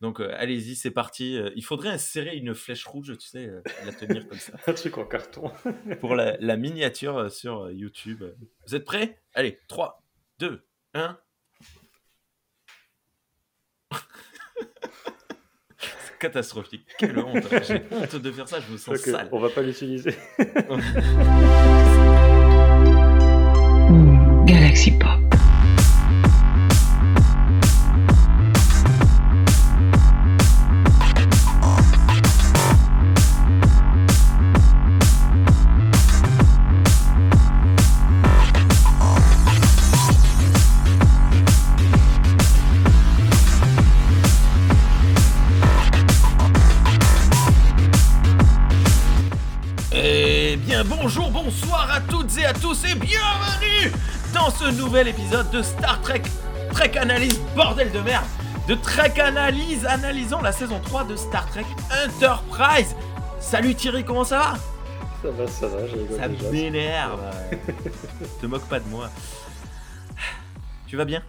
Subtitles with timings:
[0.00, 1.36] Donc euh, allez-y, c'est parti.
[1.36, 4.54] Euh, il faudrait insérer une flèche rouge, tu sais, euh, la tenir comme ça.
[4.66, 5.50] Un truc en carton.
[6.00, 8.24] pour la, la miniature euh, sur euh, YouTube.
[8.66, 9.20] Vous êtes prêts?
[9.34, 10.02] Allez, 3,
[10.38, 11.18] 2, 1.
[15.88, 16.86] C'est catastrophique.
[16.98, 17.44] Quelle honte.
[17.66, 19.28] J'ai honte de faire ça, je me sens Ok, sale.
[19.32, 20.14] on va pas l'utiliser.
[24.46, 25.19] Galaxy Pop.
[55.00, 56.22] Nouvel épisode de Star Trek
[56.72, 58.26] Trek Analyse, bordel de merde
[58.68, 61.64] De Trek Analyse, analysons la saison 3 de Star Trek
[62.06, 62.94] Enterprise
[63.40, 64.54] Salut Thierry, comment ça va?
[65.22, 67.22] Ça va, ça va, j'ai Ça m'énerve
[68.42, 69.10] Te moque pas de moi.
[70.86, 71.24] Tu vas bien?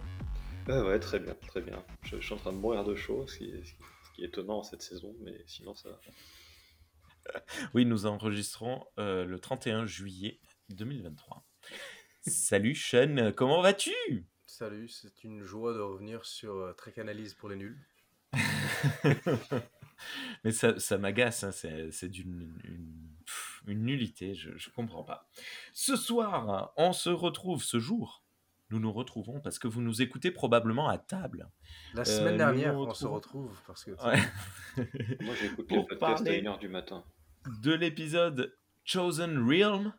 [0.68, 1.82] Ah ouais, très bien, très bien.
[2.02, 4.16] Je, je suis en train de mourir de chaud, ce qui est, ce qui- ce
[4.16, 7.40] qui est étonnant cette saison, mais sinon ça va.
[7.74, 10.38] Oui, nous enregistrons euh, le 31 juillet
[10.70, 11.42] 2023.
[12.26, 13.92] Salut Sean, comment vas-tu?
[14.46, 17.78] Salut, c'est une joie de revenir sur euh, Trek Analyse pour les nuls.
[20.44, 22.52] Mais ça, ça m'agace, hein, c'est c'est d'une
[23.66, 25.28] une, nullité, je, je comprends pas.
[25.72, 28.22] Ce soir, on se retrouve ce jour.
[28.70, 31.50] Nous nous retrouvons parce que vous nous écoutez probablement à table.
[31.94, 34.20] La Euh, semaine dernière, nous on se retrouve parce que Ouais.
[35.20, 37.04] Moi j'écoute Pour les podcasts à 1h du matin.
[37.62, 39.92] de l'épisode Chosen Realm,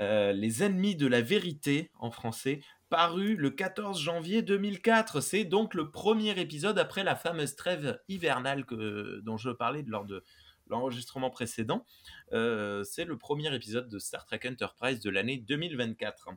[0.00, 5.20] euh, Les ennemis de la vérité en français, paru le 14 janvier 2004.
[5.20, 10.04] C'est donc le premier épisode après la fameuse trêve hivernale que, dont je parlais lors
[10.04, 10.24] de
[10.68, 11.84] l'enregistrement précédent.
[12.32, 16.30] Euh, C'est le premier épisode de Star Trek Enterprise de l'année 2024.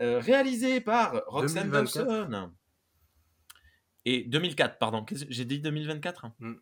[0.00, 2.06] Euh, réalisé par Roxanne 2024.
[2.06, 2.52] Dawson.
[4.04, 5.04] Et 2004, pardon.
[5.10, 6.54] J'ai dit 2024 Mm.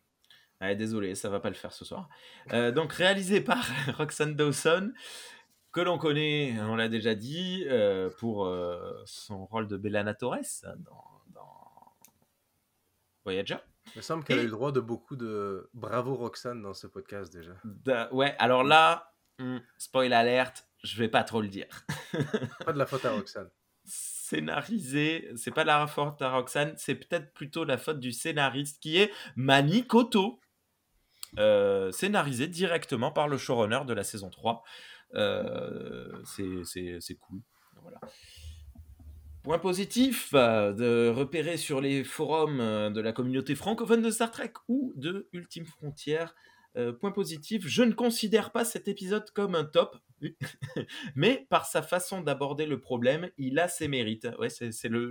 [0.77, 2.09] Désolé, ça va pas le faire ce soir.
[2.53, 3.65] Euh, donc réalisé par
[3.97, 4.93] Roxanne Dawson,
[5.73, 10.65] que l'on connaît, on l'a déjà dit, euh, pour euh, son rôle de Bellana Torres
[10.79, 11.93] dans, dans
[13.25, 13.59] Voyager.
[13.95, 16.87] il me semble qu'elle a eu le droit de beaucoup de bravo Roxane dans ce
[16.87, 17.53] podcast déjà.
[18.13, 21.85] Ouais, alors là, hmm, spoil alerte, je vais pas trop le dire.
[22.65, 23.51] Pas de la faute à Roxane.
[23.85, 28.99] Scénarisé, c'est pas la faute à Roxane, c'est peut-être plutôt la faute du scénariste qui
[28.99, 30.41] est Mani Koto.
[31.39, 34.63] Euh, scénarisé directement par le showrunner de la saison 3.
[35.15, 37.41] Euh, c'est- cool.
[37.83, 38.01] Voilà.
[39.45, 44.31] Point positif, euh, de repérer sur les forums euh, de la communauté francophone de Star
[44.31, 46.35] Trek ou de Ultime Frontière.
[46.77, 49.97] Euh, point positif, je ne considère pas cet épisode comme un top,
[51.15, 54.29] mais par sa façon d'aborder le problème, il a ses mérites.
[54.39, 55.11] Ouais, c'est le,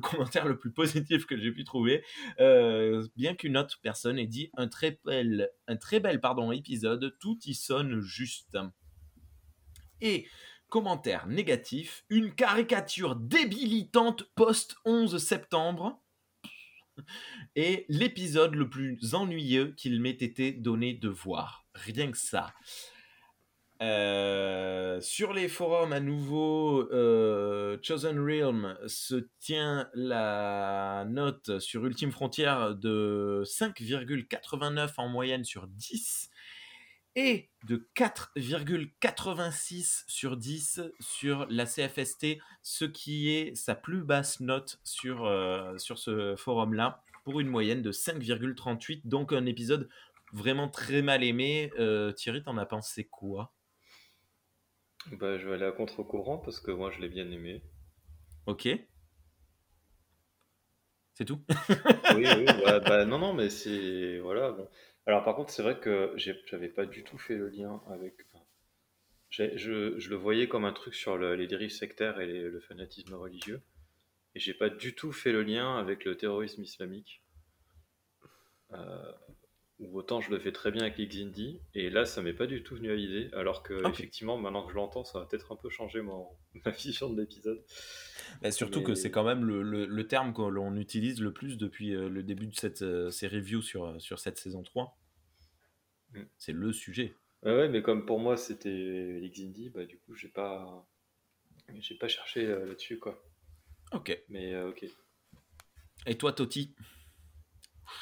[0.00, 2.02] commentaire le plus positif que j'ai pu trouver.
[2.38, 7.38] Bien qu'une autre personne ait dit un très bel, un très bel pardon, épisode, tout
[7.44, 8.56] y sonne juste.
[10.00, 10.26] Et
[10.68, 16.00] commentaire négatif, une caricature débilitante post-11 septembre
[17.56, 21.66] et l'épisode le plus ennuyeux qu'il m'ait été donné de voir.
[21.74, 22.52] Rien que ça.
[23.82, 32.10] Euh, sur les forums, à nouveau, euh, Chosen Realm se tient la note sur Ultime
[32.10, 36.30] Frontière de 5,89 en moyenne sur 10
[37.16, 44.78] et de 4,86 sur 10 sur la CFST, ce qui est sa plus basse note
[44.84, 49.88] sur, euh, sur ce forum-là, pour une moyenne de 5,38, donc un épisode
[50.32, 51.72] vraiment très mal aimé.
[51.78, 53.52] Euh, Thierry, t'en as pensé quoi?
[55.12, 57.62] Bah, je vais aller à contre-courant parce que moi je l'ai bien aimé.
[58.46, 58.68] Ok.
[61.14, 61.40] C'est tout?
[62.14, 62.44] Oui, oui,
[62.86, 64.18] bah non, non, mais c'est.
[64.18, 64.68] Voilà, bon.
[65.06, 68.14] Alors par contre, c'est vrai que j'avais pas du tout fait le lien avec.
[69.30, 73.14] je, je le voyais comme un truc sur le- les dérives sectaires et le fanatisme
[73.14, 73.62] religieux.
[74.34, 77.22] Et j'ai pas du tout fait le lien avec le terrorisme islamique.
[78.72, 79.12] Euh,
[79.78, 81.60] ou autant je le fais très bien avec l'Xindi.
[81.74, 83.28] Et là, ça m'est pas du tout venu à l'idée.
[83.34, 86.26] Alors que, effectivement, maintenant que je l'entends, ça va peut-être un peu changer mon,
[86.64, 87.62] ma vision de l'épisode.
[88.42, 91.58] Bah, Surtout que c'est quand même le, le- le terme que l'on utilise le plus
[91.58, 94.98] depuis euh, le début de cette, euh, ces reviews sur, euh, sur cette saison 3.
[96.14, 96.22] Mm.
[96.38, 97.14] C'est le sujet.
[97.42, 100.88] Ouais, ouais, mais comme pour moi c'était l'Xindi, bah du coup j'ai pas
[101.78, 103.22] j'ai pas cherché là-dessus quoi.
[103.92, 104.18] Ok.
[104.30, 104.86] Mais euh, ok.
[106.06, 106.74] Et toi, Toti?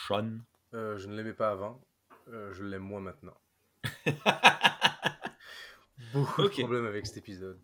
[0.07, 0.39] Sean?
[0.75, 1.81] Euh, je ne l'aimais pas avant.
[2.29, 3.37] Euh, je l'aime moins maintenant.
[6.13, 6.57] Beaucoup Ok.
[6.57, 7.61] de problèmes avec cet épisode.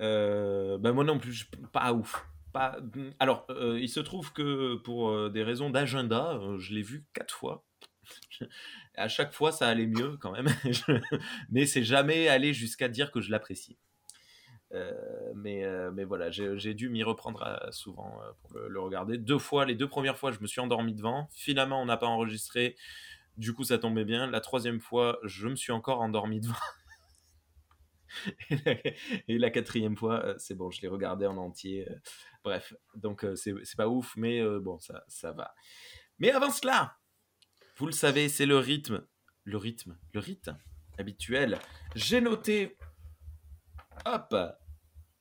[0.00, 2.26] Euh, bah moi non plus, pas ouf.
[2.52, 2.78] Pas...
[3.18, 7.64] Alors, euh, il se trouve que pour des raisons d'agenda, je l'ai vu quatre fois.
[8.96, 10.48] à chaque fois, ça allait mieux quand même.
[11.50, 13.78] Mais c'est jamais allé jusqu'à dire que je l'apprécie.
[14.76, 19.18] Euh, mais, euh, mais voilà, j'ai dû m'y reprendre euh, souvent pour le, regarder.
[19.18, 21.28] Deux fois, les deux premières fois, je me suis endormi devant.
[21.32, 22.76] Finalement, on n'a pas enregistré.
[23.36, 24.26] Du coup, ça tombait bien.
[24.30, 26.54] La troisième fois, je me suis encore endormi devant.
[29.28, 31.86] Et la, quatrième fois, c'est bon, je l'ai regardé en entier.
[32.44, 35.54] bref, donc c'est pas ouf, mais bon, ça, ça va.
[36.18, 36.96] Mais avant cela,
[37.76, 39.06] vous le savez, c'est le rythme,
[39.44, 40.50] le rythme, le rite
[40.98, 41.58] habituel.
[41.94, 42.78] J'ai noté,
[44.06, 44.34] hop,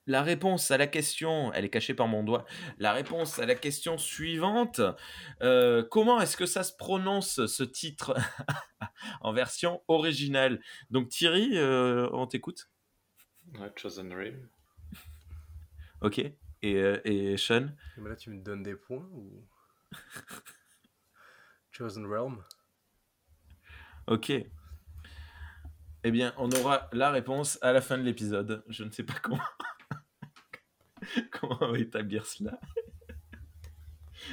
[0.07, 2.45] la réponse à la question, elle est cachée par mon doigt,
[2.77, 4.81] la réponse à la question suivante.
[5.41, 8.15] Euh, comment est-ce que ça se prononce ce titre
[9.21, 10.61] en version originale?
[10.89, 12.69] Donc Thierry, euh, on t'écoute
[13.59, 14.49] Ouais, Chosen Rim.
[16.01, 16.19] Ok.
[16.19, 16.35] Et,
[16.75, 17.67] euh, et Sean?
[17.97, 19.47] Mais là, tu me donnes des points ou?
[21.71, 22.43] Chosen Realm
[24.07, 24.31] Ok.
[26.07, 28.63] Eh bien, on aura la réponse à la fin de l'épisode.
[28.69, 29.41] Je ne sais pas comment,
[31.31, 32.59] comment établir cela.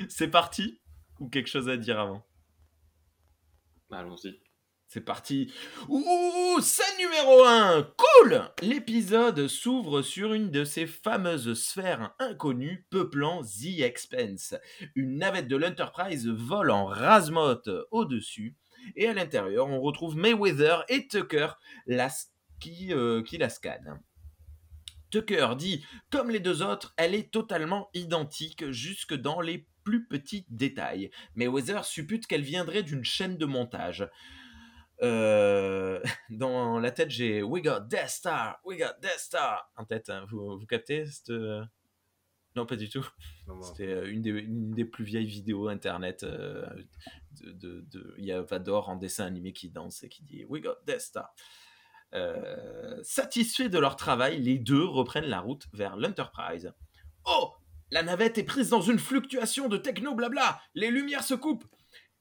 [0.07, 0.83] C'est parti
[1.19, 2.27] Ou quelque chose à dire avant?
[3.91, 4.39] Allons-y.
[4.87, 5.51] C'est parti.
[5.89, 7.95] Ouh, scène numéro 1.
[7.97, 14.55] Cool L'épisode s'ouvre sur une de ces fameuses sphères inconnues peuplant The Expense.
[14.95, 18.59] Une navette de l'Enterprise vole en rase-motte au-dessus.
[18.97, 21.49] Et à l'intérieur, on retrouve Mayweather et Tucker
[21.87, 22.11] la-
[22.61, 24.01] qui, euh, qui la scannent.
[25.11, 30.47] Tucker dit, comme les deux autres, elle est totalement identique jusque dans les plus petits
[30.49, 31.11] détails.
[31.35, 34.09] Mayweather suppute qu'elle viendrait d'une chaîne de montage.
[35.03, 36.01] Euh,
[36.31, 40.09] dans la tête, j'ai We got Death Star, We got Death Star en tête.
[40.11, 40.25] hein.
[40.31, 41.31] Vous, vous captez cette...
[41.31, 41.63] euh,
[42.55, 43.07] Non, pas du tout.
[43.63, 46.23] C'était euh, une des, une des plus vieilles vidéos internet.
[46.23, 46.65] euh,
[47.41, 50.77] de, Il y a Vador en dessin animé qui danse et qui dit We got
[50.87, 51.35] Death Star.
[52.15, 56.73] Euh, satisfaits de leur travail, les deux reprennent la route vers l'Enterprise.
[57.25, 57.53] Oh
[57.91, 61.65] La navette est prise dans une fluctuation de techno blabla Les lumières se coupent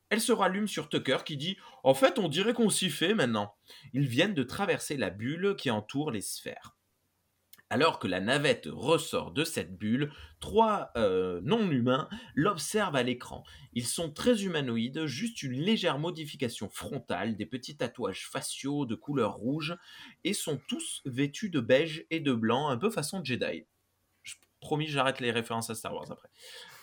[0.09, 3.53] Elle se rallume sur Tucker qui dit En fait, on dirait qu'on s'y fait maintenant.
[3.93, 6.77] Ils viennent de traverser la bulle qui entoure les sphères.
[7.71, 13.45] Alors que la navette ressort de cette bulle, trois euh, non-humains l'observent à l'écran.
[13.71, 19.35] Ils sont très humanoïdes, juste une légère modification frontale, des petits tatouages faciaux de couleur
[19.35, 19.77] rouge,
[20.25, 23.63] et sont tous vêtus de beige et de blanc, un peu façon Jedi.
[24.21, 26.27] Je, promis, j'arrête les références à Star Wars après.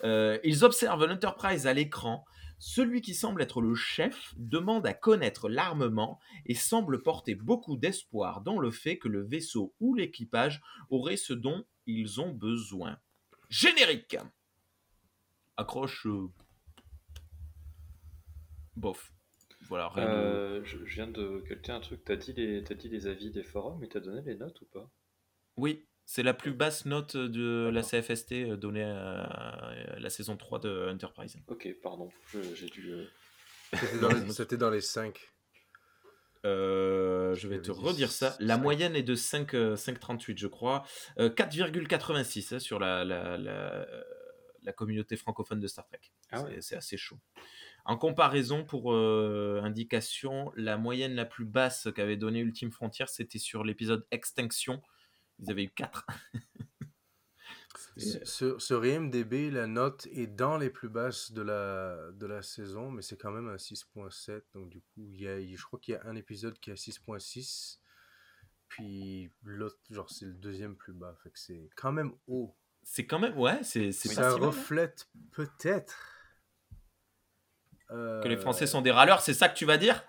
[0.05, 2.25] Euh, ils observent l'Enterprise à l'écran.
[2.59, 8.41] Celui qui semble être le chef demande à connaître l'armement et semble porter beaucoup d'espoir
[8.41, 10.61] dans le fait que le vaisseau ou l'équipage
[10.91, 12.99] aurait ce dont ils ont besoin.
[13.49, 14.17] Générique
[15.57, 16.07] Accroche.
[16.07, 16.29] euh,
[18.77, 19.13] Bof.
[19.63, 22.05] Voilà, rien de- Euh, je, je viens de calter un truc.
[22.05, 24.91] T'as dit, les, dit les avis des forums et t'as donné les notes ou pas?
[25.57, 30.59] Oui, c'est la plus basse note de la CFST euh, donnée à la saison 3
[30.61, 31.37] de Enterprise.
[31.49, 32.09] Ok, pardon.
[32.55, 32.91] j'ai dû.
[32.93, 33.05] euh,
[33.75, 35.21] C'était dans, les- c'était dans les 5.
[36.47, 38.37] Euh, je vais te redire ça.
[38.41, 40.83] La moyenne est de 5, euh, 5,38 je crois.
[41.19, 43.87] Euh, 4,86 hein, sur la, la, la,
[44.63, 46.01] la communauté francophone de Star Trek.
[46.31, 46.61] Ah C'est- ouais.
[46.63, 47.19] C'est assez chaud.
[47.85, 53.39] En comparaison, pour euh, indication, la moyenne la plus basse qu'avait donnée Ultime Frontier, c'était
[53.39, 54.81] sur l'épisode Extinction.
[55.41, 56.07] Ils avaient eu 4.
[57.97, 62.43] C'était- Sur, sur IMDB, la note est dans les plus basses de la, de la
[62.43, 64.43] saison, mais c'est quand même un 6.7.
[64.55, 66.75] Donc, du coup, il y a, je crois qu'il y a un épisode qui a
[66.77, 67.81] 6.6.
[68.69, 71.17] Puis l'autre, genre, c'est le deuxième plus bas.
[71.23, 72.57] Fait que c'est quand même haut.
[72.83, 74.35] C'est quand même, ouais, c'est Ça hein.
[74.37, 76.15] reflète peut-être.
[77.91, 80.05] euh, Que les Français sont des râleurs, c'est ça que tu vas dire?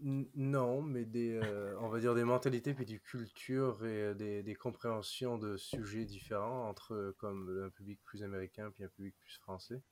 [0.00, 4.54] Non, mais des, euh, on va dire des mentalités puis des cultures et euh, des,
[4.54, 9.36] compréhensions de sujets différents entre euh, comme un public plus américain puis un public plus
[9.38, 9.82] français.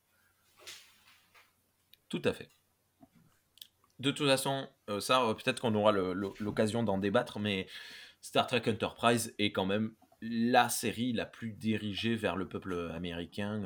[2.09, 2.49] Tout à fait.
[3.99, 4.69] De toute façon,
[5.01, 7.67] ça, peut-être qu'on aura l'occasion d'en débattre, mais
[8.21, 13.61] Star Trek Enterprise est quand même la série la plus dirigée vers le peuple américain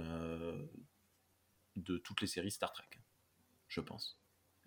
[1.75, 2.89] de toutes les séries Star Trek,
[3.67, 4.20] je pense.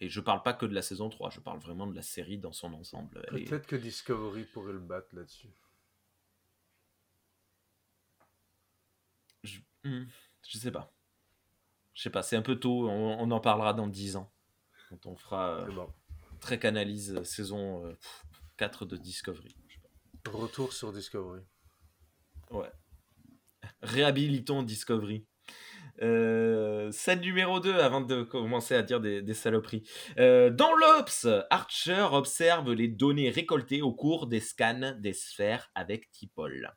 [0.03, 2.37] Et je parle pas que de la saison 3, je parle vraiment de la série
[2.37, 3.25] dans son ensemble.
[3.33, 5.47] Est- Peut-être que Discovery pourrait le battre là-dessus.
[9.43, 9.59] je...
[9.83, 10.05] hmm,
[10.47, 10.93] je sais pas.
[11.93, 12.89] Je sais pas, c'est un peu tôt.
[12.89, 14.31] On, on en parlera dans 10 ans.
[14.89, 15.93] Quand on fera euh, bon.
[16.41, 18.25] Trek Analyse euh, saison euh, pff,
[18.57, 19.55] 4 de Discovery.
[19.67, 19.79] Je sais
[20.23, 20.31] pas.
[20.31, 21.41] Retour sur Discovery.
[22.51, 22.71] Ouais.
[23.81, 25.25] Réhabilitons Discovery.
[26.03, 29.83] Euh, scène numéro 2, avant de commencer à dire des, saloperies.
[30.19, 36.11] Euh, dans l'Ops, Archer observe les données récoltées au cours des scans des sphères avec
[36.11, 36.73] Tipol.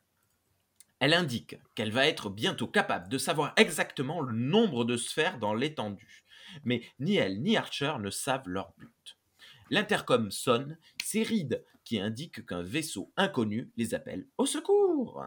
[0.99, 5.53] Elle indique qu'elle va être bientôt capable de savoir exactement le nombre de sphères dans
[5.53, 6.23] l'étendue.
[6.63, 9.17] Mais ni elle ni Archer ne savent leur but.
[9.69, 15.23] L'intercom sonne, c'est Reed qui indique qu'un vaisseau inconnu les appelle au secours.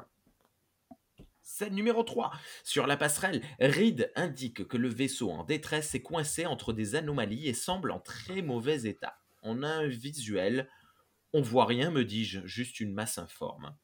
[1.53, 2.31] Scène numéro 3.
[2.63, 7.49] Sur la passerelle, Reed indique que le vaisseau en détresse est coincé entre des anomalies
[7.49, 9.19] et semble en très mauvais état.
[9.43, 10.71] On a un visuel.
[11.33, 13.75] On voit rien, me dis-je, juste une masse informe.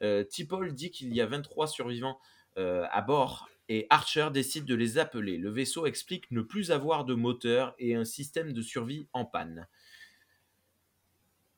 [0.00, 2.20] Euh, Tipol dit qu'il y a 23 survivants
[2.56, 5.38] euh, à bord et Archer décide de les appeler.
[5.38, 9.66] Le vaisseau explique ne plus avoir de moteur et un système de survie en panne.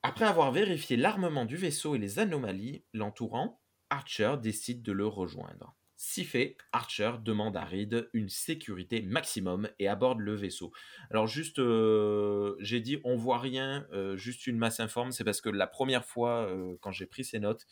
[0.03, 3.60] Après avoir vérifié l'armement du vaisseau et les anomalies l'entourant,
[3.91, 5.77] Archer décide de le rejoindre.
[6.03, 10.73] Si fait, Archer demande à Reed une sécurité maximum et aborde le vaisseau.
[11.11, 15.43] Alors juste, euh, j'ai dit on voit rien, euh, juste une masse informe, c'est parce
[15.43, 17.67] que la première fois euh, quand j'ai pris ces notes,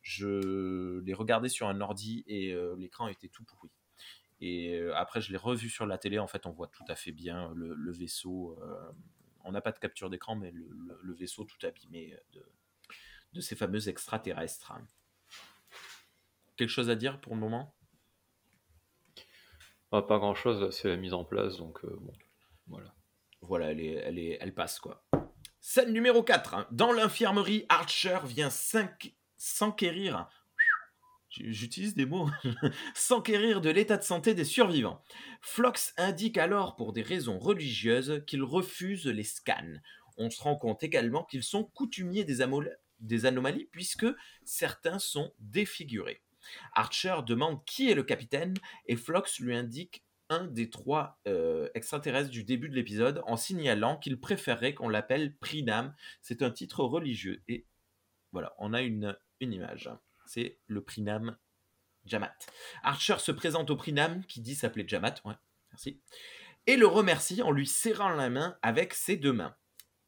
[0.00, 3.70] je les regardais sur un ordi et l'écran était tout pourri.
[4.40, 7.12] Et après je l'ai revu sur la télé, en fait on voit tout à fait
[7.12, 8.58] bien le, vaisseau.
[9.44, 12.16] on n'a pas de capture d'écran, mais le, vaisseau tout abîmé
[13.34, 14.72] de ces fameux extraterrestres.
[16.56, 17.74] Quelque chose à dire pour le moment?
[19.92, 22.12] Ah, pas grand chose, c'est la mise en place, donc euh, bon,
[22.66, 22.94] voilà.
[23.42, 25.04] Voilà, elle, est, elle, est, elle passe quoi.
[25.60, 26.66] Scène numéro 4.
[26.72, 28.50] Dans l'infirmerie, Archer vient
[29.36, 30.28] s'enquérir.
[31.30, 32.28] J'utilise des mots.
[32.94, 35.02] s'enquérir de l'état de santé des survivants.
[35.40, 39.78] Flox indique alors, pour des raisons religieuses, qu'il refuse les scans.
[40.16, 44.06] On se rend compte également qu'ils sont coutumiers des anomalies, puisque
[44.44, 46.23] certains sont défigurés.
[46.72, 48.54] Archer demande qui est le capitaine
[48.86, 53.98] et Flox lui indique un des trois euh, extraterrestres du début de l'épisode en signalant
[53.98, 55.94] qu'il préférerait qu'on l'appelle Prinam.
[56.22, 57.42] C'est un titre religieux.
[57.48, 57.66] Et
[58.32, 59.90] voilà, on a une, une image.
[60.26, 61.36] C'est le Prinam
[62.06, 62.34] Jamat.
[62.82, 65.14] Archer se présente au Prinam qui dit s'appeler Jamat.
[65.24, 65.34] Ouais,
[65.72, 66.00] merci.
[66.66, 69.54] Et le remercie en lui serrant la main avec ses deux mains.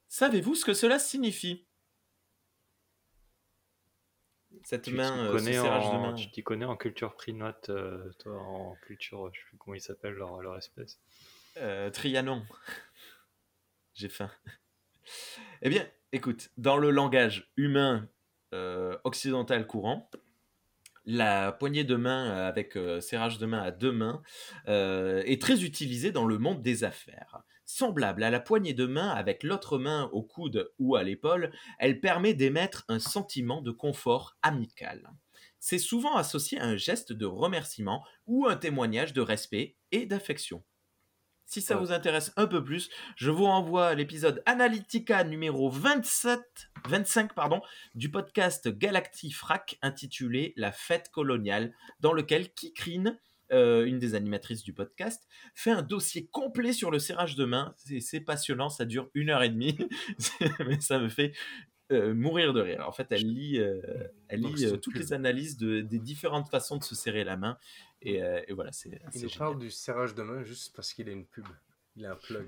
[0.08, 1.65] Savez-vous ce que cela signifie?
[4.64, 6.00] Cette Tu main, euh, ce serrage de en...
[6.00, 6.14] main.
[6.14, 9.80] tu t'y connais en culture prinote, euh, toi, en culture, je sais plus comment ils
[9.80, 10.98] s'appellent leur, leur espèce.
[11.58, 12.44] Euh, Trianon.
[13.94, 14.30] J'ai faim.
[15.62, 18.08] Eh bien, écoute, dans le langage humain
[18.52, 20.10] euh, occidental courant,
[21.04, 24.20] la poignée de main avec serrage de main à deux mains
[24.66, 27.44] est très utilisée dans le monde des affaires.
[27.68, 32.00] Semblable à la poignée de main avec l'autre main au coude ou à l'épaule, elle
[32.00, 35.10] permet d'émettre un sentiment de confort amical.
[35.58, 40.64] C'est souvent associé à un geste de remerciement ou un témoignage de respect et d'affection.
[41.44, 41.80] Si ça Ouais.
[41.80, 46.40] vous intéresse un peu plus, je vous renvoie à l'épisode Analytica numéro 27,
[46.88, 47.60] 25 pardon,
[47.94, 53.18] du podcast Galactifrac intitulé La fête coloniale, dans lequel Kikrine,
[53.52, 57.74] euh, une des animatrices du podcast, fait un dossier complet sur le serrage de main.
[58.00, 59.76] C'est passionnant, ça dure une heure et demie,
[60.66, 61.32] mais ça me fait
[61.92, 62.84] euh, mourir de rire.
[62.88, 63.80] En fait, elle lit, euh,
[64.28, 67.58] elle lit euh, toutes les analyses de- des différentes façons de se serrer la main.
[68.02, 71.12] Et, et voilà, c'est Il nous parle du serrage de main juste parce qu'il a
[71.12, 71.46] une pub.
[71.96, 72.46] Il a un plug.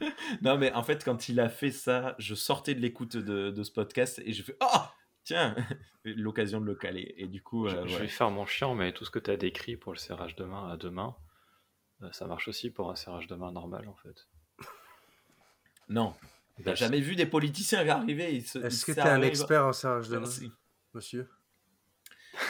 [0.42, 3.62] Non, mais en fait, quand il a fait ça, je sortais de l'écoute de, de
[3.62, 4.78] ce podcast et je fais Oh
[5.24, 5.54] Tiens
[6.04, 7.14] L'occasion de le caler.
[7.16, 8.00] Et du coup, Je, euh, je ouais.
[8.02, 10.44] vais faire mon chiant, mais tout ce que tu as décrit pour le serrage de
[10.44, 11.16] main à deux mains,
[12.02, 14.26] euh, ça marche aussi pour un serrage de main normal en fait.
[15.88, 16.14] non.
[16.58, 19.72] T'as Bah, jamais vu des politiciens arriver Est-ce que se tu es un expert en
[19.72, 20.52] serrage de main, Merci.
[20.92, 21.28] monsieur?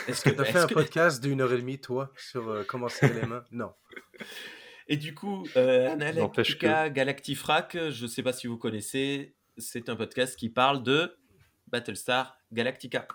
[0.09, 2.65] Est-ce que, Tu as fait un que- podcast d'une heure et demie, toi, sur euh,
[2.65, 3.45] comment serrer les mains?
[3.51, 3.73] Non.
[4.89, 10.37] Et du coup, euh, Analectica Galactifrac, je sais pas si vous connaissez, c'est un podcast
[10.39, 11.17] qui parle de
[11.69, 13.07] Battlestar Galactica.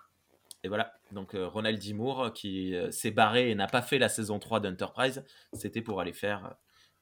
[0.63, 1.93] Et voilà, donc euh, Ronald D.
[1.93, 6.01] Moore qui euh, s'est barré et n'a pas fait la saison 3 d'Enterprise, c'était pour
[6.01, 6.49] aller faire euh,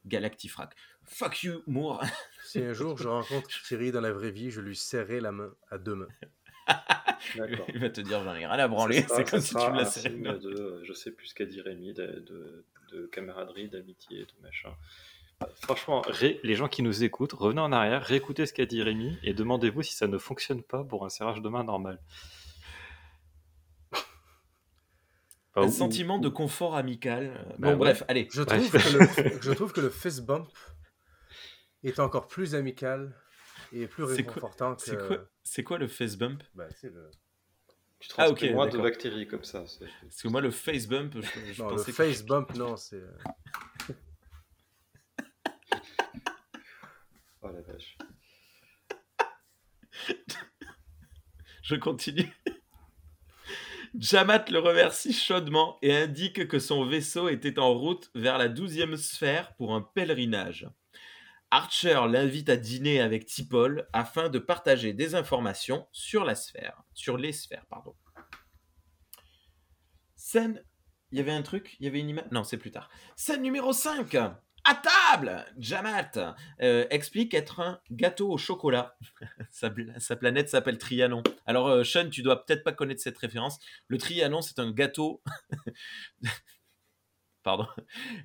[0.06, 0.76] Galactifrac.
[1.06, 2.04] Fuck you, Moore
[2.46, 5.52] Si un jour je rencontre Thierry dans la vraie vie, je lui serrerai la main
[5.72, 6.08] à deux mains.
[7.74, 9.86] Il va te dire j'en ai rien à branler, c'est comme si tu me la
[9.86, 10.10] serrais.
[10.10, 14.32] de, euh, je sais plus ce qu'a dit Rémi, de, de- de camaraderie, d'amitié, de
[14.42, 14.74] machin.
[15.44, 18.82] Euh, Franchement, ré- les gens qui nous écoutent, revenez en arrière, réécoutez ce qu'a dit
[18.82, 22.02] Rémi et demandez-vous si ça ne fonctionne pas pour un serrage de main normal.
[23.92, 24.00] Bah,
[25.56, 27.26] un ou- sentiment de confort amical.
[27.28, 28.28] euh, Bah, bon, bref, allez.
[28.32, 28.70] Je Bref.
[28.72, 30.48] trouve, que le, je trouve que le fist bump
[31.84, 33.16] est encore plus amical
[33.74, 34.82] et plus C'est quoi- réconfortant que.
[34.82, 36.42] C'est quoi, c'est quoi le face bump?
[36.56, 37.12] Ben, c'est le...
[38.00, 38.84] Tu Ah, ok, moins de d'accord.
[38.86, 39.66] bactéries comme ça.
[39.68, 42.56] c'est- Parce que moi, le face bump, je, je Non, le pensais que- face bump,
[42.56, 42.96] non, c'est.
[43.02, 43.14] euh,
[47.42, 47.98] Oh la vache.
[51.64, 52.34] Je continue.
[53.96, 58.98] Jamat le remercie chaudement et indique que son vaisseau était en route vers la douzième
[58.98, 60.70] sphère pour un pèlerinage.
[61.50, 67.18] Archer l'invite à dîner avec T'Pol afin de partager des informations sur la sphère, sur
[67.18, 67.96] les sphères, pardon.
[70.16, 70.64] Scène,
[71.12, 71.78] il y avait un truc,
[72.32, 72.90] non, c'est plus tard.
[73.16, 74.16] Scène numéro 5.
[74.70, 78.98] À table, Jamat euh, explique être un gâteau au chocolat.
[79.50, 79.70] sa,
[80.18, 81.24] planète s'appelle Trianon.
[81.46, 83.60] Alors, euh, Sean, tu dois peut-être pas connaître cette référence.
[83.88, 85.22] Le Trianon, c'est un gâteau.
[87.44, 87.66] Pardon.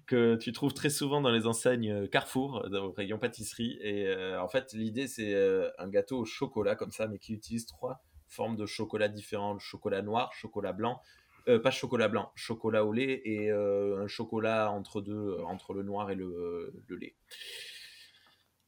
[0.07, 3.79] Que tu trouves très souvent dans les enseignes euh, Carrefour, dans le rayon pâtisserie.
[3.81, 5.37] Et en fait, l'idée, c'est
[5.79, 10.03] un gâteau au chocolat, comme ça, mais qui utilise trois formes de chocolat différentes chocolat
[10.03, 11.01] noir, chocolat blanc.
[11.49, 15.75] Euh, pas chocolat blanc, chocolat au lait et euh, un chocolat entre deux, euh, entre
[15.75, 17.15] le noir et le, le lait.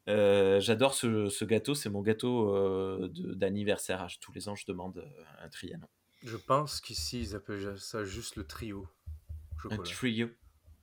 [0.08, 4.02] Euh, J'adore ce, ce gâteau, c'est mon gâteau d'anniversaire.
[4.02, 5.04] À- Tous les ans, je demande
[5.42, 5.86] un trianon.
[6.22, 8.86] Je pense qu'ici, ils appellent ça juste le trio.
[9.64, 9.82] Un Chocolat.
[9.82, 10.28] trio.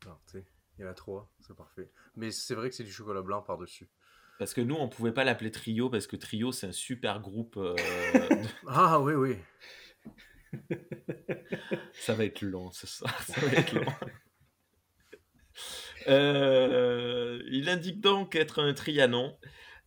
[0.08, 0.44] Non, il
[0.80, 1.92] y en a trois, c'est parfait.
[2.16, 3.88] Mais c'est vrai que c'est du chocolat blanc par-dessus.
[4.40, 7.60] Parce que nous, on pouvait pas l'appeler trio, parce que trio, c'est un super groupe.
[8.68, 9.36] Ah oui, oui.
[11.94, 13.20] Ça va être long ce soir.
[13.24, 13.86] Ça va être long.
[16.08, 19.38] Euh, il indique donc être un trianon.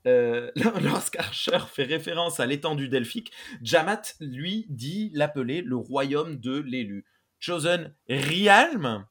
[0.06, 0.50] Euh,
[0.82, 7.04] Lorsqu'Archer fait référence à l'étendue delphique, Jamat, lui, dit l'appeler le royaume de l'élu.
[7.40, 9.06] Chosen Realm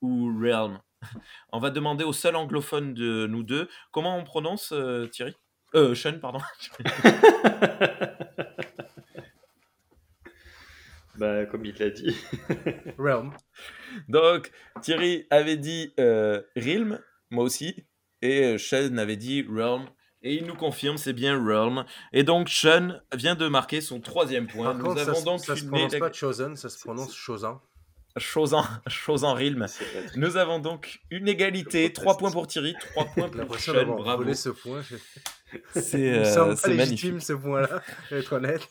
[0.00, 0.80] ou Realm?
[1.52, 3.68] On va demander au seul anglophone de nous deux.
[3.92, 5.36] Comment on prononce, euh, Thierry?
[5.74, 6.40] Euh, Sean, pardon.
[11.18, 12.16] Bah, comme il l'a dit.
[12.98, 13.32] Realm.
[14.08, 14.50] Donc,
[14.82, 17.00] Thierry avait dit euh, Realm,
[17.30, 17.86] moi aussi,
[18.22, 19.86] et euh, Sean avait dit Realm.
[20.22, 21.84] Et il nous confirme, c'est bien Realm.
[22.12, 24.66] Et donc, Sean vient de marquer son troisième point.
[24.66, 26.68] Par Nous contre, ça, avons se- donc ça se une prononce élec- pas Chosen, ça
[26.68, 27.60] se prononce c'est- Chosan.
[28.16, 29.66] chose en, chose en Realm.
[30.16, 31.84] Nous avons donc une égalité.
[31.84, 31.94] Je proteste.
[32.02, 33.78] 3 points pour Thierry, 3 points pour l'impression Sean.
[33.78, 34.22] d'avoir Bravo.
[34.24, 34.82] volé ce point.
[35.74, 36.66] C'est Il me euh, pas magnifique.
[36.76, 38.68] légitime ce point-là, je vais être honnête.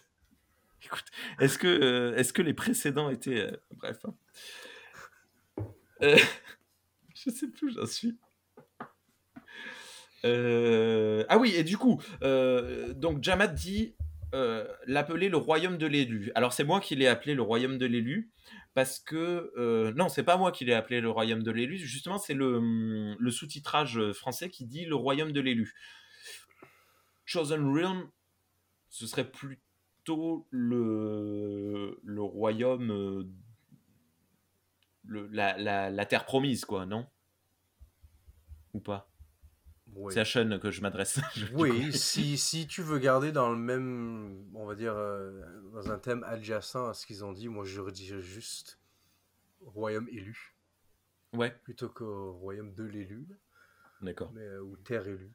[1.39, 3.39] Est-ce que, euh, est-ce que les précédents étaient.
[3.52, 3.98] euh, Bref.
[4.06, 4.15] hein.
[6.02, 6.17] Euh,
[7.15, 8.17] je sais plus où j'en suis.
[10.26, 13.95] Euh, Ah oui, et du coup, donc Jamat dit
[14.86, 16.32] l'appeler le royaume de l'élu.
[16.36, 18.32] Alors c'est moi qui l'ai appelé le royaume de l'élu
[18.74, 21.78] parce que non, c'est pas moi qui l'ai appelé le royaume de l'élu.
[21.78, 25.74] Justement, c'est le, hum, le sous-titrage français qui dit le royaume de l'élu.
[27.24, 28.10] Chosen Realm,
[28.89, 29.30] ce serait
[30.06, 33.24] plutôt le, le royaume, euh,
[35.04, 37.08] le- la, la- la terre promise, quoi, non?
[38.76, 39.10] Ou pas?
[39.96, 40.13] Oui.
[40.13, 41.20] C'est à Sean que je m'adresse.
[41.54, 45.41] Oui, si, si tu veux garder dans le même, on va dire, euh,
[45.74, 48.80] dans un thème adjacent à ce qu'ils ont dit, moi je redirais juste
[49.65, 50.56] royaume élu,
[51.34, 53.28] Ouais, plutôt qu'au royaume de l'élu,
[54.02, 54.32] d'accord.
[54.34, 55.34] mais, euh, ou terre élue.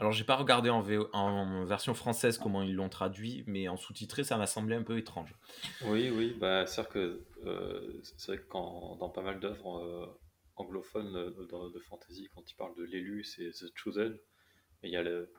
[0.00, 4.38] Alors, j'ai pas regardé en, version française comment ils l'ont traduit, mais en sous-titré, ça
[4.38, 5.34] m'a semblé un peu étrange.
[5.82, 9.78] Oui, oui, bah, c'est vrai que euh, c'est vrai que quand, dans pas mal d'œuvres
[9.78, 10.06] euh,
[10.56, 14.18] anglophones euh, de, fantasy, quand ils parlent de l'élu, c'est The Chosen.
[14.82, 15.30] Et il y a le.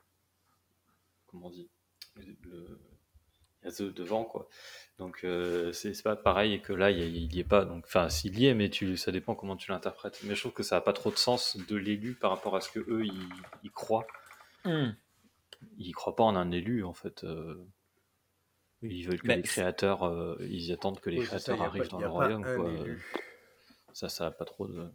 [1.26, 1.67] Comment on dit
[2.17, 2.28] Il
[3.63, 4.47] y a The devant, quoi.
[5.00, 5.26] Donc,
[5.74, 7.67] c'est pas pareil que là, il y a- il y est pas.
[7.84, 10.19] Enfin, s'il y est, mais ça dépend comment tu l'interprètes.
[10.26, 12.62] Mais je trouve que ça n'a pas trop de sens de l'élu par rapport à
[12.62, 13.08] ce que eux
[13.63, 14.06] ils croient.
[14.65, 14.91] Hmm.
[15.78, 17.24] Ils croient pas en un élu, en fait.
[17.24, 17.63] euh,
[18.82, 21.84] Ils veulent que les créateurs, euh, ils attendent que les Oui, c'est ça, créateurs arrivent
[21.84, 22.43] pas- dans le royaume.
[22.43, 22.71] quoi.
[23.93, 24.89] Ça, ça a pas trop de.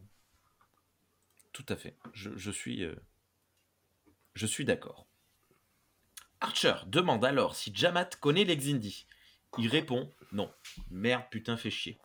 [1.52, 1.96] Tout à fait.
[2.12, 2.94] Je, je suis, euh,
[4.34, 5.06] je suis d'accord.
[6.40, 9.06] Archer demande alors si Jamat connaît l'Exindi.
[9.58, 10.52] Il répond non.
[10.90, 11.98] Merde, putain, fait chier.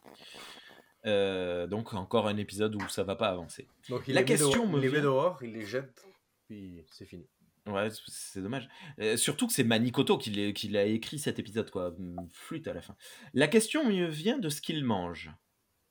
[1.06, 3.68] Euh, donc encore un épisode où ça va pas avancer.
[3.90, 6.06] Donc il La les met question dehors- me il les met dehors, il les jette,
[6.48, 7.28] puis c'est fini.
[7.68, 8.68] Ouais, c'est dommage.
[9.00, 11.90] Euh, surtout que c'est Manikoto qui, l'a- qui l'a écrit cet épisode, quoi.
[11.90, 12.96] Hum, Flûte à la fin.
[13.34, 15.32] La question me vient de ce qu'ils mangent.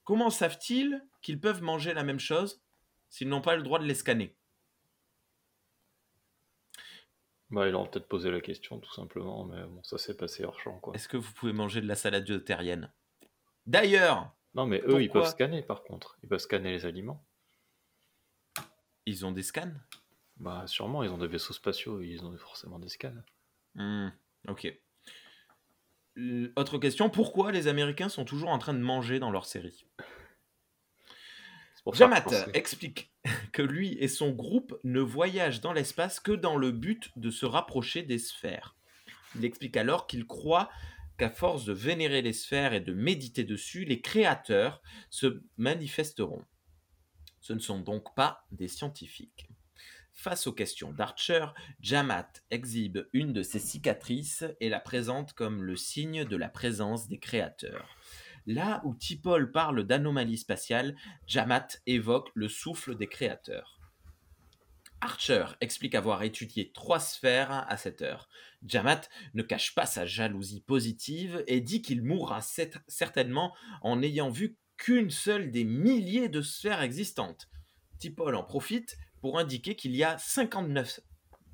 [0.04, 2.60] Comment savent-ils qu'ils peuvent manger la même chose
[3.08, 4.36] s'ils n'ont pas le droit de les scanner?
[7.50, 10.58] Bah, ils ont peut-être posé la question, tout simplement, mais bon, ça s'est passé hors
[10.60, 10.94] champ, quoi.
[10.94, 12.92] Est-ce que vous pouvez manger de la salade terrienne
[13.66, 16.16] D'ailleurs, Non, mais eux, ils peuvent scanner par contre.
[16.22, 17.24] Ils peuvent scanner les aliments.
[19.06, 19.72] Ils ont des scans?
[20.40, 23.12] Bah, sûrement, ils ont des vaisseaux spatiaux, ils ont forcément des scans.
[23.74, 24.08] Hmm,
[24.48, 24.74] ok.
[26.56, 29.86] Autre question, pourquoi les Américains sont toujours en train de manger dans leur série
[31.92, 32.24] Jamat
[32.54, 33.12] explique
[33.52, 37.46] que lui et son groupe ne voyagent dans l'espace que dans le but de se
[37.46, 38.76] rapprocher des sphères.
[39.36, 40.70] Il explique alors qu'il croit
[41.18, 46.44] qu'à force de vénérer les sphères et de méditer dessus, les créateurs se manifesteront.
[47.40, 49.48] Ce ne sont donc pas des scientifiques.
[50.12, 51.46] Face aux questions d'Archer,
[51.80, 57.08] Jamat exhibe une de ses cicatrices et la présente comme le signe de la présence
[57.08, 57.96] des créateurs.
[58.46, 60.96] Là où Tipol parle d'anomalie spatiale,
[61.26, 63.78] Jamat évoque le souffle des créateurs.
[65.00, 68.28] Archer explique avoir étudié trois sphères à cette heure.
[68.66, 72.40] Jamat ne cache pas sa jalousie positive et dit qu'il mourra
[72.88, 77.48] certainement en n'ayant vu qu'une seule des milliers de sphères existantes.
[77.98, 81.00] Tipol en profite pour indiquer qu'il y a 59,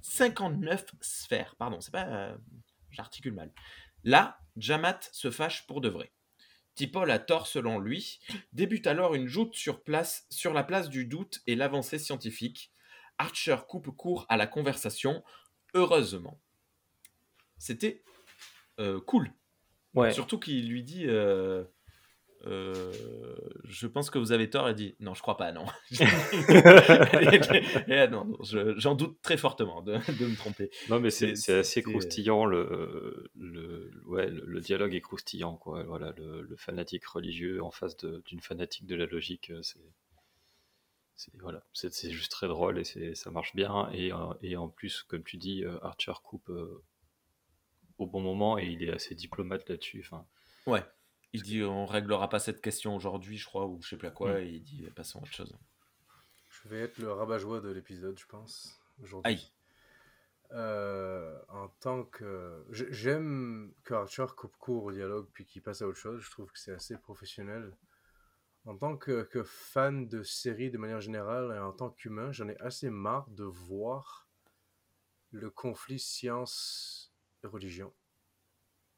[0.02, 1.54] 59 sphères.
[1.56, 2.06] Pardon, c'est pas.
[2.06, 2.36] Euh,
[2.90, 3.52] j'articule mal.
[4.04, 6.12] Là, Jamat se fâche pour de vrai.
[6.74, 8.20] Tipol a tort selon lui,
[8.52, 12.70] débute alors une joute sur, place, sur la place du doute et l'avancée scientifique.
[13.18, 15.24] Archer coupe court à la conversation,
[15.74, 16.38] heureusement.
[17.56, 18.04] C'était
[18.78, 19.32] euh, cool.
[19.94, 20.12] Ouais.
[20.12, 21.64] Surtout qu'il lui dit euh,
[22.44, 22.92] euh,
[23.64, 24.68] je pense que vous avez tort.
[24.68, 25.66] Elle dit non, je crois pas, non.
[28.10, 28.36] non,
[28.76, 30.70] j'en doute très fortement de, me tromper.
[30.88, 32.44] Non, mais c'est assez croustillant.
[32.44, 35.56] Le, le, ouais, le, dialogue est croustillant.
[35.56, 35.82] Quoi.
[35.84, 39.80] Voilà, le, fanatique religieux en face d'une fanatique de la logique, euh, c'est
[41.40, 43.90] voilà, c'est juste très drôle et ça marche bien.
[43.92, 46.50] Et, euh, et, en plus, comme tu dis, Archer coupe
[47.98, 50.04] au bon moment et il est assez diplomate là-dessus.
[50.04, 50.26] Enfin,
[50.66, 50.82] ouais.
[51.32, 54.10] Il dit on réglera pas cette question aujourd'hui, je crois, ou je sais plus à
[54.10, 54.38] quoi, mm.
[54.38, 55.56] et il dit passons à autre chose.
[56.48, 59.52] Je vais être le rabat-joie de l'épisode, je pense, aujourd'hui.
[60.52, 62.64] Euh, en tant que.
[62.70, 66.20] J'aime que Archer coupe court au dialogue puis qu'il passe à autre chose.
[66.20, 67.76] Je trouve que c'est assez professionnel.
[68.64, 72.48] En tant que, que, fan de série de manière générale et en tant qu'humain, j'en
[72.48, 74.28] ai assez marre de voir
[75.30, 77.12] le conflit science
[77.44, 77.92] et religion.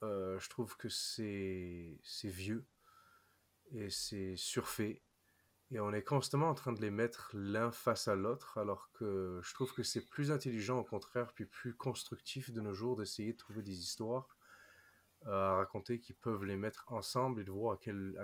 [0.02, 2.64] Euh, je trouve que c'est vieux
[3.72, 5.02] et c'est surfait.
[5.70, 9.40] Et on est constamment en train de les mettre l'un face à l'autre, alors que
[9.42, 13.32] je trouve que c'est plus intelligent, au contraire, puis plus constructif de nos jours d'essayer
[13.32, 14.38] de trouver des histoires
[15.26, 18.16] euh, à raconter qui peuvent les mettre ensemble et de voir à quel,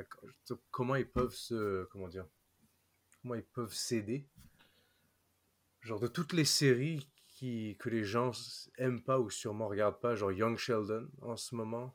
[0.70, 1.84] comment ils peuvent se.
[1.86, 2.26] Comment dire
[3.20, 4.26] Comment ils peuvent s'aider.
[5.80, 7.06] Genre de toutes les séries
[7.38, 8.30] que les gens
[8.78, 11.94] aiment pas ou sûrement regardent pas, genre Young Sheldon en ce moment.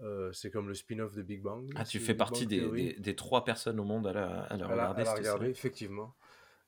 [0.00, 1.70] Euh, c'est comme le spin-off de Big Bang.
[1.76, 5.02] Ah, tu fais partie des, des, trois personnes au monde à la, à la regarder.
[5.02, 6.14] À regarder, effectivement.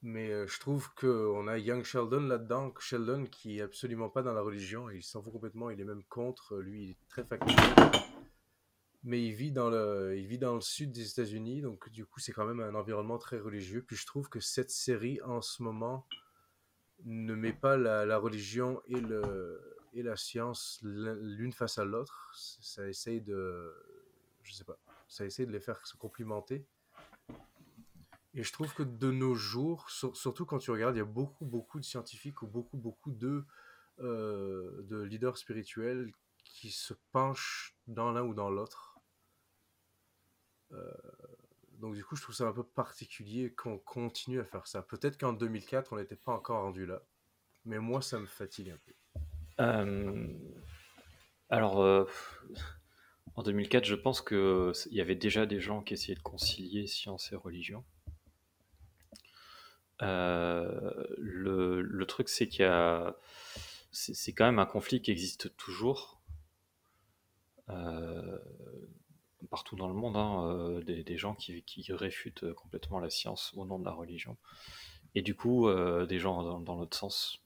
[0.03, 4.35] Mais euh, je trouve qu'on a Young Sheldon là-dedans, Sheldon qui est absolument pas dans
[4.35, 7.57] la religion, il s'en fout complètement, il est même contre, lui il est très factuel.
[9.03, 12.21] Mais il vit dans le, il vit dans le sud des États-Unis, donc du coup
[12.21, 13.83] c'est quand même un environnement très religieux.
[13.83, 16.07] Puis je trouve que cette série en ce moment
[17.05, 22.33] ne met pas la, religion et, le, et la science l'une face à l'autre.
[22.35, 23.73] Ça essaye de.
[24.43, 24.79] Je sais pas.
[25.09, 26.67] Ça essaye de les faire se complimenter.
[28.35, 31.45] Et je trouve que de nos jours, surtout quand tu regardes, il y a beaucoup,
[31.45, 33.45] beaucoup de scientifiques ou beaucoup, beaucoup de,
[34.01, 36.13] euh, de leaders spirituels
[36.43, 38.99] qui se penchent dans l'un ou dans l'autre.
[40.73, 40.93] Euh,
[41.85, 44.81] donc du coup, je trouve ça un peu particulier qu'on continue à faire ça.
[44.81, 47.03] Peut-être qu'en 2004, on n'était pas encore rendu là.
[47.67, 48.95] Mais moi, ça me fatigue un peu.
[49.61, 50.27] Euh,
[51.51, 52.09] alors, euh,
[53.35, 57.31] en 2004, je pense qu'il y avait déjà des gens qui essayaient de concilier science
[57.33, 57.85] et religion.
[60.01, 63.15] Euh, le, le, truc, c'est qu'il y a...
[63.93, 66.23] C'est quand même un conflit qui existe toujours
[69.47, 73.65] partout dans le monde, hein, euh, des, gens qui, réfutent euh, complètement la science au
[73.65, 74.37] nom de la religion.
[75.15, 77.41] Et du coup, euh, des gens dans, l'autre sens.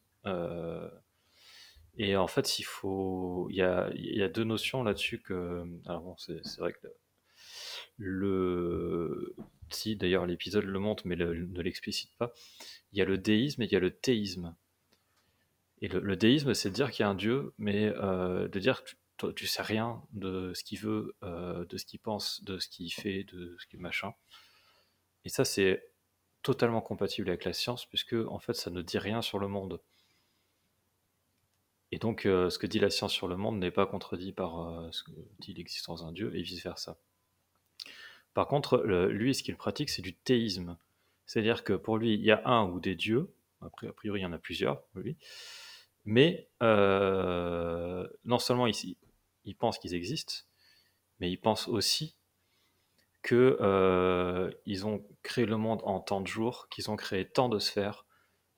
[1.96, 3.90] et en fait, il faut, y a,
[4.28, 6.88] deux notions là-dessus que, alors bon, c'est vrai que
[7.96, 9.34] le,
[9.70, 12.32] si d'ailleurs l'épisode le montre, mais ne l'explicite pas,
[12.92, 14.54] il y a le déisme et il y a le théisme.
[15.80, 18.82] Et le, déisme, c'est de dire qu'il y a un Dieu, mais de dire
[19.18, 22.68] toi, tu sais rien de ce qu'il veut, euh, de ce qu'il pense, de ce
[22.68, 24.14] qu'il fait, de ce qu'il machin.
[25.24, 25.90] Et ça, c'est
[26.42, 29.80] totalement compatible avec la science, puisque en fait, ça ne dit rien sur le monde.
[31.90, 34.60] Et donc, euh, ce que dit la science sur le monde n'est pas contredit par
[34.60, 36.96] euh, ce que dit l'existence d'un Dieu, et vice-versa.
[38.34, 40.76] Par contre, lui, ce qu'il pratique, c'est du théisme.
[41.26, 43.34] C'est-à-dire que pour lui, il y a un ou des dieux.
[43.62, 45.16] A priori, il y en a plusieurs, lui.
[46.04, 48.96] Mais non seulement il,
[49.48, 50.34] il pense qu'ils existent,
[51.18, 52.16] mais il pense aussi
[53.22, 57.48] que euh, ils ont créé le monde en tant de jours, qu'ils ont créé tant
[57.48, 58.06] de sphères,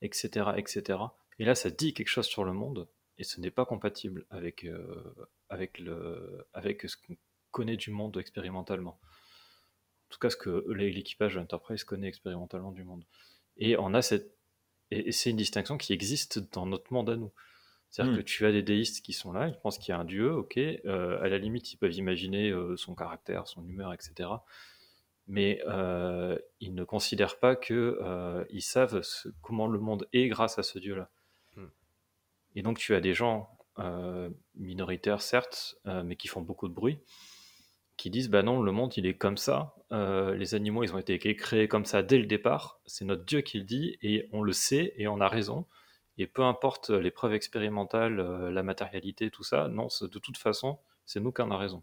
[0.02, 0.98] etc., etc.
[1.38, 4.64] Et là, ça dit quelque chose sur le monde, et ce n'est pas compatible avec,
[4.64, 5.14] euh,
[5.48, 7.16] avec, le, avec ce qu'on
[7.52, 8.98] connaît du monde expérimentalement.
[9.00, 13.04] En tout cas, ce que l'équipage de l'Enterprise connaît expérimentalement du monde.
[13.56, 14.36] Et on a cette,
[14.90, 17.32] et c'est une distinction qui existe dans notre monde à nous.
[17.90, 18.24] C'est-à-dire que hmm.
[18.24, 20.56] tu as des déistes qui sont là, ils pensent qu'il y a un dieu, ok.
[20.58, 24.30] Euh, à la limite, ils peuvent imaginer euh, son caractère, son humeur, etc.
[25.26, 29.02] Mais euh, ils ne considèrent pas qu'ils savent
[29.42, 31.10] comment le monde est grâce à ce dieu-là.
[31.56, 31.66] Hmm.
[32.54, 33.50] Et donc tu as des gens
[34.56, 36.98] minoritaires, certes, mais qui font beaucoup de bruit,
[37.96, 39.74] qui disent bah non, le monde il est comme ça.
[39.90, 42.78] les animaux ils ont été créés comme ça dès le départ.
[42.84, 45.64] C'est notre dieu qui le dit et on le sait et on a raison.
[46.20, 50.78] Et peu importe les preuves expérimentales, euh, la matérialité, tout ça, non, de toute façon,
[51.06, 51.82] c'est nous qui en a raison.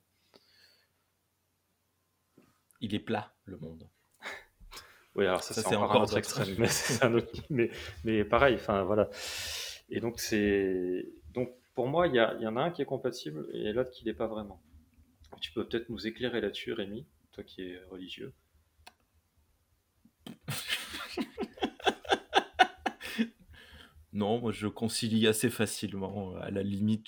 [2.80, 3.90] Il est plat, le monde.
[5.16, 6.56] oui, alors ça, c'est encore, un autre extrême,
[7.50, 7.72] mais,
[8.04, 9.10] mais, pareil, enfin voilà.
[9.90, 13.48] Et donc c'est donc pour moi, il y, y, en a un qui est compatible
[13.54, 14.62] et l'autre qui n'est pas vraiment.
[15.42, 18.36] Tu peux peut-être nous éclairer là-dessus, Rémi, toi qui es religieux.
[24.14, 26.36] Non, moi je concilie assez facilement.
[26.38, 27.08] À la limite,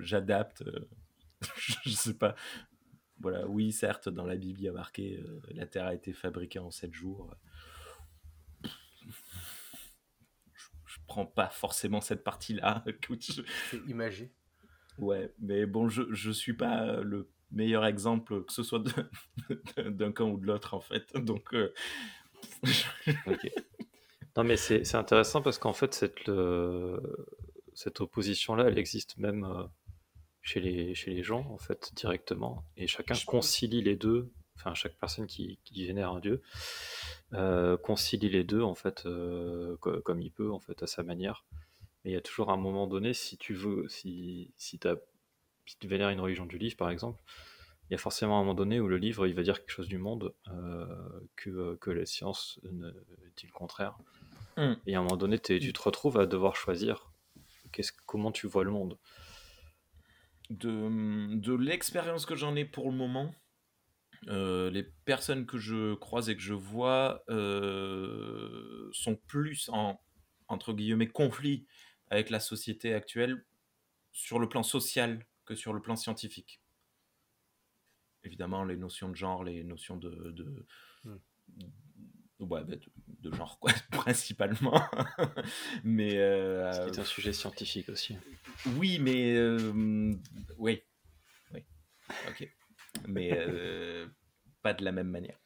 [0.00, 0.62] j'adapte.
[0.62, 0.88] Euh,
[1.56, 2.34] je, sais pas.
[3.20, 6.12] Voilà, oui, certes, dans la Bible, il y a marqué euh, la terre a été
[6.12, 7.34] fabriquée en sept jours.
[8.62, 8.68] Je,
[10.84, 12.84] je prends pas forcément cette partie-là.
[13.70, 14.32] C'est imagé.
[14.98, 18.82] Ouais, mais bon, je, je suis pas le meilleur exemple, que ce soit
[19.76, 21.16] d'un camp ou de l'autre, en fait.
[21.16, 21.54] Donc.
[21.54, 21.72] Euh,
[23.26, 23.50] ok.
[24.36, 26.30] Non, mais c'est intéressant parce qu'en fait, cette,
[27.76, 29.64] cette opposition-là, elle existe même euh,
[30.40, 32.64] chez, les, chez les gens, en fait, directement.
[32.76, 36.42] Et chacun concilie les deux, enfin, chaque personne qui, qui génère un dieu,
[37.34, 41.44] euh, concilie les deux, en fait, euh, comme il peut, en fait, à sa manière.
[42.02, 44.96] Mais il y a toujours un moment donné, si tu veux, si, si, as,
[45.66, 47.22] si tu vénères une religion du livre, par exemple,
[47.90, 49.86] il y a forcément un moment donné où le livre il va dire quelque chose
[49.86, 50.34] du monde
[51.36, 52.58] que, que la science
[53.36, 53.96] dit le contraire.
[54.56, 54.74] Mm.
[54.86, 57.12] Et à un moment donné, tu te retrouves à devoir choisir
[58.06, 58.98] comment tu vois le monde.
[60.50, 63.34] De, de l'expérience que j'en ai pour le moment,
[64.28, 70.00] euh, les personnes que je croise et que je vois euh, sont plus en
[70.48, 71.66] entre guillemets conflit
[72.08, 73.44] avec la société actuelle
[74.12, 76.60] sur le plan social que sur le plan scientifique.
[78.22, 80.66] Évidemment, les notions de genre, les notions de, de,
[81.04, 81.16] mm.
[82.38, 84.82] Bah, de, genre, quoi, principalement.
[85.84, 86.18] mais.
[86.18, 88.16] Euh, C'est un sujet scientifique aussi.
[88.76, 89.34] Oui, mais.
[89.34, 90.12] Euh,
[90.58, 90.82] oui.
[91.52, 91.64] Oui.
[92.28, 92.48] Ok.
[93.08, 94.06] Mais euh,
[94.62, 95.38] pas de la même manière.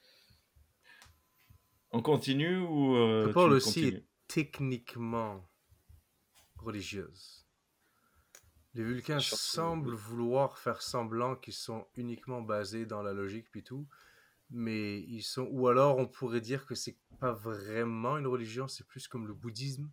[1.92, 2.96] On continue ou.
[2.96, 5.48] Euh, Paul aussi est techniquement
[6.56, 7.46] religieuse.
[8.74, 13.88] Les Vulcains semblent vouloir faire semblant qu'ils sont uniquement basés dans la logique puis tout,
[14.50, 18.86] mais ils sont ou alors on pourrait dire que c'est pas vraiment une religion, c'est
[18.86, 19.90] plus comme le bouddhisme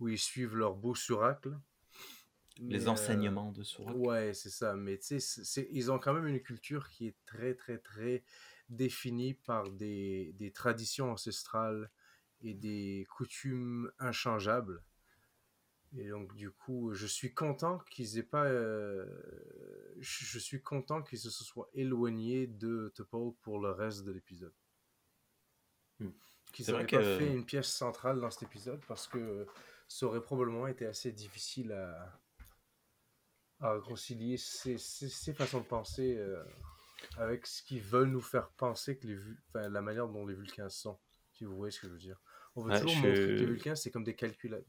[0.00, 1.56] où ils suivent leur beau suracle.
[2.60, 3.98] Les enseignements de Suracle.
[3.98, 4.74] Ouais, c'est ça.
[4.74, 8.22] Mais tu sais, ils ont quand même une culture qui est très, très, très
[8.68, 11.90] définie par des, des traditions ancestrales
[12.42, 14.82] et des coutumes inchangeables.
[15.96, 18.46] Et donc, du coup, je suis content qu'ils aient pas.
[18.46, 19.06] Euh,
[19.98, 24.54] je suis content qu'ils se soient éloignés de Topol pour le reste de l'épisode.
[26.00, 26.10] Hmm.
[26.52, 29.46] Qu'ils n'auraient pas fait une pièce centrale dans cet épisode parce que
[29.88, 32.20] ça aurait probablement été assez difficile à,
[33.60, 36.42] à réconcilier ces, ces, façons de penser euh,
[37.16, 40.68] avec ce qu'ils veulent nous faire penser que les enfin, la manière dont les Vulcains
[40.68, 40.98] sont.
[41.32, 42.20] Si vous voyez ce que je veux dire.
[42.56, 44.16] On veut toujours montrer que les Vulcains, c'est comme des,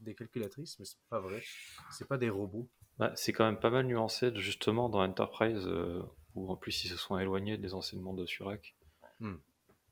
[0.00, 1.42] des calculatrices, mais c'est pas vrai.
[1.90, 2.68] C'est pas des robots.
[3.14, 6.02] c'est quand même pas mal nuancé, justement, dans Enterprise, euh,
[6.34, 8.74] où en plus ils se sont éloignés des enseignements de Surak.
[9.20, 9.36] Hmm.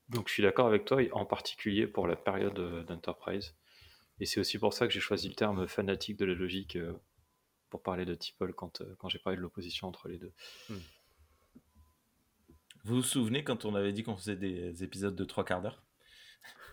[0.08, 3.54] Donc je suis d'accord avec toi, en particulier pour la période euh, d'Enterprise.
[4.20, 6.92] Et c'est aussi pour ça que j'ai choisi le terme fanatique de la logique euh,
[7.70, 10.32] pour parler de Tipple quand, quand j'ai parlé de l'opposition entre les deux.
[10.68, 10.78] Hmm.
[12.84, 15.82] Vous vous souvenez quand on avait dit qu'on faisait des épisodes de trois quarts d'heure?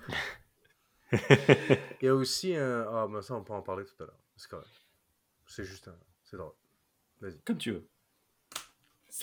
[2.02, 2.86] Il y a aussi un.
[2.90, 4.20] Ah, mais ça, on peut en parler tout à l'heure.
[4.36, 4.70] C'est correct.
[5.46, 5.98] C'est juste un.
[6.24, 6.54] C'est drôle.
[7.20, 7.40] Vas-y.
[7.42, 7.90] Comme tu veux.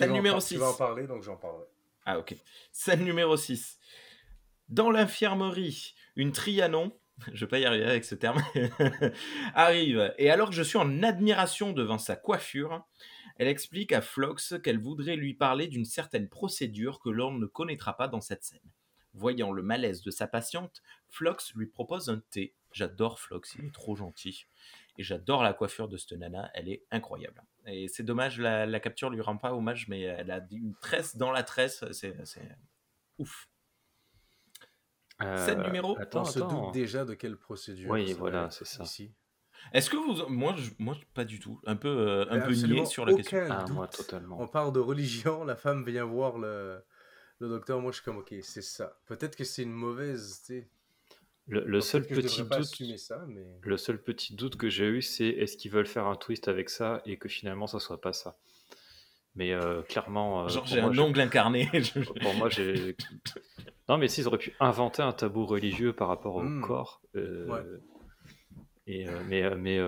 [0.01, 0.55] Le numéro 6.
[0.55, 1.64] Tu vas en parler, donc j'en parlerai.
[2.05, 2.37] Ah, ok.
[2.72, 3.79] Scène numéro 6.
[4.68, 6.92] Dans l'infirmerie, une Trianon,
[7.33, 8.42] je vais pas y arriver avec ce terme,
[9.55, 10.14] arrive.
[10.18, 12.87] Et alors que je suis en admiration devant sa coiffure,
[13.37, 17.96] elle explique à Flox qu'elle voudrait lui parler d'une certaine procédure que l'on ne connaîtra
[17.96, 18.61] pas dans cette scène.
[19.18, 22.54] Voyant le malaise de sa patiente, Flox lui propose un thé.
[22.72, 24.46] J'adore Flox, il est trop gentil.
[24.96, 27.42] Et j'adore la coiffure de cette nana, elle est incroyable.
[27.66, 31.16] Et c'est dommage, la, la capture lui rend pas hommage, mais elle a une tresse
[31.16, 32.14] dans la tresse, c'est
[33.18, 33.48] ouf.
[35.20, 36.66] Scène Euh, numéro attends, On se attends.
[36.66, 37.90] doute déjà de quelle procédure.
[37.90, 38.85] Oui, voilà, c'est ça.
[38.85, 39.12] Ici.
[39.72, 40.28] Est-ce que vous.
[40.28, 41.61] Moi, je- moi pas du tout.
[41.66, 43.38] Un peu, euh, un peu sur la question.
[43.44, 43.96] aucun Ah, moi, doute.
[43.96, 44.40] totalement.
[44.40, 46.81] On parle de religion, la femme vient voir le,
[47.40, 47.81] le docteur.
[47.81, 48.98] Moi, je suis comme, ok, c'est ça.
[49.07, 50.68] Peut-être que c'est une mauvaise, tu sais.
[51.51, 53.46] Le, seul petit doute, assumer ça, mais.
[53.62, 56.68] le seul petit doute que j'ai eu, c'est est-ce qu'ils veulent faire un twist avec
[56.68, 58.37] ça et que finalement ça soit pas ça.
[59.35, 61.70] Mais euh, clairement, euh, Genre, j'ai un ongle incarné.
[62.20, 62.94] Pour moi, j'ai.
[63.88, 66.61] Non, mais s'ils auraient pu inventer un tabou religieux par rapport au Hmm.
[66.61, 67.01] corps.
[67.16, 67.64] euh, Ouais.
[68.87, 69.79] Et euh, mais mais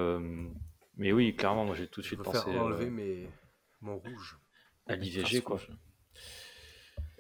[0.96, 3.28] mais oui, clairement, moi j'ai tout de Je suite pensé enlever euh, mes...
[3.82, 4.38] mon rouge.
[4.86, 5.60] à l'IVG quoi.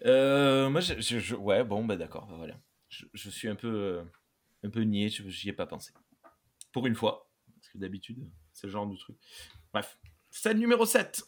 [0.06, 2.58] Euh, moi, je, ouais, bon, bah d'accord, bah voilà.
[2.88, 4.02] Je, suis un peu, euh,
[4.64, 5.92] un peu je- j'y ai pas pensé.
[6.72, 9.16] Pour une fois, parce que d'habitude, c'est le genre de truc.
[9.72, 9.98] Bref,
[10.30, 11.24] scène numéro 7.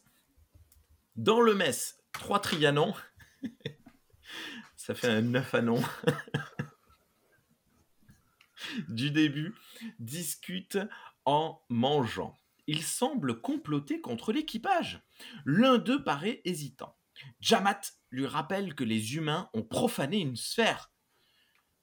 [1.17, 2.95] Dans le mess, trois trianons.
[4.77, 5.81] Ça fait un neuf anon.
[8.89, 9.55] du début,
[9.99, 10.79] discutent
[11.25, 12.37] en mangeant.
[12.67, 15.03] Ils semblent comploter contre l'équipage.
[15.45, 16.97] L'un d'eux paraît hésitant.
[17.41, 17.81] Jamat
[18.13, 20.93] lui rappelle que les humains ont profané une sphère.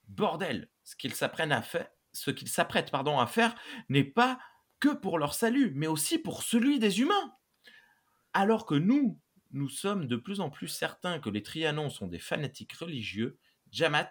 [0.07, 3.55] Bordel, ce qu'ils s'apprennent à faire, ce qu'ils s'apprêtent pardon à faire
[3.89, 4.39] n'est pas
[4.79, 7.35] que pour leur salut, mais aussi pour celui des humains.
[8.33, 9.19] Alors que nous,
[9.51, 13.37] nous sommes de plus en plus certains que les Trianons sont des fanatiques religieux,
[13.71, 14.09] Jamat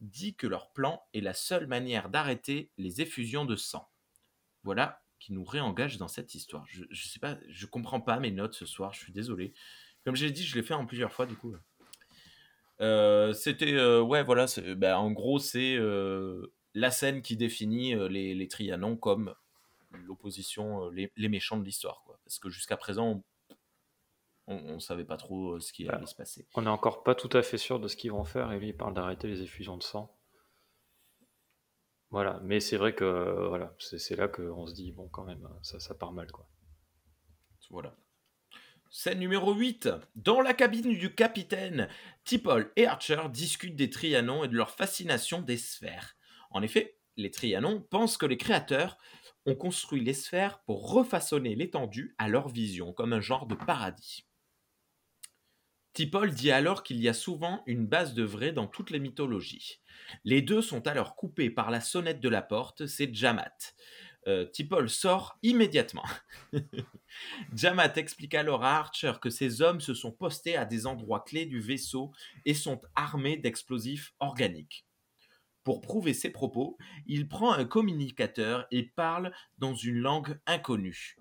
[0.00, 3.90] dit que leur plan est la seule manière d'arrêter les effusions de sang.
[4.62, 6.64] Voilà qui nous réengage dans cette histoire.
[6.66, 9.52] Je, je sais pas, je comprends pas mes notes ce soir, je suis désolé.
[10.10, 11.54] Comme j'ai dit, je l'ai fait en plusieurs fois du coup.
[12.80, 17.94] Euh, C'était euh, ouais voilà, c'est- ben, en gros c'est euh, la scène qui définit
[17.94, 19.36] euh, les, les Trianons comme
[19.92, 22.18] l'opposition, euh, les, les méchants de l'histoire quoi.
[22.24, 23.22] Parce que jusqu'à présent
[24.48, 25.94] on, on savait pas trop euh, ce qui Bah.
[25.94, 26.44] allait se passer.
[26.56, 28.70] On n'est encore pas tout à fait sûr de ce qu'ils vont faire et lui
[28.70, 30.12] il parle d'arrêter les effusions de sang.
[32.10, 35.22] Voilà, mais c'est vrai que euh, voilà, c'est c'est là qu'on se dit bon quand
[35.22, 36.48] même ça, ça part mal quoi.
[37.70, 37.94] Voilà.
[38.92, 39.88] Scène numéro 8.
[40.16, 41.88] Dans la cabine du capitaine,
[42.24, 46.16] Tipol et Archer discutent des Trianons et de leur fascination des sphères.
[46.50, 48.98] En effet, les Trianons pensent que les créateurs
[49.46, 54.26] ont construit les sphères pour refaçonner l'étendue à leur vision, comme un genre de paradis.
[55.92, 59.80] Tipol dit alors qu'il y a souvent une base de vrai dans toutes les mythologies.
[60.24, 63.72] Les deux sont alors coupés par la sonnette de la porte, c'est Jamat.
[64.26, 64.46] Euh,
[64.86, 66.04] sort immédiatement.
[67.54, 71.46] Jamat explique alors à Archer que ces hommes se sont postés à des endroits clés
[71.46, 72.12] du vaisseau
[72.44, 74.86] et sont armés d'explosifs organiques.
[75.64, 81.16] Pour prouver ses propos, il prend un communicateur et parle dans une langue inconnue.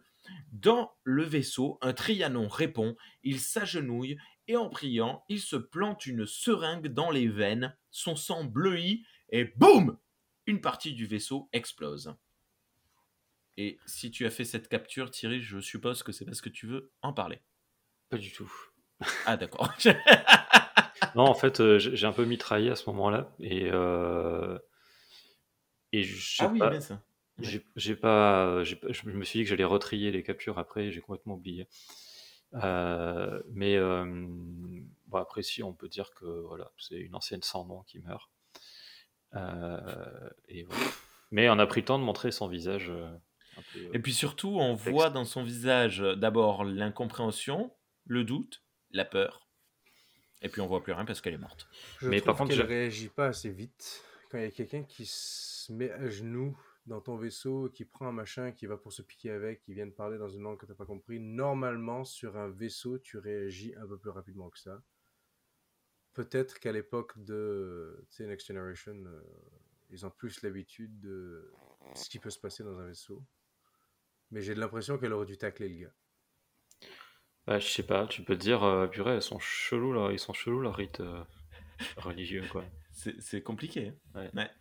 [0.51, 6.25] Dans le vaisseau, un Trianon répond, il s'agenouille et en priant, il se plante une
[6.25, 9.97] seringue dans les veines, son sang bleuit et boum
[10.45, 12.15] Une partie du vaisseau explose.
[13.59, 16.65] Et si tu as fait cette capture, Thierry, je suppose que c'est parce que tu
[16.65, 17.41] veux en parler.
[18.09, 18.51] Pas du tout.
[19.25, 19.69] Ah d'accord.
[21.15, 24.59] Non, en fait, euh, j'ai un peu mitraillé à ce moment-là et euh,
[25.91, 27.01] et je sais ah oui, pas, ça.
[27.39, 31.33] j'ai pas, je me suis dit que j'allais retrier les captures après, et j'ai complètement
[31.33, 31.67] oublié.
[32.53, 34.05] Euh, mais euh,
[35.07, 38.29] bon, après, si on peut dire que voilà, c'est une ancienne sans nom qui meurt.
[39.35, 40.85] Euh, et voilà.
[41.31, 42.91] Mais on a pris le temps de montrer son visage.
[43.59, 47.73] Euh, peu, Et puis surtout, on voit dans son visage euh, d'abord l'incompréhension,
[48.05, 49.47] le doute, la peur.
[50.41, 51.67] Et puis on voit plus rien parce qu'elle est morte.
[51.99, 54.03] Je Mais trouve par contre, qu'elle je- réagit pas assez vite.
[54.31, 58.07] Quand il y a quelqu'un qui se met à genoux dans ton vaisseau, qui prend
[58.07, 60.57] un machin, qui va pour se piquer avec, qui vient de parler dans une langue
[60.57, 64.49] que tu n'as pas compris, normalement, sur un vaisseau, tu réagis un peu plus rapidement
[64.49, 64.81] que ça.
[66.13, 69.21] Peut-être qu'à l'époque de Next Generation, euh,
[69.91, 71.51] ils ont plus l'habitude de
[71.95, 73.23] ce qui peut se passer dans un vaisseau.
[74.31, 75.93] Mais j'ai l'impression qu'elle aurait dû tacler le gars.
[77.47, 80.19] bah, je sais pas, tu peux te dire, euh, purée, ils sont chelous là, ils
[80.19, 81.23] sont chelous leurs rites euh,
[81.97, 82.63] religieux quoi.
[82.91, 83.93] C'est compliqué.
[84.13, 84.19] hein.
[84.21, 84.29] Ouais.
[84.35, 84.51] Ouais.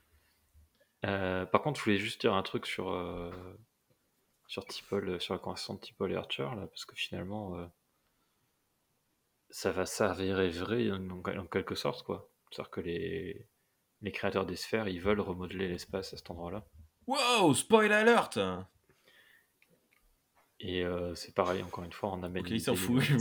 [1.04, 3.30] Euh, par contre, je voulais juste dire un truc sur, euh,
[4.46, 7.66] sur Tipol, euh, sur la conversation de Tipol et Archer, là, parce que finalement, euh,
[9.50, 12.30] ça va s'avérer vrai en, en quelque sorte, quoi.
[12.50, 13.48] C'est-à-dire que les,
[14.02, 16.64] les créateurs des sphères, ils veulent remodeler l'espace à cet endroit-là.
[17.06, 18.38] Wow, spoil alert
[20.60, 22.42] Et euh, c'est pareil, encore une fois, on amène.
[22.42, 23.02] Ok, il s'en fout.
[23.08, 23.16] Il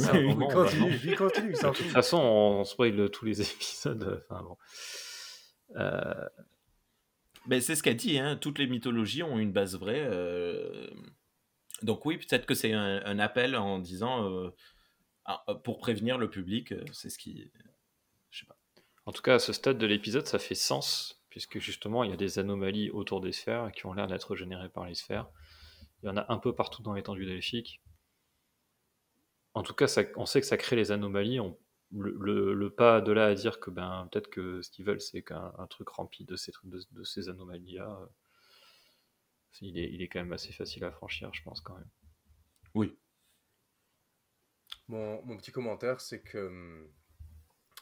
[0.47, 4.23] continue, il continue, De toute façon, on spoil tous les épisodes.
[4.29, 4.57] Enfin bon.
[5.75, 6.27] Euh,
[7.45, 10.03] Mais c'est ce qu'a dit, hein, toutes les mythologies ont une base vraie.
[10.03, 10.87] euh,
[11.83, 14.49] Donc oui, peut-être que c'est un, un appel en disant, euh,
[15.25, 17.51] ah, pour prévenir le public, c'est ce qui...
[18.31, 18.57] Je sais pas.
[19.05, 22.13] En tout cas, à ce stade de l'épisode, ça fait sens, puisque justement, il y
[22.13, 25.27] a des anomalies autour des sphères qui ont l'air d'être générées par les sphères.
[26.01, 27.81] Il y en a un peu partout dans l'étendue delphique.
[29.53, 31.39] En tout cas, ça- on sait que ça crée les anomalies.
[31.41, 31.57] On-
[31.91, 35.01] le, le- le pas de là à dire que ben, peut-être que ce qu'ils veulent,
[35.01, 38.05] c'est qu'un un truc rempli de ces, trucs- de, de ces anomalies-là, euh,
[39.59, 41.89] il, est, il est quand même assez facile à franchir, je pense, quand même.
[42.73, 42.97] Oui.
[44.89, 46.89] Mon, mon petit commentaire, c'est que hum,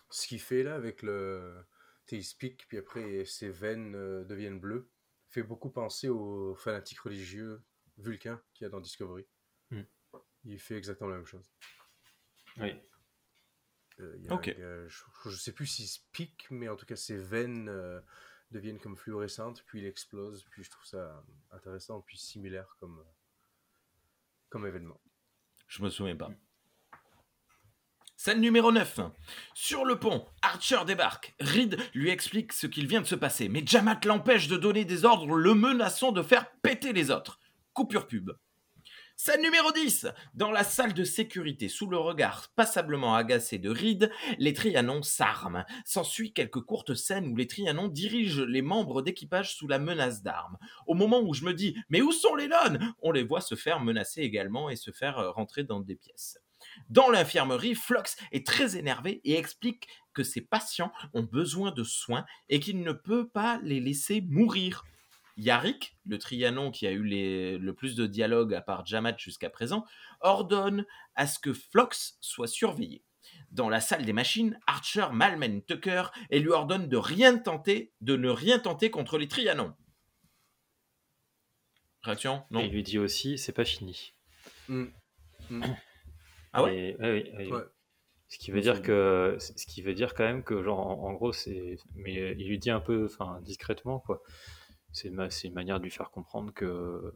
[0.10, 1.66] ce qu'il fait là avec le.
[2.12, 4.90] Il se pique, puis après ses veines euh, deviennent bleues,
[5.28, 7.64] fait beaucoup penser aux fanatiques religieux
[7.98, 9.26] Vulcain qu'il y a dans Discovery.
[9.72, 9.82] Hmm.
[10.44, 11.50] Il fait exactement la même chose.
[12.58, 12.74] Oui.
[14.00, 14.50] Euh, il y a Ok.
[14.50, 18.00] euh, je, je sais plus s'il se pique, mais en tout cas ses veines euh,
[18.52, 20.44] deviennent comme fluorescentes, puis il explose.
[20.52, 23.12] Puis je trouve ça intéressant, puis similaire comme, euh,
[24.50, 25.00] comme événement.
[25.68, 26.30] Je me souviens pas.
[28.18, 29.02] Scène numéro 9.
[29.54, 31.36] Sur le pont, Archer débarque.
[31.40, 35.06] Reed lui explique ce qu'il vient de se passer, mais Jamat l'empêche de donner des
[35.06, 37.40] ordres, le menaçant de faire péter les autres.
[37.76, 38.32] Coupure pub.
[39.18, 40.08] Scène numéro 10.
[40.34, 45.66] Dans la salle de sécurité, sous le regard passablement agacé de Reed, les Trianons s'arment.
[45.84, 50.58] S'ensuit quelques courtes scènes où les Trianons dirigent les membres d'équipage sous la menace d'armes.
[50.88, 53.56] Au moment où je me dis Mais où sont les Lones On les voit se
[53.56, 56.40] faire menacer également et se faire euh, rentrer dans des pièces.
[56.90, 62.26] Dans l'infirmerie, Flox est très énervé et explique que ses patients ont besoin de soins
[62.48, 64.86] et qu'il ne peut pas les laisser mourir.
[65.38, 69.50] Yarick, le Trianon qui a eu les- le plus de dialogue à part Jamat jusqu'à
[69.50, 69.86] présent,
[70.22, 73.04] ordonne à ce que Flox soit surveillé.
[73.52, 78.16] Dans la salle des machines, Archer malmène Tucker et lui ordonne de rien tenter, de
[78.16, 79.74] ne rien tenter contre les Trianons.
[82.04, 82.44] Réaction?
[82.52, 82.60] Non?
[82.62, 84.14] Et il lui dit aussi, c'est pas fini.
[84.68, 84.86] Hmm.
[85.50, 85.64] Hmm.
[86.54, 86.96] Ah ouais?
[87.00, 87.04] Et-
[87.52, 87.64] ouais.
[88.28, 91.14] Ce qui veut dire que, ce qui veut dire quand même que genre en, en
[91.14, 94.22] gros c'est, mais il lui dit un peu, enfin discrètement quoi.
[94.96, 97.14] C'est une, manière de lui faire comprendre que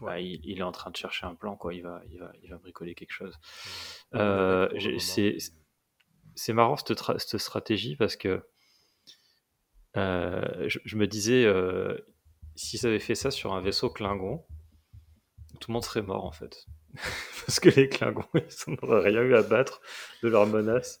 [0.00, 1.72] bah, il, il est en train de chercher un plan quoi.
[1.72, 3.38] Il va, il va, il va bricoler quelque chose.
[4.12, 4.98] Ouais, Euh,
[6.34, 8.42] c'est, marrant cette, tra- cette stratégie parce que
[9.96, 11.96] euh, je, je me disais euh,
[12.56, 14.44] s'ils avaient fait ça sur un vaisseau Klingon,
[15.60, 16.66] tout le monde serait mort en fait.
[17.46, 19.80] parce que les Klingons, ils n'auraient rien eu à battre
[20.24, 21.00] de leurs menaces.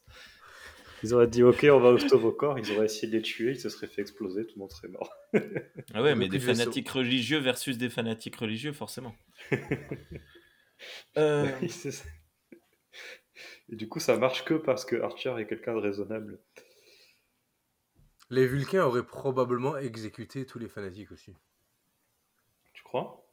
[1.02, 3.52] Ils auraient dit ok, on va au vos corps, ils auraient essayé de les tuer,
[3.52, 5.12] ils se seraient fait exploser, tout le monde serait mort.
[5.94, 9.14] Ah ouais, mais des fanatiques religieux versus des fanatiques religieux, forcément.
[11.16, 12.04] Euh, Oui, c'est ça.
[13.68, 16.38] Et du coup, ça marche que parce que Archer est quelqu'un de raisonnable.
[18.30, 21.34] Les Vulcains auraient probablement exécuté tous les fanatiques aussi.
[22.74, 23.26] Tu crois?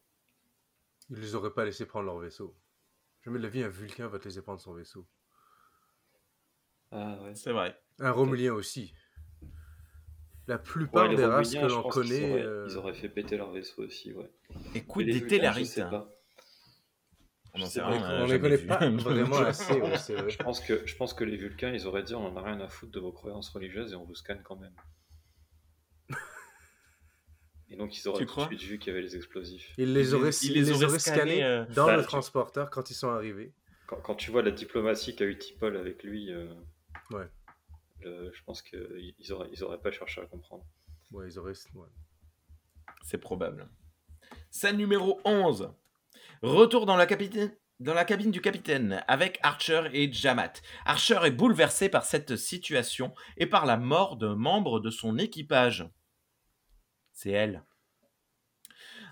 [1.10, 2.56] Ils les auraient pas laissé prendre leur vaisseau.
[3.24, 5.06] Jamais de la vie, un Vulcain va te laisser prendre son vaisseau.
[6.92, 7.36] Ah ouais.
[7.36, 7.78] c'est vrai.
[8.00, 8.94] Un Romulien aussi.
[10.48, 12.32] La plupart Ouais, des races que l'on connaît.
[12.32, 14.30] auraient, euh, ils auraient fait péter leur vaisseau aussi, ouais.
[14.76, 15.80] Écoute des Tellarites.
[15.90, 16.08] pas.
[17.58, 18.68] On a on les connaît vu.
[18.68, 20.30] pas vraiment assez, ouais, vrai.
[20.30, 22.60] Je pense que, je pense que les Vulcains, ils auraient dit on en a rien
[22.60, 24.76] à foutre de vos croyances religieuses et on vous scanne quand même.
[27.70, 29.74] Et donc ils auraient Tu tout de suite vu qu'il y avait les explosifs.
[29.78, 32.04] Ils les auraient, ils ils les les auraient auraient scannés, scannés euh, dans bah, le
[32.04, 33.54] tu- transporteur quand ils sont arrivés.
[33.88, 36.48] Quand, quand tu vois la diplomatie qu'a eu Tipol avec lui, euh,
[37.12, 37.28] Ouais.
[38.02, 40.66] le- je pense qu'ils ils auraient, ils auraient pas cherché à comprendre.
[41.12, 41.54] Ouais, ils auraient.
[41.76, 41.88] ouais.
[43.04, 43.68] C'est probable.
[44.50, 45.74] Scène numéro 11.
[46.42, 47.06] Retour dans la,
[47.80, 50.54] dans la cabine du capitaine avec Archer et Jamat.
[50.86, 55.88] Archer est bouleversé par cette situation et par la mort d'un membre de son équipage.
[57.12, 57.64] C'est elle.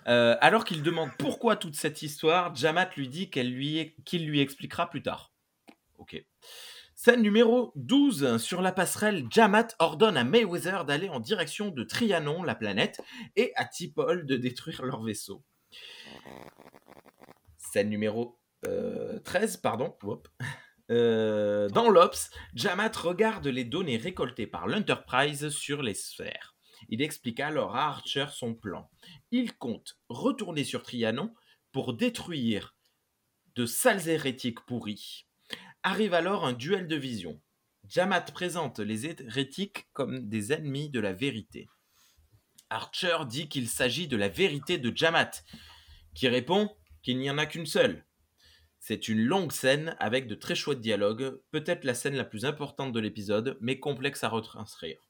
[0.08, 4.42] Euh, alors qu'il demande pourquoi toute cette histoire, Jamat lui dit qu'elle lui, qu'il lui
[4.42, 5.32] expliquera plus tard.
[5.98, 6.22] Ok.
[7.06, 8.38] Scène numéro 12.
[8.38, 13.02] Sur la passerelle, Jamat ordonne à Mayweather d'aller en direction de Trianon, la planète,
[13.36, 15.44] et à Tipol de détruire leur vaisseau.
[17.58, 19.98] Scène numéro euh, 13, pardon.
[20.04, 20.30] Hop.
[20.92, 26.56] Euh, dans l'Ops, Jamat regarde les données récoltées par l'Enterprise sur les sphères.
[26.88, 28.90] Il explique alors à Archer son plan.
[29.30, 31.34] Il compte retourner sur Trianon
[31.74, 32.78] pour détruire
[33.56, 35.28] de sales hérétiques pourris.
[35.86, 37.42] Arrive alors un duel de vision.
[37.90, 41.68] Jamat présente les hérétiques comme des ennemis de la vérité.
[42.70, 45.32] Archer dit qu'il s'agit de la vérité de Jamat,
[46.16, 48.06] qui répond qu'il n'y en a qu'une seule.
[48.80, 52.94] C'est une longue scène avec de très chouettes dialogues, peut-être la scène la plus importante
[52.94, 55.02] de l'épisode, mais complexe à retranscrire.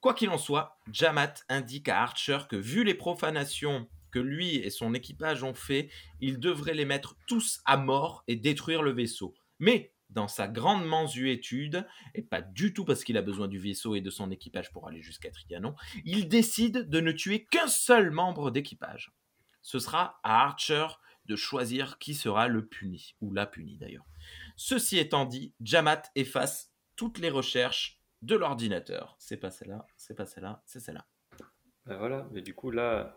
[0.00, 4.70] Quoi qu'il en soit, Jamat indique à Archer que vu les profanations que lui et
[4.70, 5.90] son équipage ont fait,
[6.20, 9.32] il devrait les mettre tous à mort et détruire le vaisseau.
[9.60, 13.94] Mais dans sa grande mansuétude, et pas du tout parce qu'il a besoin du vaisseau
[13.94, 18.10] et de son équipage pour aller jusqu'à Trianon, il décide de ne tuer qu'un seul
[18.10, 19.12] membre d'équipage.
[19.62, 20.86] Ce sera à Archer
[21.26, 24.06] de choisir qui sera le puni, ou la puni d'ailleurs.
[24.56, 29.16] Ceci étant dit, Jamat efface toutes les recherches de l'ordinateur.
[29.18, 31.06] C'est pas celle-là, c'est pas celle-là, c'est celle-là.
[31.86, 33.16] Ben voilà, mais du coup là,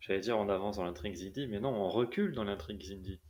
[0.00, 3.20] j'allais dire on avance dans l'intrigue Zindi, mais non, on recule dans l'intrigue Zindi.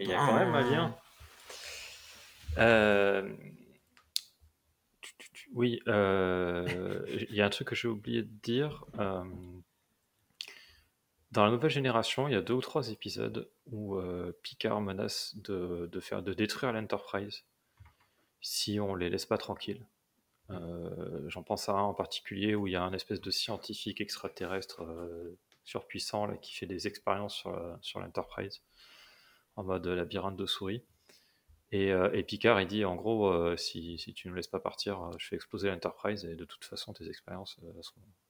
[0.00, 0.96] Il y a quand même un lien.
[2.58, 3.34] Euh,
[5.54, 8.84] oui, euh, il y a un truc que j'ai oublié de dire.
[8.98, 9.24] Euh,
[11.30, 13.98] dans la nouvelle génération, il y a deux ou trois épisodes où
[14.42, 17.44] Picard menace de, faire, de détruire l'Enterprise
[18.42, 19.86] si on les laisse pas tranquilles.
[21.28, 24.84] J'en pense à un en particulier où il y a un espèce de scientifique extraterrestre
[25.64, 27.44] surpuissant là, qui fait des expériences
[27.80, 28.60] sur l'Enterprise
[29.56, 30.82] en mode labyrinthe de souris.
[31.72, 34.60] Et, euh, et, Picard, il dit en gros, euh, si, si, tu ne laisses pas
[34.60, 37.56] partir, euh, je fais exploser l'Enterprise et de toute façon, tes expériences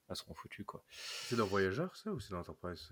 [0.09, 0.63] elles seront, foutues.
[0.63, 0.81] Quoi.
[0.89, 2.89] C'est dans Voyager, ça, ou c'est dans l'Enterprise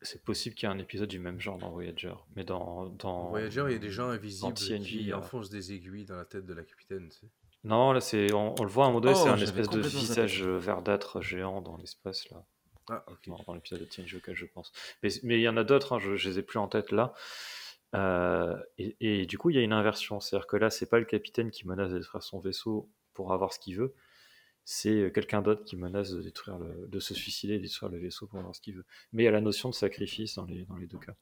[0.00, 2.14] C'est possible qu'il y ait un épisode du même genre dans Voyager.
[2.34, 2.86] Mais dans.
[2.86, 6.44] dans Voyager, il y a des gens invisibles qui enfoncent des aiguilles dans la tête
[6.44, 7.08] de la capitaine.
[7.08, 7.26] Tu sais.
[7.62, 10.42] Non, là, c'est, on, le voit à un moment c'est oh, un espèce de visage
[10.42, 12.44] verdâtre géant dans l'espace, là.
[12.88, 13.04] Ah,
[13.46, 14.72] dans, l'épisode de TNG auquel je pense.
[15.02, 16.90] Mais, mais il y en a d'autres, hein, je, ne les ai plus en tête
[16.90, 17.14] là.
[17.94, 20.20] Euh, et, du coup, il y a une inversion.
[20.20, 23.52] C'est-à-dire que là, c'est pas le capitaine qui menace de détruire son vaisseau pour avoir
[23.52, 23.94] ce qu'il veut.
[24.64, 28.26] C'est euh, quelqu'un d'autre qui menace de, détruire de se suicider et détruire le vaisseau
[28.26, 28.86] pour avoir ce qu'il veut.
[29.12, 31.14] Mais il y a la notion de sacrifice dans les, dans les deux cas.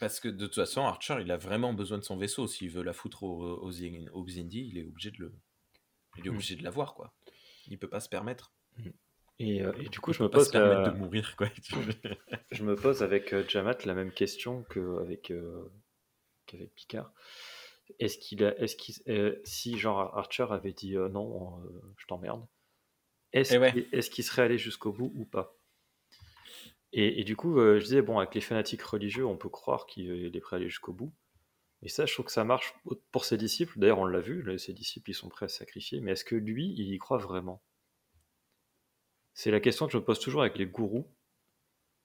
[0.00, 2.46] Parce que de toute façon, Archer, il a vraiment besoin de son vaisseau.
[2.46, 5.34] S'il veut la foutre au, au, Xindi, il est obligé de le,
[6.16, 6.34] il est mm.
[6.34, 7.12] obligé de l'avoir, quoi.
[7.66, 8.52] Il peut pas se permettre.
[9.40, 10.50] Euh, et, du coup, je me pose.
[10.50, 11.48] de mourir, quoi.
[12.50, 15.70] je me pose avec euh, Jamat la même question qu'avec euh,
[16.46, 17.12] qu'avec Picard.
[18.00, 21.62] Est-ce qu'il a, est-ce si genre Archer avait dit non,
[21.96, 22.46] je t'emmerde,
[23.32, 25.56] est-ce, eh qu'il, est-ce qu'il serait allé jusqu'au bout ou pas?
[26.92, 30.36] Et, et, du coup, je disais bon, avec les fanatiques religieux, on peut croire qu'il
[30.36, 31.14] est prêt à aller jusqu'au bout.
[31.80, 32.74] Et ça, je trouve que ça marche
[33.10, 33.78] pour ses disciples.
[33.78, 36.00] D'ailleurs, on l'a vu, ses disciples, ils sont prêts à sacrifier.
[36.00, 37.62] Mais est-ce que lui, il y croit vraiment?
[39.38, 41.08] C'est la question que je me pose toujours avec les gourous.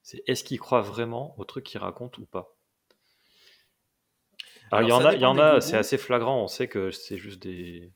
[0.03, 2.55] C'est est-ce qu'ils croient vraiment au truc qu'ils racontent ou pas?
[4.69, 6.43] Alors, il y en a, il y en a c'est assez flagrant.
[6.43, 7.91] On sait que c'est juste des,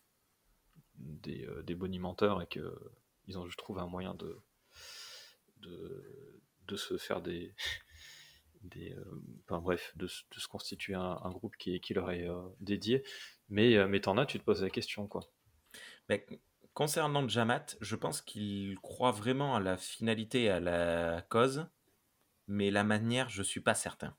[0.95, 4.41] des, euh, des bonimenteurs et qu'ils ont juste trouvé un moyen de,
[5.57, 7.53] de, de se faire des.
[8.63, 12.41] des euh, enfin, bref, de, de, se constituer un, groupe qui, qui leur est euh,
[12.59, 13.03] dédié.
[13.49, 15.21] Mais, mais t'en as, tu te poses la question, quoi.
[16.09, 16.25] Mais
[16.77, 21.65] Concernant Jamat, je pense qu'il croit vraiment à la finalité et à la cause,
[22.47, 24.15] mais la manière, je suis pas certain.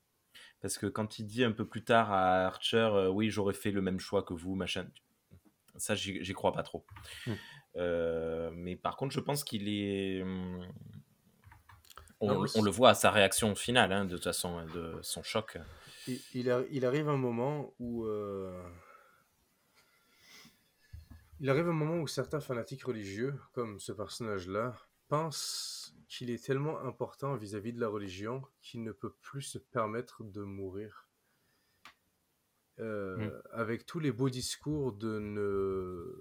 [0.59, 3.71] Parce que quand il dit un peu plus tard à Archer, euh, oui, j'aurais fait
[3.71, 4.85] le même choix que vous, machin,
[5.77, 6.85] ça, j'y crois pas trop.
[7.25, 7.33] Hmm.
[7.77, 10.21] Euh, mais par contre, je pense qu'il est.
[10.21, 10.67] Hmm,
[12.19, 15.57] on, le voit à sa réaction finale, hein, de toute façon, de son choc.
[16.09, 16.19] Il,
[16.71, 18.03] il, arrive un moment où.
[18.03, 18.51] Euh,
[21.39, 24.75] il arrive un moment où certains fanatiques religieux, comme ce personnage-là,
[25.07, 30.23] pensent qu'il est tellement important vis-à-vis de la religion qu'il ne peut plus se permettre
[30.23, 31.07] de mourir.
[32.79, 33.41] Euh, mm.
[33.51, 36.15] Avec tous les beaux discours de, ne...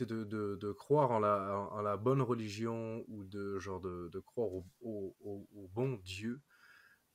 [0.00, 4.52] de, de, de croire en la, en la, bonne religion ou de, genre de, croire
[4.52, 6.40] au, au, au, bon Dieu,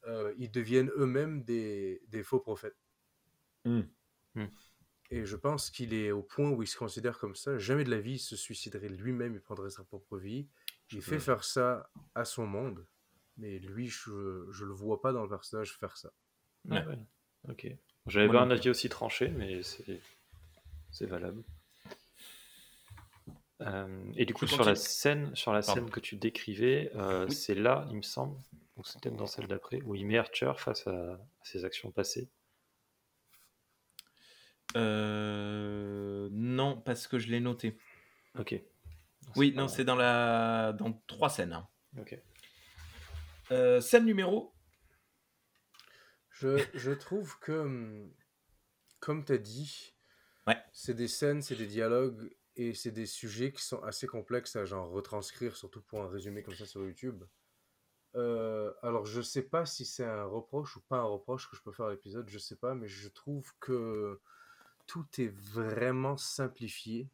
[0.08, 2.78] euh, ils deviennent eux-mêmes des, des, faux prophètes.
[3.66, 3.82] Mm.
[4.36, 4.46] Mm.
[5.12, 7.58] Et je pense qu'il est au point où il se considère comme ça.
[7.58, 10.48] Jamais de la vie il se suiciderait lui-même, il prendrait sa propre vie.
[10.92, 12.86] Il fait faire ça à son monde.
[13.38, 16.12] Mais lui, je ne le vois pas dans le personnage faire ça.
[16.66, 16.84] Ouais.
[17.50, 17.68] Ok.
[18.08, 19.62] J'avais pas un avis aussi tranché, mais
[20.92, 21.44] c'est valable.
[23.62, 27.56] Euh, et du coup, sur la scène, sur la scène que tu décrivais, euh, c'est
[27.56, 28.38] là, il me semble,
[28.76, 32.28] ou c'était dans celle d'après, où il met Archer face à ses actions passées.
[34.76, 37.78] Euh, non, parce que je l'ai noté.
[38.38, 38.60] Ok.
[39.36, 41.54] Oui, non, c'est dans la dans trois scènes.
[41.54, 41.68] Hein.
[41.98, 42.20] Ok.
[43.52, 44.54] Euh, scène numéro.
[46.30, 48.12] Je, je trouve que, hum,
[49.00, 49.94] comme tu as dit,
[50.48, 50.58] Ouais.
[50.74, 54.66] c'est des scènes, c'est des dialogues et c'est des sujets qui sont assez complexes à
[54.66, 57.24] genre retranscrire, surtout pour un résumé comme ça sur YouTube.
[58.16, 61.62] Euh, alors, je sais pas si c'est un reproche ou pas un reproche que je
[61.62, 64.22] peux faire à l'épisode, je sais pas, mais je trouve que
[64.88, 67.10] tout est vraiment simplifié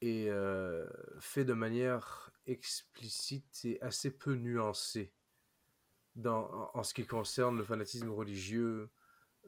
[0.00, 0.86] et euh,
[1.20, 5.12] fait de manière explicite et assez peu nuancée
[6.14, 8.88] dans, en, ce qui concerne le fanatisme religieux,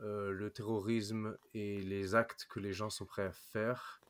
[0.01, 4.01] euh, le terrorisme et les actes que les gens sont prêts à faire.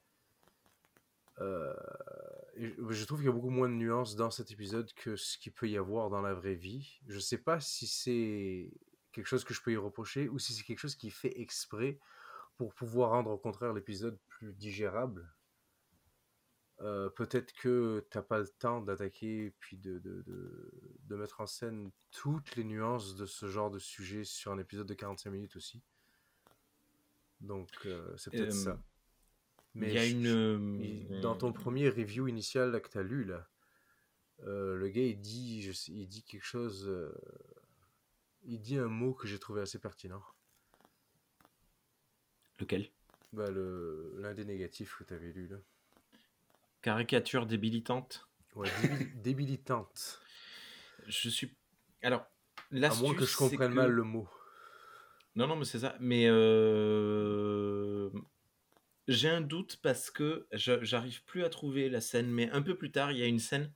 [1.41, 1.73] Euh,
[2.57, 5.53] je trouve qu'il y a beaucoup moins de nuances dans cet épisode que ce qu'il
[5.53, 7.01] peut y avoir dans la vraie vie.
[7.07, 8.73] Je sais pas si c'est
[9.13, 11.41] quelque chose que je peux y reprocher ou si c'est quelque chose qui est fait
[11.41, 11.99] exprès
[12.59, 15.33] pour pouvoir rendre au contraire l'épisode plus digérable.
[16.81, 20.71] Euh, peut-être que t'as pas le temps d'attaquer puis de, de, de,
[21.07, 24.87] de mettre en scène toutes les nuances de ce genre de sujet sur un épisode
[24.87, 25.83] de 45 minutes aussi.
[27.41, 28.83] Donc euh, c'est peut-être Euh, ça.
[29.75, 30.83] Il Mais y a je- une.
[31.09, 33.49] je- dans ton premier review initial là, que tu as lu, là,
[34.45, 36.91] le gars il dit, je sais- il dit quelque chose.
[38.45, 40.23] il dit un mot que j'ai trouvé assez pertinent.
[42.61, 42.91] Lequel?
[43.33, 45.49] Bah, le- L'un des négatifs que tu avais lu.
[45.49, 45.57] Là.
[46.83, 48.29] Caricature débilitante.
[48.55, 50.21] Ouais, débil- débilitante.
[51.07, 51.55] Je suis.
[52.03, 52.25] Alors, À
[52.73, 53.03] l'astuce.
[53.03, 54.29] moins que je comprenne que- mal le mot.
[55.37, 55.97] Non, non, mais c'est ça.
[56.01, 58.11] Mais euh,
[59.07, 62.29] j'ai un doute parce que je- j'arrive plus à trouver la scène.
[62.31, 63.73] Mais un peu plus tard, il y a une scène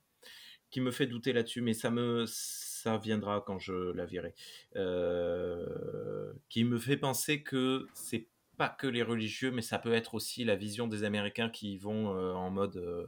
[0.71, 1.61] qui me fait douter là-dessus.
[1.61, 4.35] Mais ça me, ça viendra quand je la verrai.
[4.77, 8.27] Euh, qui me fait penser que c'est
[8.57, 12.15] pas que les religieux, mais ça peut être aussi la vision des Américains qui vont
[12.17, 12.77] euh, en mode.
[12.77, 13.07] euh,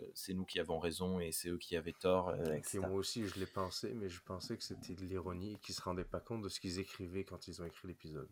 [0.00, 3.26] euh, c'est nous qui avons raison et c'est eux qui avaient tort, euh, moi aussi,
[3.28, 6.18] je l'ai pensé, mais je pensais que c'était de l'ironie et qu'ils se rendaient pas
[6.18, 8.28] compte de ce qu'ils écrivaient quand ils ont écrit l'épisode.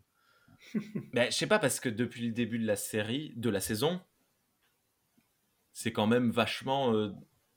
[1.13, 4.01] Ben, je sais pas, parce que depuis le début de la série, de la saison,
[5.71, 6.93] c'est quand même vachement.
[6.93, 7.11] euh,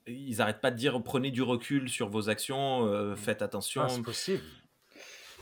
[0.06, 3.82] ils arrêtent pas de dire prenez du recul sur vos actions, euh, faites attention.
[3.82, 4.42] Ah, c'est possible.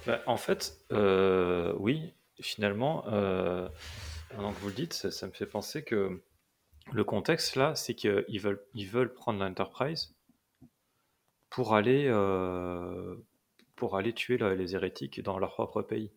[0.06, 3.68] Bah, en fait, euh, oui, finalement, euh,
[4.30, 6.22] maintenant que vous le dites, ça, me fait penser que
[6.92, 10.14] le contexte là, c'est qu'ils veulent, ils veulent prendre l'Enterprise
[11.50, 13.16] pour aller, euh,
[13.76, 16.12] pour aller tuer les hérétiques dans leur propre pays.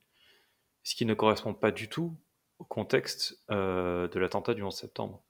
[0.83, 2.17] Ce qui ne correspond pas du tout
[2.59, 5.23] au contexte euh, de l'attentat du 11 septembre.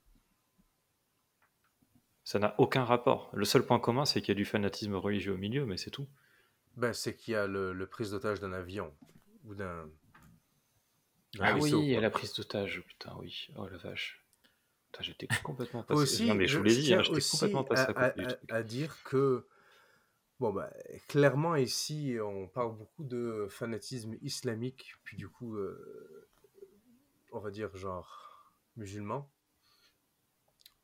[2.24, 3.30] Ça n'a aucun rapport.
[3.32, 5.90] Le seul point commun, c'est qu'il y a du fanatisme religieux au milieu, mais c'est
[5.90, 6.08] tout.
[6.76, 8.92] Ben, c'est qu'il y a le, le prise d'otage d'un avion
[9.44, 9.88] ou d'un.
[11.40, 12.00] Ah vaisseau, oui, quoi.
[12.02, 13.48] la prise d'otage, putain, oui.
[13.56, 14.24] Oh la vache.
[14.90, 16.00] Putain, j'étais complètement passé.
[16.00, 18.26] aussi, non, mais je vous l'ai dit, hein, j'étais complètement passé à, à, côté du
[18.26, 18.50] à- truc.
[18.52, 19.46] à dire que,
[20.40, 20.72] bon, bah,
[21.06, 26.28] clairement ici, on parle beaucoup de fanatisme islamique, puis du coup, euh,
[27.32, 29.30] on va dire genre musulman.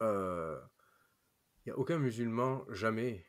[0.01, 3.25] Il n'y a aucun musulman, jamais,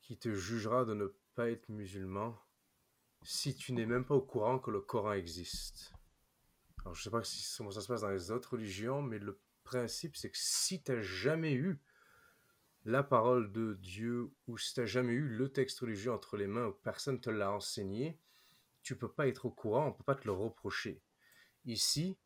[0.00, 2.34] qui te jugera de ne pas être musulman
[3.22, 5.92] si tu n'es même pas au courant que le Coran existe.
[6.86, 9.40] Alors, je sais pas si, comment ça se passe dans les autres religions, mais le
[9.64, 11.80] principe, c'est que si tu n'as jamais eu
[12.84, 16.46] la parole de Dieu ou si tu n'as jamais eu le texte religieux entre les
[16.46, 18.20] mains ou personne te l'a enseigné,
[18.82, 21.02] tu peux pas être au courant, on peut pas te le reprocher.
[21.64, 22.16] Ici,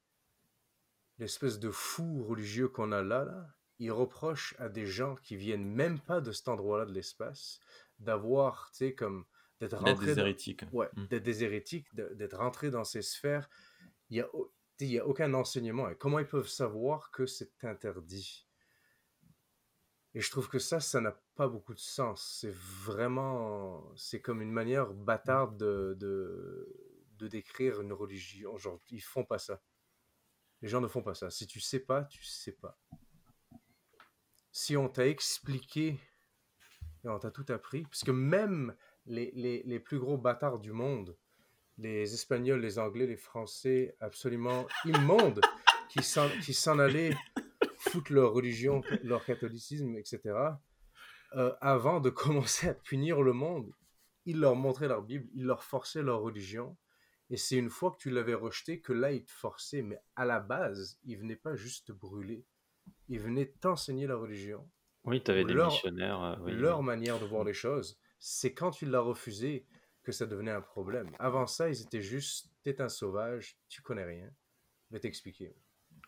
[1.16, 3.48] l'espèce de fou religieux qu'on a là, là,
[3.78, 7.60] il reproche à des gens qui viennent même pas de cet endroit-là de l'espace
[7.98, 9.24] d'avoir, tu sais, comme
[9.58, 10.64] d'être rentrés des dans- hérétiques.
[10.70, 11.06] Ouais, Mm.
[11.06, 13.48] d'être des hérétiques, d'être rentrés dans ces sphères.
[14.10, 14.28] Il n'y a,
[14.80, 15.88] y a aucun enseignement.
[15.88, 18.48] Et comment ils peuvent savoir que c'est interdit?
[20.14, 22.38] Et je trouve que ça, ça n'a pas beaucoup de sens.
[22.40, 23.92] C'est vraiment...
[23.96, 28.56] C'est comme une manière bâtarde de, de, de décrire une religion.
[28.56, 29.62] Genre, ils font pas ça.
[30.62, 31.30] Les gens ne font pas ça.
[31.30, 32.76] Si tu sais pas, tu sais pas.
[34.50, 36.00] Si on t'a expliqué
[37.04, 40.72] et on t'a tout appris, parce que même les, les, les plus gros bâtards du
[40.72, 41.16] monde,
[41.80, 45.40] les Espagnols, les Anglais, les Français, absolument immondes,
[45.88, 47.16] qui s'en, qui s'en allaient
[47.78, 50.20] foutre leur religion, leur catholicisme, etc.,
[51.36, 53.72] euh, avant de commencer à punir le monde,
[54.26, 56.76] ils leur montraient leur Bible, ils leur forçaient leur religion,
[57.30, 60.24] et c'est une fois que tu l'avais rejeté que là, ils te forçaient, mais à
[60.24, 62.44] la base, ils venaient pas juste te brûler,
[63.08, 64.68] ils venaient t'enseigner la religion,
[65.04, 66.22] Oui, tu avais des leur- missionnaires.
[66.22, 69.66] euh, oui, leur manière de voir les choses, c'est quand tu l'as refusé
[70.02, 71.10] que ça devenait un problème.
[71.18, 74.30] Avant ça, ils étaient juste, t'es un sauvage, tu connais rien,
[74.90, 75.54] je vais t'expliquer.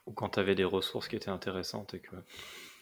[0.06, 2.16] Ou quand tu avais des ressources qui étaient intéressantes et que,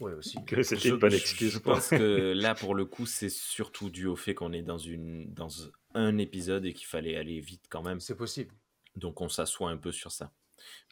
[0.00, 0.42] Ouais, aussi.
[0.46, 1.50] que c'était une bonne je- excuse.
[1.52, 4.78] je pense que là, pour le coup, c'est surtout dû au fait qu'on est dans,
[4.78, 5.48] une, dans
[5.94, 8.00] un épisode et qu'il fallait aller vite quand même.
[8.00, 8.54] C'est possible.
[8.96, 10.32] Donc on s'assoit un peu sur ça.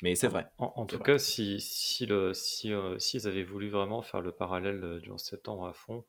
[0.03, 0.49] Mais c'est vrai.
[0.59, 4.33] En, en tout cas, si, si, le, si, euh, s'ils avaient voulu vraiment faire le
[4.33, 6.05] parallèle du 11 septembre à fond,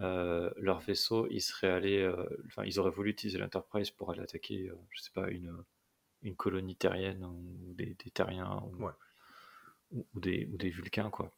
[0.00, 4.20] euh, leur vaisseau, ils seraient allés, euh, enfin, ils auraient voulu utiliser l'Enterprise pour aller
[4.22, 5.52] attaquer, euh, je sais pas, une,
[6.22, 8.92] une colonie terrienne ou des, des terriens ou, Ouais.
[9.92, 11.30] ou, ou des, ou des vulcains, quoi.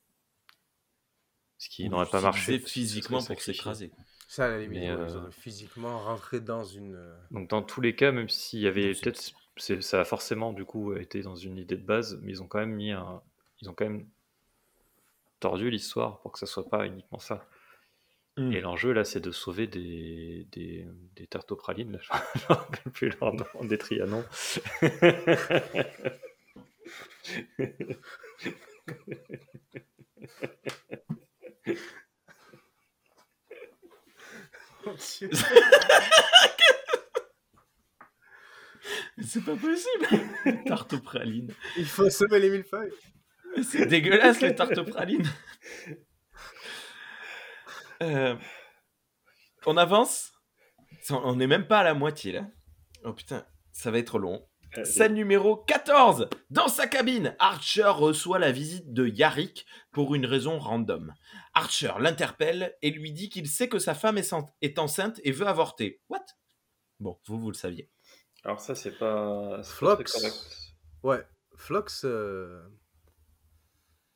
[1.59, 2.59] Ce qui n'aurait pas marché.
[2.59, 3.91] physiquement pour s'écraser.
[4.29, 6.99] Ça, à la limite, Mais, ouais, ils euh, auraient physiquement rentré dans une.
[7.31, 9.33] Donc dans tous les cas, même s'il y avait peut-être,
[9.81, 12.61] ça a forcément du coup été dans une idée de base, mais ils ont quand
[12.61, 13.21] même mis un,
[13.61, 14.07] ils ont quand même
[15.41, 17.47] tordu l'histoire pour que ça soit pas uniquement ça.
[18.37, 18.53] Mm.
[18.53, 21.93] Et l'enjeu là, c'est de sauver des des, des tartes aux pralines.
[21.93, 22.01] Là,
[22.35, 24.25] je me rappelle plus leur nom, des trianons.
[39.17, 40.65] Mais C'est pas possible.
[40.67, 41.53] Tarte aux pralines.
[41.77, 42.93] Il faut semer les millefeuilles.
[43.63, 45.29] C'est dégueulasse les tartes aux pralines.
[48.03, 48.37] Euh,
[49.67, 50.33] on avance
[51.11, 52.47] On n'est même pas à la moitié là.
[53.05, 54.47] Oh putain, ça va être long.
[54.85, 60.59] Scène numéro 14 Dans sa cabine, Archer reçoit la visite de Yarick pour une raison
[60.59, 61.13] random.
[61.55, 66.01] Archer l'interpelle et lui dit qu'il sait que sa femme est, enceinte et veut avorter.
[66.09, 66.25] What?
[67.01, 67.91] Bon, vous, vous le saviez.
[68.45, 70.73] Alors ça, c'est pas, Flox.
[71.03, 71.25] Ouais,
[71.57, 72.05] Flox.
[72.05, 72.63] euh,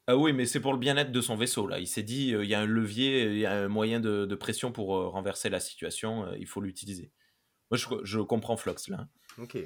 [0.07, 1.79] Ah oui, mais c'est pour le bien-être de son vaisseau, là.
[1.79, 4.27] Il s'est dit, euh, il y a un levier, il y a un moyen de,
[4.27, 7.11] de pression pour euh, renverser la situation, euh, il faut l'utiliser.
[7.71, 9.09] Moi, je, je comprends Flox, là.
[9.39, 9.57] Ok.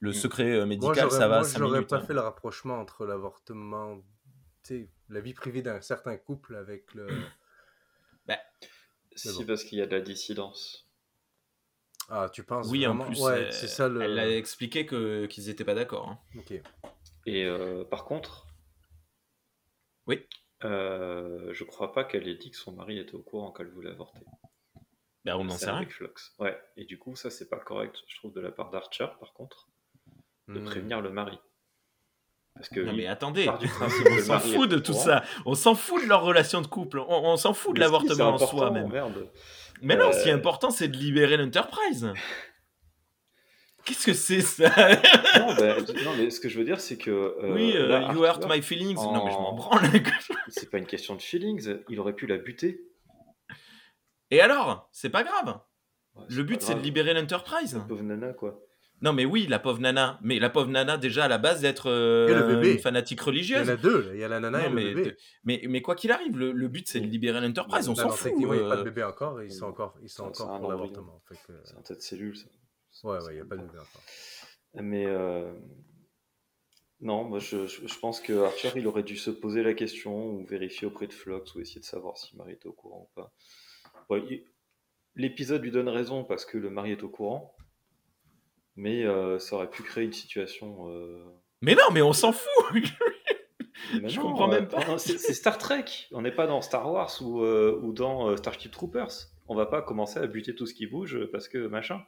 [0.00, 0.14] Le Mm.
[0.14, 2.00] secret euh, Moi, médical, ça va moi, 5 j'aurais pas hein.
[2.00, 4.02] fait le rapprochement entre l'avortement, tu
[4.82, 7.06] sais, la vie privée d'un certain couple avec le.
[9.14, 9.44] Si bon.
[9.46, 10.88] parce qu'il y a de la dissidence.
[12.08, 14.00] Ah, tu penses Oui, en plus, Ouais, euh, c'est ça le.
[14.02, 16.08] elle a expliqué que, qu'ils n'étaient pas d'accord.
[16.08, 16.18] hein.
[16.38, 16.52] Ok.
[17.26, 18.46] Et euh, par contre,
[20.06, 20.26] Oui.
[20.64, 23.90] euh, je crois pas qu'elle ait dit que son mari était au courant qu'elle voulait
[23.90, 24.20] avorter.
[25.24, 25.86] Ben, on n'en C'est sait rien.
[26.38, 26.60] Ouais.
[26.76, 29.68] Et du coup, ça c'est pas correct, je trouve, de la part d'Archer, par contre,
[30.48, 30.64] de Hmm.
[30.64, 31.38] prévenir le mari.
[32.54, 33.48] Parce que Non mais attendez,
[33.80, 35.04] on s'en fout de tout courant.
[35.04, 35.24] ça.
[35.46, 36.98] On s'en fout de leur relation de couple.
[36.98, 38.88] On, on s'en fout de l'avortement en soi même.
[38.90, 39.30] Merde.
[39.80, 42.12] Mais non, Euh, ce qui est important, c'est de libérer l'Enterprise.
[43.84, 44.68] Qu'est-ce que c'est ça?
[45.38, 47.10] Non, ben, non, mais ce que je veux dire, c'est que.
[47.10, 48.94] euh, Oui, euh, là, you hurt my feelings.
[48.96, 49.80] Non mais je m'en en- branle.
[50.48, 52.84] C'est pas une question de feelings, il aurait pu la buter.
[54.30, 54.88] Et alors?
[54.92, 55.58] C'est pas grave.
[56.14, 57.74] Ouais, Le but c'est de libérer l'Enterprise.
[57.74, 58.60] La pauvre nana, quoi.
[59.00, 60.18] Non mais oui, la pauvre nana.
[60.22, 62.28] Mais la pauvre nana déjà à la base d'être euh,
[62.62, 63.70] le une fanatique Il y en religieuse.
[63.70, 65.16] a deux, il y a la nana Non, et le mais, bébé.
[65.44, 67.88] mais, mais quoi qu'il arrive, le, le but c'est de libérer l'Enterprise.
[67.88, 68.30] On Ben s'en fout.
[68.38, 70.70] il n'y a pas de bébé encore, ils sont encore, ils sont encore un pour
[70.70, 71.20] l'avortement.
[71.64, 72.46] C'est un tas de cellules, ça.
[73.04, 73.86] Ouais, ouais, il n'y a pas de encore.
[74.74, 75.52] Mais euh,
[77.00, 80.46] non, moi je, je- pense que Archer il aurait dû se poser la question ou
[80.46, 83.32] vérifier auprès de Flox ou essayer de savoir si Marie est au courant ou pas.
[84.08, 84.44] Bon, il-
[85.14, 87.54] L'épisode lui donne raison parce que le mari est au courant,
[88.76, 90.88] mais euh, ça aurait pu créer une situation.
[90.88, 91.22] euh,
[91.60, 92.48] Mais non, mais on s'en fout.
[94.00, 94.96] mais Je non, comprends même pas.
[94.96, 98.36] C'est c'est Star Trek, on n'est pas dans Star Wars ou, euh, ou dans euh,
[98.38, 99.10] Starship Troopers.
[99.48, 102.00] On va pas commencer à buter tout ce qui bouge parce que machin.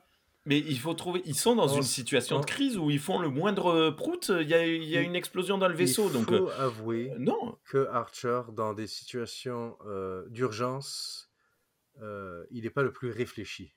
[0.46, 1.22] Mais il faut trouver.
[1.24, 4.30] Ils sont dans On une situation de on- crise où ils font le moindre prout.
[4.40, 6.08] Il y a, il y a Il- une explosion dans le vaisseau.
[6.08, 7.58] Il Donc faut euh, avouer non.
[7.64, 11.30] que Archer, dans des situations euh, d'urgence,
[12.02, 13.72] euh, il n'est pas le plus réfléchi.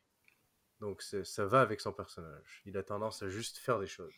[0.82, 2.61] Donc ça va avec son personnage.
[2.65, 4.13] Il a tendance à juste faire des choses.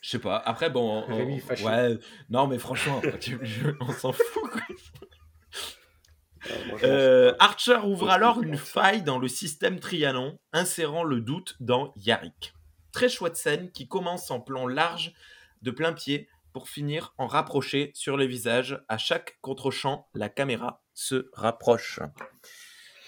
[0.00, 0.36] Je sais pas.
[0.36, 1.04] Après bon.
[1.08, 1.64] on- Rémi fâché.
[1.64, 1.98] ouais.
[2.28, 3.00] Non mais franchement,
[3.80, 4.50] on s'en fout.
[6.82, 7.34] Euh.
[7.38, 12.54] Archer ouvre alors une faille dans le système Trianon, insérant le doute dans Yarick.
[12.92, 15.12] Très chouette scène qui commence en plan large
[15.62, 18.82] de plein pied pour finir en rapproché sur les visages.
[18.88, 22.00] À chaque contre-champ, la caméra se rapproche.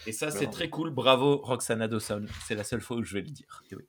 [0.07, 0.91] Et ça, c'est très cool.
[0.91, 2.27] Bravo, Roxana Dawson.
[2.47, 3.63] C'est la seule fois où je vais le dire.
[3.71, 3.85] Et oui.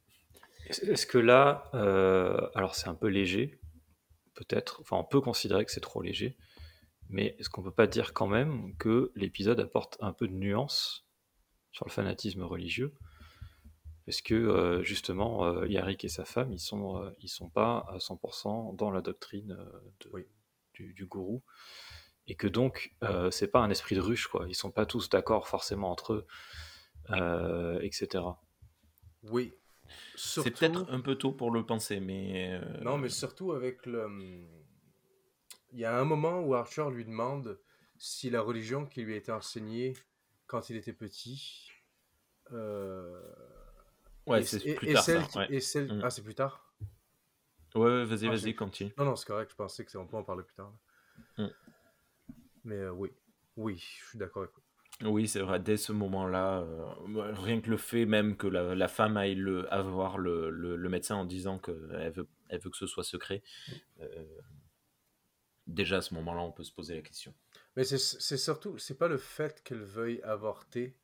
[0.68, 3.60] Est-ce est-ce que là, euh, alors c'est un peu léger,
[4.36, 6.38] peut-être, enfin on peut considérer que c'est trop léger,
[7.12, 11.06] mais est-ce qu'on peut pas dire quand même que l'épisode apporte un peu de nuance
[11.72, 12.94] sur le fanatisme religieux?
[14.06, 17.86] Parce que euh, justement, euh, Yarick et sa femme, ils sont, euh, ils sont pas
[17.90, 20.26] à 100% dans la doctrine euh, de- Oui.
[20.74, 21.44] du, du gourou,
[22.28, 24.46] et que donc euh, c'est pas un esprit de ruche, quoi.
[24.50, 26.28] Ils sont pas tous d'accord forcément entre eux,
[27.12, 28.24] euh, etc.
[29.24, 29.54] Oui.
[30.16, 32.54] C'est peut-être un peu tôt pour le penser, mais.
[32.54, 34.08] euh, Non, mais surtout avec le.
[35.72, 37.60] Il y a un moment où Archer lui demande
[37.98, 39.94] si la religion qui lui a été enseignée
[40.48, 41.70] quand il était petit.
[42.52, 43.22] euh,
[44.28, 45.04] Ouais, est- c'est est- plus tard.
[45.04, 45.54] celle ça, qui- ouais.
[45.56, 46.02] est celle- Mm.
[46.04, 46.74] Ah, c'est plus tard?
[47.76, 48.92] Ouais, ouais, vas-y, Ah, vas-y, continue.
[48.98, 50.74] Non, non, c'est correct, je pensais que on peut en parler plus tard.
[51.38, 51.48] Mm.
[52.66, 53.10] Mais euh, oui,
[53.56, 55.10] oui, je suis d'accord avec vous.
[55.10, 56.86] Oui, c'est vrai, dès ce moment-là, euh,
[57.34, 60.90] rien que le fait même que la, la femme aille le, avoir le, le, le
[60.90, 63.42] médecin en disant qu'elle veut, elle veut que ce soit secret,
[64.02, 64.26] euh,
[65.68, 67.34] déjà à ce moment-là, on peut se poser la question.
[67.76, 67.98] Mais c'est
[68.38, 70.98] surtout, c'est pas le fait qu'elle veuille avorter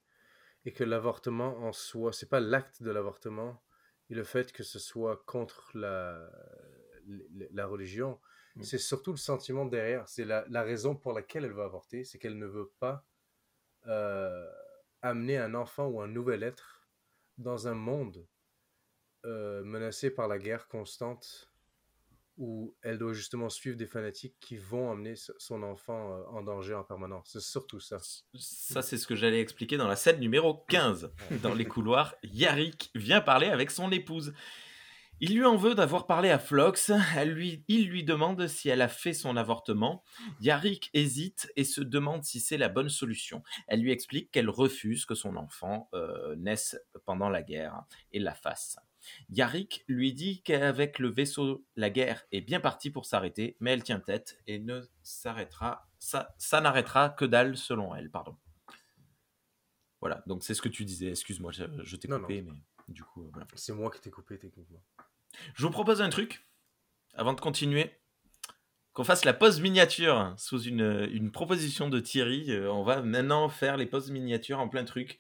[0.66, 3.64] et que l'avortement en soi, c'est pas l'acte de l'avortement
[4.10, 6.30] et le fait que ce soit contre la,
[7.06, 8.20] la, la religion,
[8.58, 8.64] Mm.
[8.64, 10.08] c'est surtout le sentiment derrière.
[10.10, 13.06] C'est la, la raison pour laquelle elle veut avorter, c'est qu'elle ne veut pas
[13.86, 14.50] euh,
[15.02, 16.90] amener un enfant ou un nouvel être
[17.38, 18.28] dans un monde
[19.26, 21.47] euh, menacé par la guerre constante
[22.38, 26.74] où elle doit justement suivre des fanatiques qui vont amener s- son enfant en danger
[26.76, 27.30] en permanence.
[27.32, 27.98] C'est surtout ça.
[28.38, 31.12] Ça, c'est ce que j'allais expliquer dans la scène numéro 15.
[31.42, 34.34] Dans les couloirs, Yarik vient parler avec son épouse.
[35.20, 36.92] Il lui en veut d'avoir parlé à Flox.
[37.16, 40.04] Elle lui, il lui demande si elle a fait son avortement.
[40.42, 43.42] Yarik hésite et se demande si c'est la bonne solution.
[43.68, 47.82] Elle lui explique qu'elle refuse que son enfant euh, naisse pendant la guerre
[48.12, 48.78] et la fasse.
[49.30, 53.84] Yarik lui dit qu'avec le vaisseau, la guerre est bien partie pour s'arrêter, mais elle
[53.84, 58.38] tient tête et ne s'arrêtera, ça, ça n'arrêtera que dalle selon elle, pardon.
[60.02, 61.10] Voilà, donc c'est ce que tu disais.
[61.10, 62.52] Excuse-moi, je, je t'ai Non, coupé, mais
[62.88, 63.48] du coup, euh, voilà.
[63.56, 64.84] C'est moi qui t'ai coupé techniquement.
[65.56, 66.48] Je vous propose un truc,
[67.14, 67.92] avant de continuer,
[68.94, 72.52] qu'on fasse la pause miniature sous une, une proposition de Thierry.
[72.52, 75.20] Euh, on va maintenant faire les pauses miniatures en plein truc.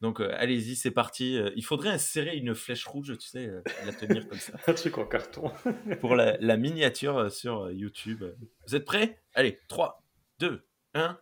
[0.00, 1.36] Donc euh, allez-y, c'est parti.
[1.36, 4.72] Euh, il faudrait insérer une flèche rouge, tu sais, euh, la tenir comme ça, Un
[4.74, 5.50] truc en carton.
[6.00, 8.24] pour la, la miniature sur YouTube.
[8.66, 9.20] Vous êtes prêts?
[9.34, 10.02] Allez, 3,
[10.38, 11.18] 2, 1.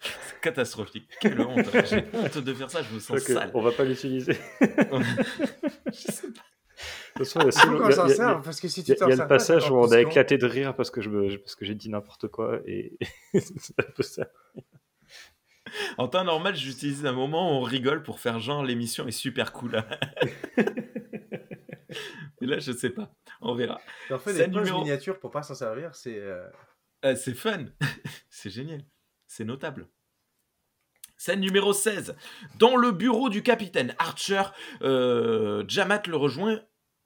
[0.00, 1.08] C'est catastrophique.
[1.20, 1.66] Quelle honte.
[1.88, 3.50] J'ai honte de faire ça, je me sens sale.
[3.54, 4.36] on va pas l'utiliser.
[4.60, 6.42] Je sais pas.
[7.16, 8.08] De toute façon, il y a Il faut seulement- qu'on il y a- s'en il
[8.08, 9.24] y a- serve, parce que si il y tu a- t'en il y a sers
[9.24, 11.64] le pas, passage où on a éclaté de rire parce que je me- parce que
[11.64, 12.96] j'ai dit n'importe quoi et
[13.34, 14.26] c'est un peu ça.
[15.98, 19.52] En temps normal, j'utilise un moment où on rigole pour faire genre l'émission est super
[19.52, 19.82] cool.
[22.42, 23.12] Et là, je sais pas.
[23.40, 23.80] On verra.
[24.10, 26.18] En fait, Scène des numéro- miniatures pour pas s'en servir, c'est.
[26.18, 26.46] euh,
[27.02, 27.66] Ah, c'est fun.
[28.30, 28.82] c'est génial.
[29.26, 29.88] C'est notable.
[31.16, 32.16] Scène numéro 16.
[32.58, 34.42] Dans le bureau du capitaine Archer,
[34.82, 36.60] euh, Jamat le rejoint.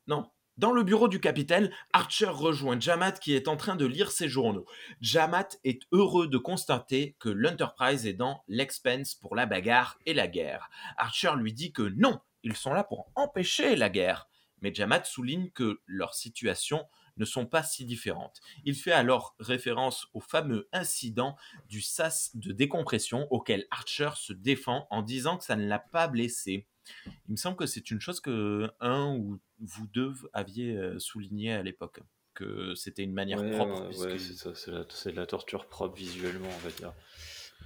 [0.06, 0.30] Non.
[0.56, 4.28] Dans le bureau du capitaine, Archer rejoint Jamat qui est en train de lire ses
[4.28, 4.66] journaux.
[5.00, 10.28] Jamat est heureux de constater que l'Enterprise est dans l'expense pour la bagarre et la
[10.28, 10.70] guerre.
[10.96, 14.28] Archer lui dit que non, ils sont là pour empêcher la guerre.
[14.60, 16.86] Mais Jamat souligne que leur situation
[17.16, 18.40] ne sont pas si différentes.
[18.64, 21.36] Il fait alors référence au fameux incident
[21.68, 26.08] du sas de décompression auquel Archer se défend en disant que ça ne l'a pas
[26.08, 26.66] blessé.
[27.06, 31.52] Il me semble que c'est une chose que un ou vous deux aviez euh, souligné
[31.52, 32.00] à l'époque,
[32.34, 33.80] que c'était une manière Ouais, propre.
[33.82, 36.92] ouais, puisque- ouais, c'est ça, c'est la, de la torture propre visuellement, on va dire.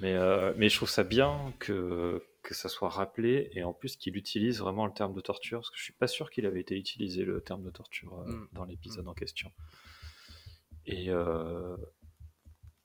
[0.01, 3.97] Mais, euh, mais je trouve ça bien que, que ça soit rappelé et en plus
[3.97, 6.61] qu'il utilise vraiment le terme de torture, parce que je suis pas sûr qu'il avait
[6.61, 8.49] été utilisé le terme de torture euh, Mm.
[8.53, 9.51] dans l'épisode en question.
[10.87, 11.77] Et euh,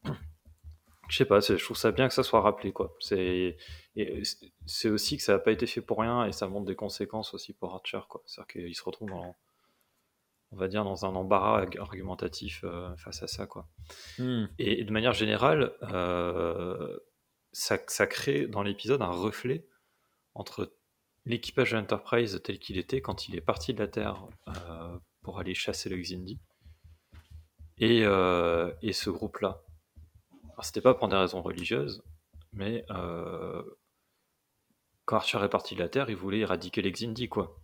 [1.09, 2.95] je sais pas, je trouve ça bien que ça soit rappelé, quoi.
[2.99, 3.57] C'est
[3.95, 4.23] et
[4.65, 7.33] c'est- aussi que ça n'a pas été fait pour rien et ça montre des conséquences
[7.33, 8.21] aussi pour Archer, quoi.
[8.25, 9.35] C'est-à-dire qu'il se retrouve dans,
[10.51, 13.67] on va dire, dans un embarras argumentatif euh, face à ça, quoi.
[14.17, 14.45] Hmm.
[14.57, 16.97] Et, et de manière générale, euh,
[17.51, 19.67] ça, ça crée dans l'épisode un reflet
[20.33, 20.73] entre
[21.25, 25.39] l'équipage de l'Enterprise tel qu'il était quand il est parti de la Terre euh, pour
[25.39, 26.39] aller chasser le Xindi
[27.77, 29.61] et, et ce groupe-là.
[30.61, 32.03] C'était pas pour des raisons religieuses,
[32.51, 32.85] mais
[35.05, 37.59] quand Archer est parti de la Terre, il voulait éradiquer les Xindi, quoi.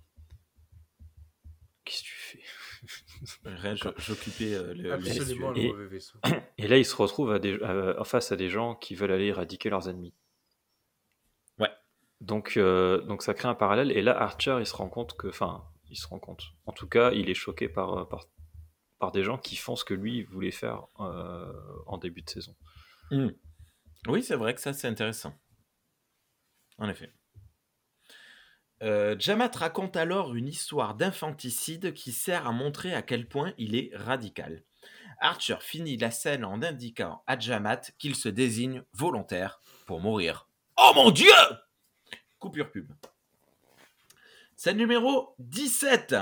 [1.85, 2.43] Qu'est-ce que tu fais?
[3.43, 6.17] Rien, je- J'occupais euh, le, Absolument le mauvais vaisseau.
[6.57, 9.27] Et là, ils se retrouvent à des, à- face à des gens qui veulent aller
[9.27, 10.13] éradiquer leurs ennemis.
[11.57, 11.71] Ouais.
[12.21, 13.91] Donc, euh, donc ça crée un parallèle.
[13.91, 16.43] Et là, Archer, il se rend compte que, enfin, il se rend compte.
[16.65, 18.25] En tout cas, il est choqué par, euh, par,
[18.99, 21.51] par des gens qui font ce que lui voulait faire euh,
[21.87, 22.55] en début de saison.
[23.11, 23.29] Hmm.
[24.07, 25.33] Oui, c'est vrai que ça, c'est intéressant.
[26.77, 27.11] En effet.
[28.81, 33.75] Euh, Jamat raconte alors une histoire d'infanticide qui sert à montrer à quel point il
[33.75, 34.63] est radical.
[35.19, 40.47] Archer finit la scène en indiquant à Jamat qu'il se désigne volontaire pour mourir.
[40.77, 41.33] Oh mon Dieu
[42.39, 42.89] Coupure pub.
[44.55, 46.15] Scène numéro 17.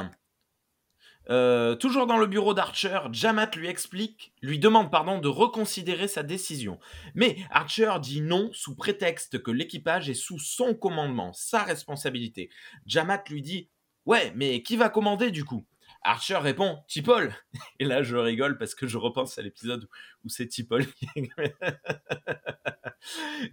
[1.29, 6.23] Euh, toujours dans le bureau d'Archer, Jamat lui explique, lui demande pardon de reconsidérer sa
[6.23, 6.79] décision.
[7.15, 12.49] Mais Archer dit non sous prétexte que l'équipage est sous son commandement, sa responsabilité.
[12.85, 13.69] Jamat lui dit
[14.05, 15.65] Ouais, mais qui va commander du coup?
[16.03, 17.35] Archer répond Tipol.
[17.79, 19.89] Et là, je rigole parce que je repense à l'épisode
[20.23, 20.85] où c'est Tipol.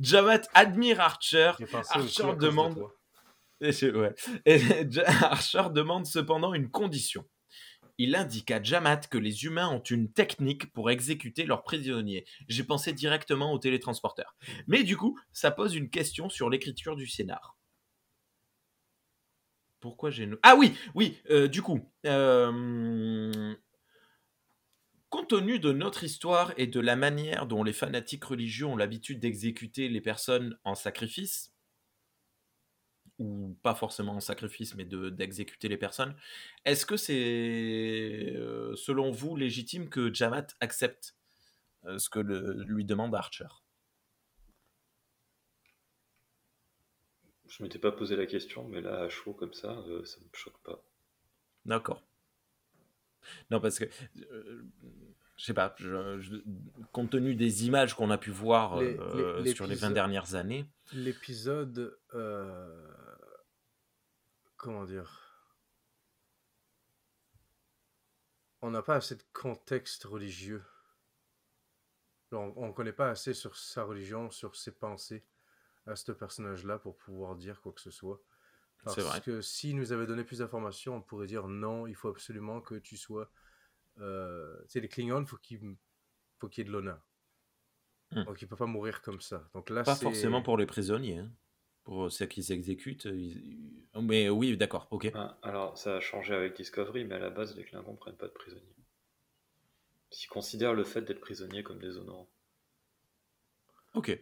[0.00, 1.52] Jamat admire Archer.
[1.72, 2.86] Archer demande.
[3.60, 3.70] Et
[5.22, 7.24] Archer demande cependant une condition
[7.98, 12.26] il indique à Jamat que les humains ont une technique pour exécuter leurs prisonniers.
[12.48, 14.36] J'ai pensé directement au télétransporteur.
[14.66, 17.56] Mais du coup, ça pose une question sur l'écriture du scénar.
[19.80, 20.28] Pourquoi j'ai...
[20.42, 21.90] Ah oui, oui, euh, du coup...
[22.06, 23.54] Euh,
[25.14, 29.20] compte tenu de notre histoire et de la manière dont les fanatiques religieux ont l'habitude
[29.20, 31.53] d'exécuter les personnes en sacrifice,
[33.18, 36.14] ou pas forcément en sacrifice, mais d'exécuter les personnes.
[36.64, 41.14] Est-ce que c'est, euh, selon vous, légitime que Jamat accepte
[41.84, 43.46] euh, ce que lui demande Archer?
[47.46, 50.26] Je m'étais pas posé la question, mais là, à chaud comme ça, euh, ça me
[50.32, 50.82] choque pas.
[51.66, 52.02] D'accord.
[53.50, 53.84] Non, parce que
[55.36, 55.74] je sais pas,
[56.92, 58.80] compte tenu des images qu'on a pu voir
[59.54, 60.66] sur les 20 dernières années.
[60.92, 61.96] L'épisode
[64.64, 65.20] comment dire
[68.62, 70.64] On n'a pas assez de contexte religieux.
[72.32, 75.22] On ne connaît pas assez sur sa religion, sur ses pensées
[75.86, 78.22] à ce personnage-là pour pouvoir dire quoi que ce soit.
[78.82, 79.20] Parce vrai.
[79.20, 82.76] que s'il nous avait donné plus d'informations, on pourrait dire non, il faut absolument que
[82.76, 83.30] tu sois.
[83.98, 85.76] Euh, tu sais, les Klingons, faut qu'il
[86.38, 87.06] faut qu'il y ait de l'honneur.
[88.12, 88.24] Hmm.
[88.24, 89.46] Donc il peut pas mourir comme ça.
[89.52, 91.18] Donc là, pas forcément pour les prisonniers.
[91.18, 91.30] Hein
[91.84, 93.08] pour ceux qui s'exécutent.
[93.94, 95.12] Oh, mais oui, d'accord, ok.
[95.14, 98.26] Ah, alors, ça a changé avec Discovery, mais à la base, les Klingons prennent pas
[98.26, 98.62] de prisonniers.
[100.10, 102.28] Ils considèrent le fait d'être prisonnier comme déshonorant.
[103.94, 104.18] Ok.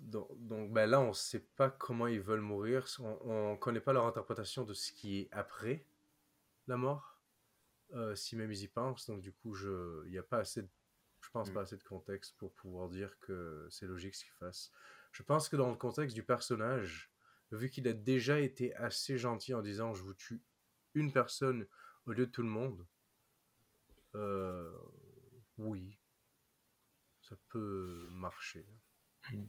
[0.00, 2.86] Donc, donc ben là, on sait pas comment ils veulent mourir.
[3.00, 5.84] On, ne connaît pas leur interprétation de ce qui est après
[6.66, 7.18] la mort.
[7.94, 9.06] Euh, si même ils y pensent.
[9.06, 9.54] Donc, du coup,
[10.06, 10.68] il n'y a pas assez de,
[11.20, 11.54] je pense mm.
[11.54, 14.72] pas assez de contexte pour pouvoir dire que c'est logique ce qu'ils fassent.
[15.12, 17.12] Je pense que dans le contexte du personnage,
[17.50, 20.42] vu qu'il a déjà été assez gentil en disant je vous tue
[20.94, 21.66] une personne
[22.06, 22.86] au lieu de tout le monde,
[24.14, 24.70] euh,
[25.58, 25.98] oui,
[27.22, 28.66] ça peut marcher.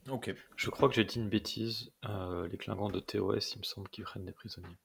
[0.07, 0.33] Ok.
[0.55, 1.91] Je crois que j'ai dit une bêtise.
[2.05, 4.77] Euh, les Klingons de TOS, il me semble qu'ils prennent des prisonniers.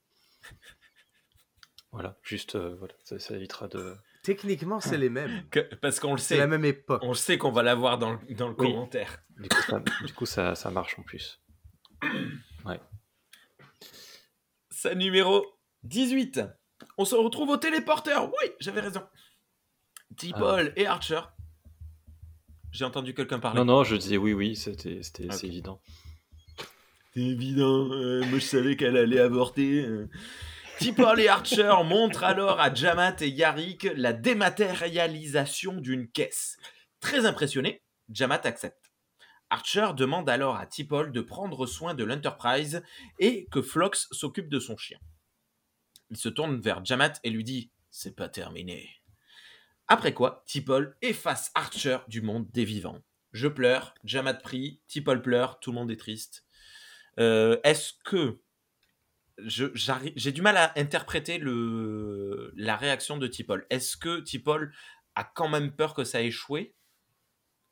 [1.92, 3.96] voilà, juste, euh, voilà, ça, évitera de.
[4.22, 5.44] Techniquement, c'est les mêmes.
[5.80, 6.34] parce qu'on le sait.
[6.34, 7.00] C'est la même époque.
[7.02, 9.22] On le sait qu'on va l'avoir dans, le, dans le commentaire.
[9.38, 9.48] Du
[10.14, 11.40] coup, ça, ça, marche en plus.
[12.64, 12.80] Ouais.
[14.70, 15.46] Sa numéro
[15.84, 16.40] 18.
[16.96, 18.28] On se retrouve au téléporteur.
[18.28, 19.02] Oui, j'avais raison.
[20.16, 20.80] T-Paul ah.
[20.80, 21.20] et Archer.
[22.72, 23.58] J'ai entendu quelqu'un parler.
[23.58, 25.80] Non, non, je disais oui, oui, c'était c'est évident.
[27.14, 27.90] C'est évident.
[27.90, 29.84] Euh, moi, je savais qu'elle allait avorter.
[29.84, 30.08] Euh.
[30.78, 36.56] T-Paul et Archer montrent alors à Jamat et Yarik la dématérialisation d'une caisse.
[37.00, 38.92] Très impressionné, Jamat accepte.
[39.50, 42.80] Archer demande alors à T'Pol de prendre soin de l'Enterprise
[43.18, 45.00] et que Phlox s'occupe de son chien.
[46.10, 48.88] Il se tourne vers Jamat et lui dit C'est pas terminé.
[49.88, 53.02] Après quoi, T'Pol efface Archer du monde des vivants.
[53.32, 56.44] Je pleure, Jamat prie, T'Pol pleure, tout le monde est triste.
[57.18, 58.38] Euh, est-ce que
[59.44, 63.66] j'ai du mal à interpréter le, la réaction de T'Pol.
[63.70, 64.72] Est-ce que T'Pol
[65.14, 66.74] a quand même peur que ça ait échoué?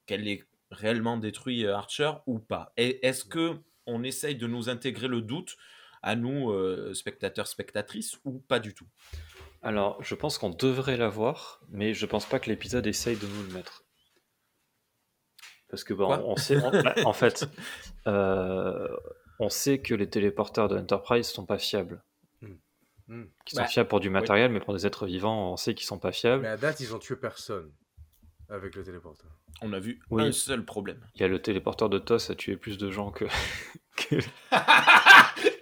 [0.06, 2.72] Qu'elle est réellement détruit euh, Archer ou pas?
[2.76, 5.56] Est-ce que on essaye de nous intégrer le doute
[6.02, 8.86] à nous, euh, spectateurs, spectatrices, ou pas du tout?
[9.62, 13.42] Alors, je pense qu'on devrait l'avoir, mais je pense pas que l'épisode essaye de nous
[13.42, 13.84] le mettre.
[15.68, 17.48] Parce que bon, on sait, bah, en fait,
[18.06, 18.88] euh,
[19.38, 22.02] on sait que les téléporteurs de Enterprise sont pas fiables.
[23.08, 23.24] Hmm.
[23.44, 25.86] Qui sont bah, fiables pour du matériel, mais pour des êtres vivants, on sait qu'ils
[25.86, 26.42] sont pas fiables.
[26.42, 27.70] Mais à date, ils ont tué personne
[28.48, 29.30] avec le téléporteur.
[29.62, 31.00] On a vu un seul problème.
[31.14, 33.24] Il y a le téléporteur de TOS a tué plus de gens que,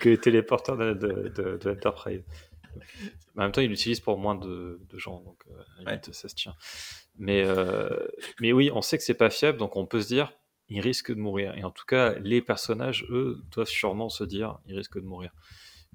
[0.00, 2.24] que, les téléporteurs de, de, Enterprise.
[3.36, 5.42] En même temps, il l'utilise pour moins de, gens, donc
[5.86, 6.54] euh, ça se tient.
[7.16, 7.88] Mais, euh,
[8.40, 10.32] mais oui, on sait que c'est pas fiable, donc on peut se dire,
[10.68, 11.54] il risque de mourir.
[11.56, 15.32] Et en tout cas, les personnages, eux, doivent sûrement se dire, il risque de mourir.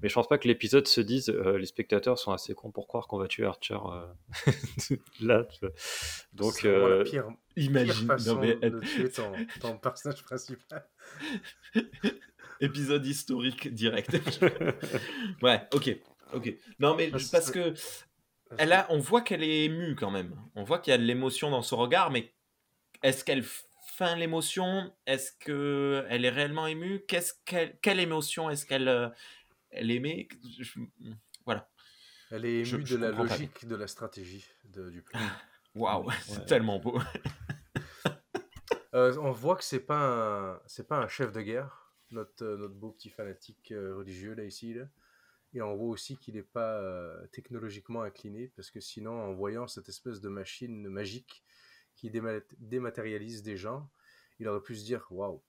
[0.02, 2.88] Mais je pense pas que l'épisode se dise euh, les spectateurs sont assez cons pour
[2.88, 5.46] croire qu'on va tuer Archer euh, là.
[6.32, 9.10] Donc, euh, pire, imagine pire façon de tuer
[9.60, 10.88] ton, personnage principal.
[12.60, 14.18] Épisode historique direct.
[15.42, 15.96] ouais, ok.
[16.32, 16.54] Ok.
[16.78, 17.74] Non, mais parce que
[18.58, 20.34] elle a, on voit qu'elle est émue quand même.
[20.54, 22.32] On voit qu'il y a de l'émotion dans son regard, mais
[23.02, 23.44] est-ce qu'elle
[24.16, 24.92] l'émotion?
[25.06, 27.04] Est-ce qu'elle est réellement émue?
[27.06, 29.08] Qu'est-ce qu'elle, Quelle émotion est-ce qu'elle euh,
[29.70, 30.28] elle aimait
[31.44, 31.68] Voilà.
[32.30, 35.20] Elle est émue de la logique de la stratégie de, du plan.
[35.74, 36.98] Waouh, c'est tellement beau.
[38.92, 42.74] Euh, on voit que c'est pas c'est pas un chef de guerre, notre, euh, notre
[42.74, 44.86] beau petit fanatique religieux là ici là.
[45.52, 49.66] Et on voit aussi qu'il n'est pas euh, technologiquement incliné, parce que sinon, en voyant
[49.66, 51.42] cette espèce de machine magique
[51.96, 52.10] qui
[52.58, 53.90] dématérialise des gens,
[54.38, 55.42] il aurait pu se dire Waouh,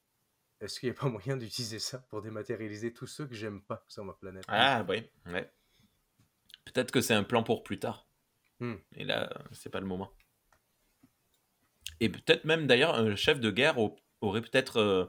[0.59, 3.83] est-ce qu'il n'y a pas moyen d'utiliser ça pour dématérialiser tous ceux que j'aime pas
[3.87, 4.43] sur ma planète?
[4.47, 5.51] Ah, oui, ouais.
[6.65, 8.07] Peut-être que c'est un plan pour plus tard.
[8.59, 8.75] Hmm.
[8.95, 10.11] Et là, c'est pas le moment.
[11.99, 13.77] Et peut-être même d'ailleurs, un chef de guerre
[14.21, 14.77] aurait peut-être.
[14.77, 15.05] Euh,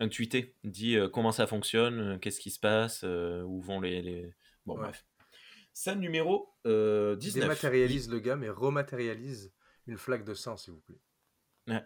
[0.00, 3.80] un tweeté, dit euh, comment ça fonctionne, euh, qu'est-ce qui se passe, euh, où vont
[3.80, 4.32] les.
[4.66, 5.04] Bon, bref.
[5.72, 7.20] Scène numéro 19.
[7.34, 9.52] Dématérialise le gars, mais rematérialise
[9.88, 11.82] une flaque de sang, s'il vous plaît.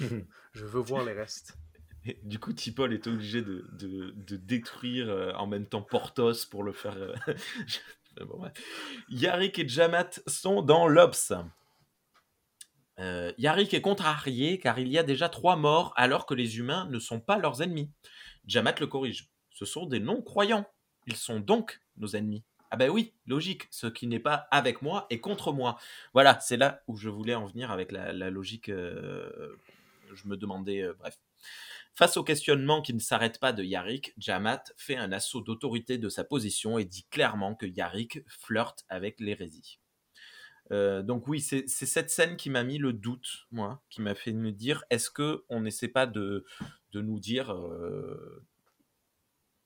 [0.52, 1.56] Je veux voir les restes.
[2.22, 6.96] du coup, Tipol est obligé de, de, détruire en même temps Portos pour le faire.
[8.20, 8.52] bon, bref.
[9.08, 11.32] Yarik et Jamat sont dans l'Obs.
[13.00, 16.86] Euh, Yarik est contrarié car il y a déjà trois morts alors que les humains
[16.90, 17.90] ne sont pas leurs ennemis.
[18.46, 19.30] Jamat le corrige.
[19.50, 20.66] Ce sont des non-croyants.
[21.06, 22.44] Ils sont donc nos ennemis.
[22.74, 23.68] Ah ben oui, logique.
[23.70, 25.78] Ce qui n'est pas avec moi est contre moi.
[26.12, 28.68] Voilà, c'est là où je voulais en venir avec la, logique.
[28.68, 29.54] Euh,
[30.12, 31.16] je me demandais, euh, bref.
[31.94, 36.08] Face au questionnement qui ne s'arrête pas de Yarik, Jamat fait un assaut d'autorité de
[36.08, 39.78] sa position et dit clairement que Yarik flirte avec l'hérésie.
[40.72, 44.32] Euh, donc oui, c'est cette scène qui m'a mis le doute, moi, qui m'a fait
[44.32, 46.44] me dire, est-ce que on n'essaie pas de,
[46.92, 47.54] nous dire,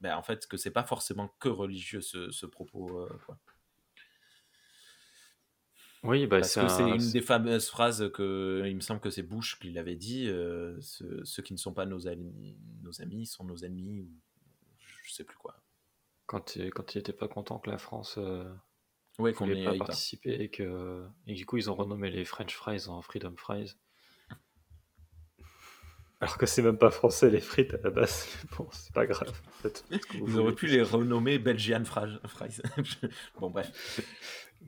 [0.01, 3.01] ben, en fait, que c'est pas forcément que religieux ce, propos.
[3.01, 3.09] Euh,
[6.05, 9.22] oui, bah, parce que c'est une des fameuses phrases que il me semble que c'est
[9.22, 10.26] Bush qui l'avait dit.
[10.80, 14.11] ceux, qui ne sont pas nos amis, nos amis sont nos ennemis, ou
[15.05, 15.61] je sais plus quoi.
[16.26, 18.18] Quand, quand il n'était pas content que la France
[19.18, 22.55] Ouais, qu'on n'ait pas participé et que et du coup ils ont renommé les French
[22.55, 23.74] fries en Freedom Fries.
[26.21, 28.27] Alors que c'est même pas français les frites à la base.
[28.57, 29.41] Bon, c'est pas grave.
[29.47, 32.19] En fait, ils auraient pu les renommer Belgian Fries.
[33.39, 34.01] bon, bref.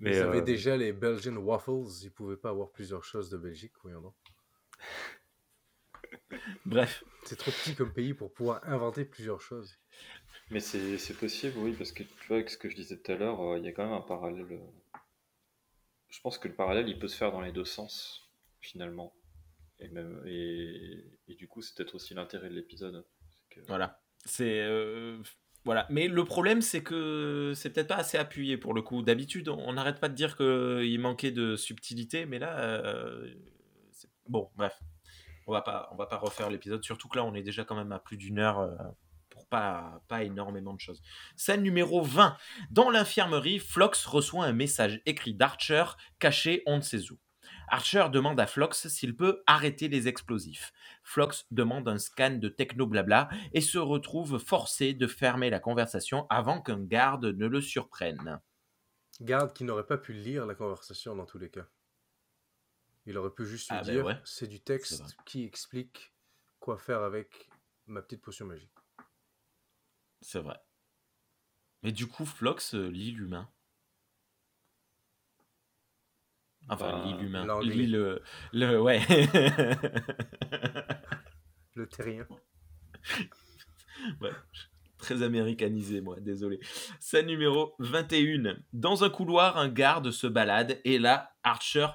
[0.00, 2.04] Mais ils avaient euh, déjà les Belgian Waffles.
[2.04, 4.14] Ils pouvaient pas avoir plusieurs choses de Belgique, voyons donc.
[6.64, 7.04] Bref.
[7.24, 9.76] C'est trop petit comme pays pour pouvoir inventer plusieurs choses.
[10.50, 13.16] Mais c'est possible, oui, parce que tu vois, avec ce que je disais tout à
[13.16, 14.46] l'heure, euh, il y a quand même un parallèle.
[14.50, 15.00] Euh,
[16.08, 18.28] je pense que le parallèle, il peut se faire dans les deux sens,
[18.60, 19.14] finalement.
[19.80, 23.04] Et, même, et, du coup, c'est peut-être aussi l'intérêt de l'épisode.
[23.66, 24.00] Voilà.
[24.24, 24.60] C'est.
[24.62, 25.22] Euh,
[25.64, 25.86] voilà.
[25.90, 29.02] Mais le problème, c'est que c'est peut-être pas assez appuyé pour le coup.
[29.02, 32.82] D'habitude, on n'arrête pas de dire qu'il manquait de subtilité, mais là.
[34.28, 34.78] bon, bref.
[35.46, 37.74] On va pas, on va pas refaire l'épisode, surtout que là, on est déjà quand
[37.74, 38.94] même à plus d'une heure
[39.50, 41.02] pas, pas énormément de choses.
[41.36, 42.36] Scène numéro 20.
[42.70, 45.84] Dans l'infirmerie, Flox reçoit un message écrit d'Archer,
[46.18, 47.18] caché on ne sait où.
[47.70, 50.72] Archer demande à Flox s'il peut arrêter les explosifs.
[51.02, 56.60] Flox demande un scan de techno-blabla et se retrouve forcé de fermer la conversation avant
[56.60, 58.40] qu'un garde ne le surprenne.
[59.20, 61.66] Garde qui n'aurait pas pu lire la conversation dans tous les cas.
[63.06, 66.12] Il aurait pu juste lui ah, ben dire c'est du texte qui explique
[66.58, 67.48] quoi faire avec
[67.86, 68.70] ma petite potion magique.
[70.20, 70.60] C'est vrai.
[71.82, 73.48] Mais du coup, Flox euh, lit l'humain.
[76.68, 77.60] Enfin, bah, lit l'humain.
[77.62, 78.22] Lit le,
[78.52, 78.80] le.
[78.80, 79.00] Ouais.
[81.74, 82.26] le terrien.
[84.20, 84.30] ouais.
[84.98, 86.60] Très américanisé, moi, désolé.
[87.00, 88.56] Scène numéro 21.
[88.72, 91.86] Dans un couloir, un garde se balade et là, Archer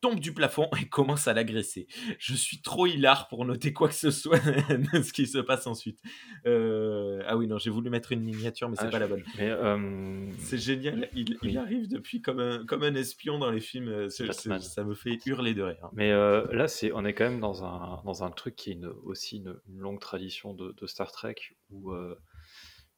[0.00, 1.86] tombe du plafond et commence à l'agresser.
[2.18, 4.38] Je suis trop hilar pour noter quoi que ce soit
[4.92, 6.00] de ce qui se passe ensuite.
[6.46, 9.24] Euh, ah oui, non, j'ai voulu mettre une miniature, mais c'est ah, pas la bonne.
[9.40, 11.08] Euh, c'est génial.
[11.14, 13.88] Il, arrive depuis comme un, comme un espion dans les films.
[13.88, 15.88] Euh, ça me fait hurler de rire.
[15.92, 19.38] Mais là, c'est, on est quand même dans un, dans un truc qui est aussi
[19.38, 21.36] une, longue tradition de, Star Trek
[21.70, 21.92] où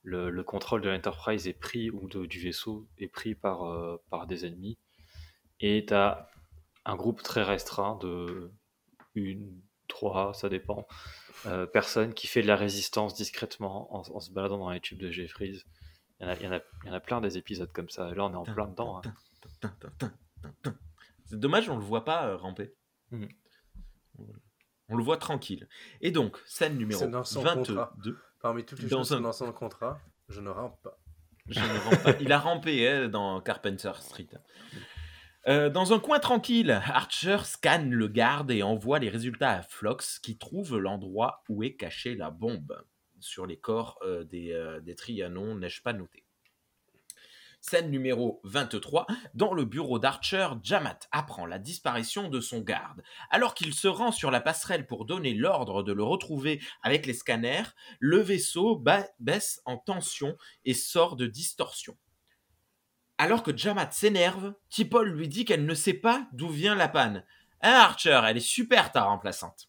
[0.03, 4.79] le, contrôle de l'Enterprise est pris, ou du vaisseau est pris par, par des ennemis.
[5.61, 6.31] Et tu as
[6.85, 8.53] un groupe très restreint de
[9.15, 10.87] une, trois, ça dépend,
[11.47, 15.11] euh, personnes qui fait de la résistance discrètement en, se baladant dans les tubes de
[15.11, 15.63] Jeffries.
[16.21, 18.13] Il y, en a, il, y en a, plein des épisodes comme ça.
[18.15, 19.01] là, on est en plein dedans.
[19.03, 20.13] Hein.
[21.27, 22.75] C'est dommage, on le voit pas euh, ramper.
[24.89, 25.69] On le voit tranquille.
[26.01, 28.19] Et donc, scène numéro 22.
[28.41, 30.99] Parmi toutes les Dans choses un- dans son contrat, je ne rampe pas.
[31.47, 32.13] Je ne rampe pas.
[32.21, 34.29] Il a rampé hein, dans Carpenter Street.
[35.49, 40.19] Euh, dans un coin tranquille, Archer scanne le garde et envoie les résultats à Flox
[40.19, 42.85] qui trouve l'endroit où est cachée la bombe.
[43.21, 46.25] Sur les corps euh, des, euh, des Trianons, n'ai-je pas noté
[47.63, 49.07] Scène numéro 23.
[49.35, 53.03] Dans le bureau d'Archer, Jamat apprend la disparition de son garde.
[53.29, 57.13] Alors qu'il se rend sur la passerelle pour donner l'ordre de le retrouver avec les
[57.13, 57.65] scanners,
[57.99, 61.99] le vaisseau ba- baisse en tension et sort de distorsion.
[63.23, 67.23] Alors que Jamat s'énerve, Tipol lui dit qu'elle ne sait pas d'où vient la panne.
[67.61, 69.69] Hein, Archer, elle est super ta remplaçante.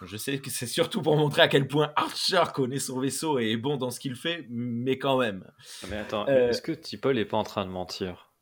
[0.00, 3.50] Je sais que c'est surtout pour montrer à quel point Archer connaît son vaisseau et
[3.52, 5.50] est bon dans ce qu'il fait, mais quand même.
[5.90, 8.32] Mais attends, Euh, est-ce que Tipol est pas en train de mentir?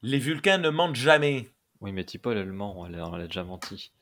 [0.00, 1.50] Les Vulcains ne mentent jamais.
[1.80, 3.92] Oui, mais Tipol, elle ment, elle, a- elle a déjà menti.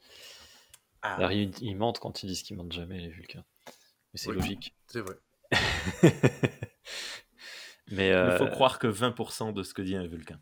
[1.02, 1.16] Ah.
[1.16, 3.44] Alors, ils, ils mentent quand ils disent qu'ils mentent jamais, les Vulcains.
[3.66, 3.72] Mais
[4.20, 4.36] c'est Oui.
[4.36, 4.74] logique.
[4.86, 5.16] C'est vrai.
[7.90, 10.40] mais Il euh, faut croire que 20% de ce que dit un Vulcain.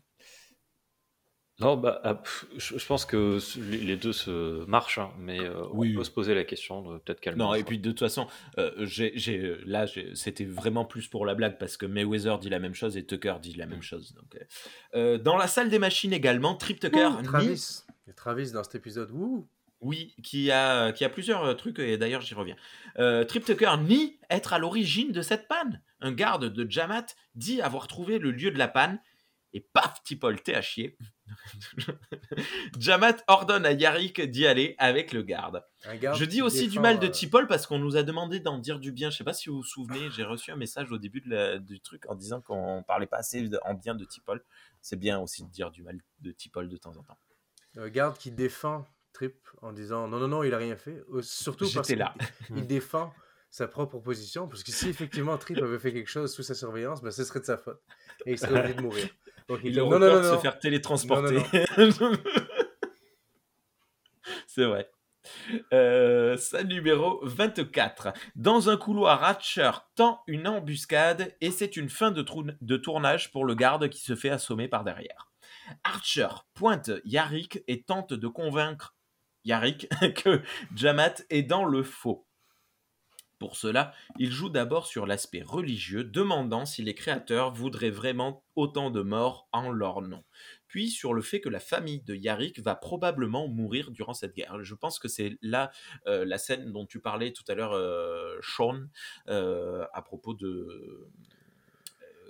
[1.59, 2.21] non, bah, ah,
[2.55, 3.37] je, pense que
[3.69, 5.91] les deux se marchent, hein, mais euh, Oui.
[5.93, 8.27] on peut se poser la question de peut-être qu'elle Non, et puis de toute façon,
[8.57, 12.59] euh, j'ai, j'ai- là, c'était vraiment plus pour la blague parce que Mayweather dit la
[12.59, 14.13] même chose et Tucker dit la même chose.
[14.13, 14.39] Donc, euh,
[14.95, 17.83] euh, dans la salle des machines également, Trip Tucker, nie- Travis.
[18.07, 19.11] Il Travis dans cet épisode.
[19.11, 19.45] Ouh.
[19.81, 22.55] Oui, qui a, qui a plusieurs euh, trucs et d'ailleurs j'y reviens.
[22.97, 25.81] Euh, Trip Tucker nie être à l'origine de cette panne.
[26.01, 28.99] Un garde de Jamat dit avoir trouvé le lieu de la panne
[29.53, 30.95] et paf, Tipol, t'es à chier.
[32.79, 35.63] Jamat ordonne à Yarik d'y aller avec le garde.
[36.13, 38.79] Je dis aussi du mal de euh, Tipol parce qu'on nous a demandé d'en dire
[38.79, 39.09] du bien.
[39.09, 41.57] Je sais pas si vous vous souvenez, j'ai reçu un message au début de la-
[41.57, 44.43] du truc en disant qu'on parlait pas assez en bien de Tipol.
[44.81, 47.17] C'est bien aussi de dire du mal de Tipol de temps en temps.
[47.77, 48.85] Un garde qui défend
[49.19, 51.03] Trip en disant non, non, non, il a rien fait.
[51.13, 52.13] Euh, Surtout parce qu'il là.
[52.55, 53.13] il défend
[53.49, 54.47] sa propre position.
[54.47, 57.41] Parce que si effectivement Trip avait fait quelque chose sous sa surveillance, ben, ce serait
[57.41, 57.81] de sa faute.
[58.25, 59.09] Et il serait obligé de mourir.
[59.49, 60.39] Donc il Il dit a non, peur non, non, de se non.
[60.39, 61.35] faire télétransporter.
[61.77, 62.11] Non,
[64.47, 64.89] C'est vrai.
[65.73, 68.13] Euh, scène numéro 24.
[68.37, 72.25] Dans un couloir, Ratcher tend une embuscade et c'est une fin de,
[72.61, 75.29] de tournage pour le garde qui se fait assommer par derrière.
[75.83, 78.95] Archer pointe Yarik et tente de convaincre
[79.49, 79.87] Yarik
[80.23, 80.41] que
[80.75, 82.25] Jamat est dans le faux.
[83.39, 88.91] Pour cela, il joue d'abord sur l'aspect religieux, demandant si les créateurs voudraient vraiment autant
[88.91, 90.25] de morts en leur nom.
[90.67, 94.61] Puis sur le fait que la famille de Yarik va probablement mourir durant cette guerre.
[94.61, 95.71] Je pense que c'est là
[96.05, 98.81] euh, la scène dont tu parlais tout à l'heure, euh, Sean,
[99.29, 101.09] euh, à propos de...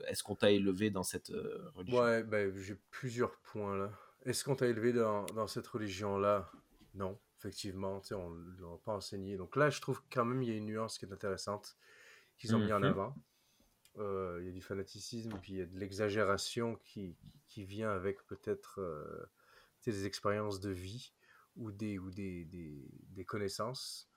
[0.07, 1.31] Est-ce qu'on t'a élevé dans cette
[1.75, 2.01] religion?
[2.01, 3.91] Ouais, ben, j'ai plusieurs points là.
[4.25, 6.51] Est-ce qu'on t'a élevé dans, dans cette religion-là?
[6.95, 9.37] Non, effectivement, tu sais, on ne l'a pas enseigné.
[9.37, 11.77] Donc là, je trouve quand même il y a une nuance qui est intéressante
[12.37, 12.85] qu'ils ont mis en Mhm.
[12.85, 13.15] avant.
[13.97, 17.17] Euh, il y a du fanaticisme, puis il y a de l'exagération qui,
[17.47, 19.25] qui vient avec peut-être euh,
[19.85, 21.13] des expériences de vie
[21.55, 24.09] ou des, ou des, des, des connaissances.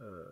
[0.00, 0.24] Euh,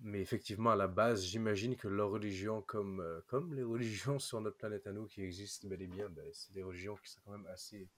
[0.00, 4.40] mais effectivement, à la base, j'imagine que leur religion, comme, euh, comme les religions sur
[4.40, 7.20] notre planète à nous qui existent bel et bien, ben, c'est des religions qui sont
[7.24, 7.88] quand même assez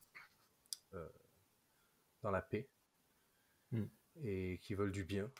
[0.94, 1.08] euh,
[2.22, 2.68] dans la paix
[3.72, 3.84] Mm.
[4.24, 5.30] et qui veulent du bien.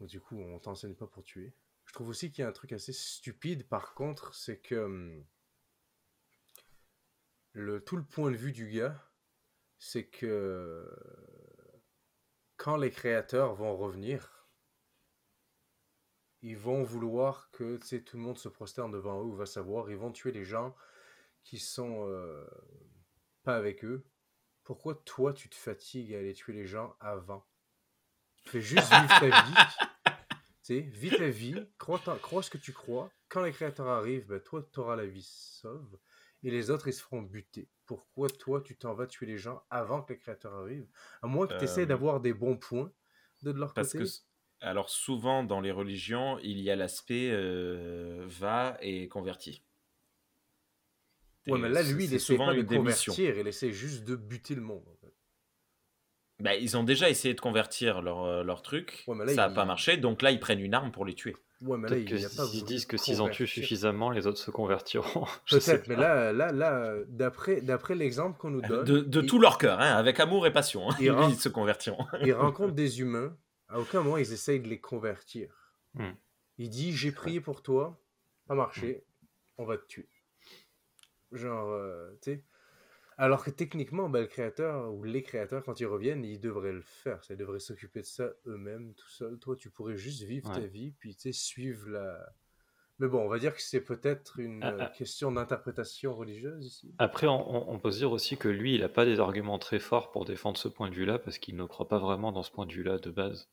[0.00, 1.54] Donc, du coup, on t'enseigne pas pour tuer.
[1.86, 5.24] Je trouve aussi qu'il y a un truc assez stupide, par contre, c'est que hum,
[7.52, 9.10] le, tout le point de vue du gars,
[9.78, 10.88] c'est que
[12.56, 14.48] quand les créateurs vont revenir,
[16.40, 19.90] ils vont vouloir que tout le monde se prosterne devant eux ou va savoir.
[19.90, 20.74] Ils vont tuer les gens
[21.42, 22.46] qui sont euh,
[23.42, 24.04] pas avec eux.
[24.64, 27.46] Pourquoi toi tu te fatigues à aller tuer les gens avant
[28.46, 29.54] Fais juste vivre ta vie.
[30.66, 33.10] Tu sais, vis ta vie, crois, crois ce que tu crois.
[33.28, 35.98] Quand les créateurs arrivent, ben, toi tu auras la vie sauve
[36.42, 37.68] et les autres ils se feront buter.
[37.84, 40.88] Pourquoi toi tu t'en vas tuer les gens avant que les créateurs arrivent?
[41.22, 42.90] À moins que tu essaies Euh, d'avoir des bons points
[43.42, 43.98] de leur Parce côté.
[43.98, 44.04] que,
[44.60, 49.62] alors souvent dans les religions, il y a l'aspect euh, va et converti.
[51.46, 54.62] Ouais, mais là, lui, il essaie pas de convertir, il essaie juste de buter le
[54.62, 54.84] monde.
[54.90, 55.12] en fait.
[56.40, 59.46] Bah, ils ont déjà essayé de convertir leur, euh, leur truc, Ouais, mais là, ça
[59.46, 61.36] n'a il- pas marché, donc là ils prennent une arme pour les tuer.
[61.60, 63.28] Ouais, mais là, Peut-être il n'y a que pas s'ils voulu disent que s'ils en
[63.28, 65.24] tuent suffisamment, les autres se convertiront.
[65.46, 69.20] Je sais Peut-être, mais là, là, là d'après, d'après l'exemple qu'on nous donne, De, de
[69.22, 70.90] il, tout leur cœur, hein, avec amour et passion.
[70.90, 70.96] hein.
[71.30, 72.04] Ils se convertiront.
[72.22, 73.36] il rencontre des humains,
[73.68, 75.54] à aucun moment ils essayent de les convertir.
[75.94, 76.10] Hmm.
[76.58, 77.98] Il dit J'ai prié pour toi,
[78.48, 79.04] pas marché,
[79.56, 80.08] on va te tuer.
[81.34, 82.44] Genre, euh, tu sais.
[83.16, 86.82] Alors que techniquement, ben, le créateur ou les créateurs, quand ils reviennent, ils devraient le
[86.82, 87.22] faire.
[87.22, 89.38] Ça, ils devraient s'occuper de ça eux-mêmes, tout seul.
[89.38, 92.34] Toi, tu pourrais juste vivre ta vie, puis tu sais, suivre la.
[93.00, 94.92] Mais bon, on va dire que c'est peut-être une Ah, euh, ah.
[94.96, 96.94] question d'interprétation religieuse ici.
[96.98, 100.12] Après, on, peut se dire aussi que lui, il n'a pas des arguments très forts
[100.12, 102.66] pour défendre ce point de vue-là, parce qu'il ne croit pas vraiment dans ce point
[102.66, 103.48] de vue-là de base.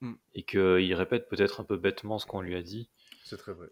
[0.00, 0.14] Hmm.
[0.34, 2.88] Et qu'il répète peut-être un peu bêtement ce qu'on lui a dit.
[3.24, 3.68] C'est très vrai.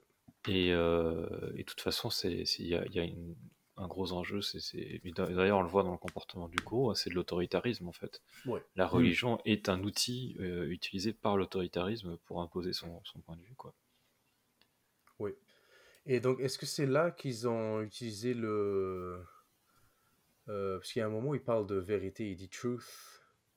[0.46, 3.36] Et, euh, et de toute façon, il y a, il y a une-
[3.76, 4.40] un gros enjeu.
[4.42, 8.20] c'est D'ailleurs, on le voit dans le comportement du gros, c'est de l'autoritarisme en fait.
[8.46, 8.62] Ouais.
[8.76, 13.42] La religion est un outil euh, utilisé par l'autoritarisme pour imposer son, son point de
[13.42, 13.54] vue.
[13.54, 13.74] Quoi.
[15.18, 15.32] Oui.
[16.06, 19.22] Et donc, est-ce que c'est là qu'ils ont utilisé le.
[20.48, 22.82] euh, parce qu'il y a un moment où il parle de vérité, il dit truth?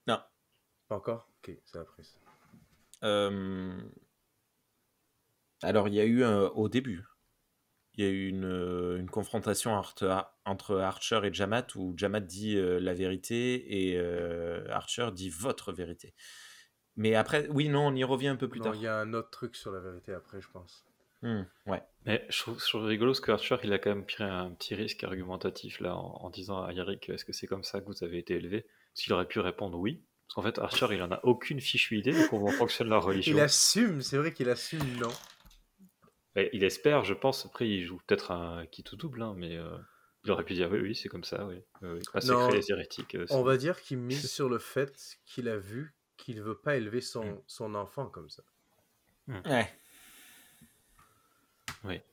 [0.08, 0.20] Non.
[0.88, 1.30] Pas encore?
[1.40, 2.20] Ok, c'est après ça.
[3.04, 3.82] Euh,
[5.64, 7.04] Alors, il y a eu un- au début,
[7.96, 12.22] il y a eu une, euh, une confrontation entre, entre Archer et Jamat où Jamat
[12.22, 16.14] dit euh, la vérité et euh, Archer dit votre vérité.
[16.96, 18.76] Mais après, oui, non, on y revient un peu plus Non, tard.
[18.76, 20.86] il y a un autre truc sur la vérité après, je pense.
[21.22, 21.82] Hmm, ouais.
[22.06, 24.52] Mais je trouve, je trouve rigolo parce que Archer, il a quand même pris un
[24.52, 27.86] petit risque argumentatif là en, en disant à Yannick est-ce que c'est comme ça que
[27.86, 28.66] vous avez été élevé?
[28.94, 30.04] S'il aurait pu répondre oui.
[30.28, 33.36] Parce qu'en fait, Archer, il en a aucune fichue idée de comment fonctionne la religion.
[33.38, 35.12] Il assume, c'est vrai qu'il assume non.
[36.36, 37.46] Et il espère, je pense.
[37.46, 39.78] Après, il joue peut-être un qui tout double, hein, mais euh,
[40.24, 41.62] il aurait pu dire oui, oui, c'est comme ça, oui.
[41.82, 42.00] oui, oui.
[42.14, 43.16] Ah, c'est Non, créé les hérétiques.
[43.16, 46.78] euh, On va dire qu'il mise sur le fait qu'il a vu qu'il veut pas
[46.78, 47.42] élever son, Mm.
[47.48, 48.44] son enfant comme ça.
[51.84, 52.04] Ouais.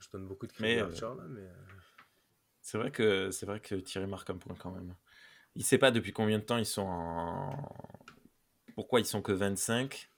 [0.00, 1.40] Je donne beaucoup de Mais, crédit à euh, là, mais...
[1.40, 1.52] euh,
[2.60, 4.94] C'est vrai que c'est vrai que Thierry marque un point quand même.
[5.56, 7.74] Il sait pas depuis combien de temps ils sont en.
[8.74, 10.10] Pourquoi ils sont que 25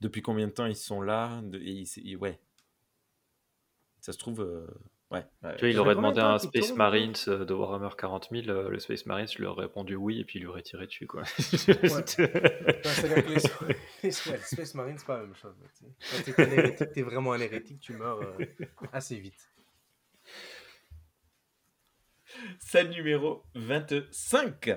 [0.00, 1.40] Depuis combien de temps ils sont là?
[1.42, 1.58] De...
[1.58, 2.38] et Ouais.
[4.00, 4.40] Ça se trouve.
[4.40, 4.66] euh,
[5.12, 5.24] Ouais.
[5.44, 5.54] ouais.
[5.54, 8.48] Tu vois, il aurait demandé de à un Space Marines euh, de Warhammer 40 000,
[8.48, 11.06] euh, le Space Marines lui aurait répondu oui et puis il lui aurait tiré dessus.
[11.06, 11.22] Quoi.
[11.38, 15.54] C'est-à-dire que les, ouais, Space Marines, c'est pas la même chose.
[15.62, 16.34] là, tu sais.
[16.34, 18.36] Quand t'es un hérétique, t'es vraiment un hérétique, tu meurs euh,
[18.92, 19.48] assez vite.
[22.58, 24.76] Scène numéro 25.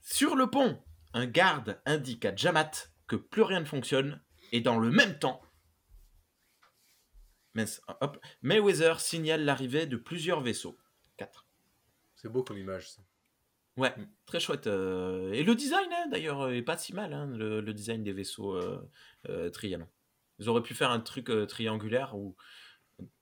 [0.00, 0.82] Sur le pont,
[1.12, 2.70] un garde indique à Jamat
[3.06, 4.18] que plus rien ne fonctionne
[4.52, 5.40] et dans le même temps,
[7.54, 10.76] mince, hop, Mayweather signale l'arrivée de plusieurs vaisseaux.
[11.16, 11.46] 4.
[12.16, 13.02] C'est beau comme image, ça.
[13.76, 13.94] Ouais,
[14.26, 14.66] très chouette.
[14.66, 18.12] euh, Et le design, hein, d'ailleurs, est pas si mal, hein, le, le design des
[18.12, 18.80] vaisseaux euh,
[19.28, 19.86] euh, Trianon.
[20.40, 22.36] Ils auraient pu faire un truc euh, triangulaire ou.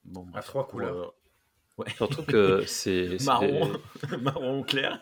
[0.04, 0.96] Bon, bref, trois pour, couleurs.
[0.96, 1.90] euh, ouais.
[1.96, 3.18] Surtout que c'est.
[3.18, 3.72] c'est marron,
[4.10, 5.00] des- marron clair.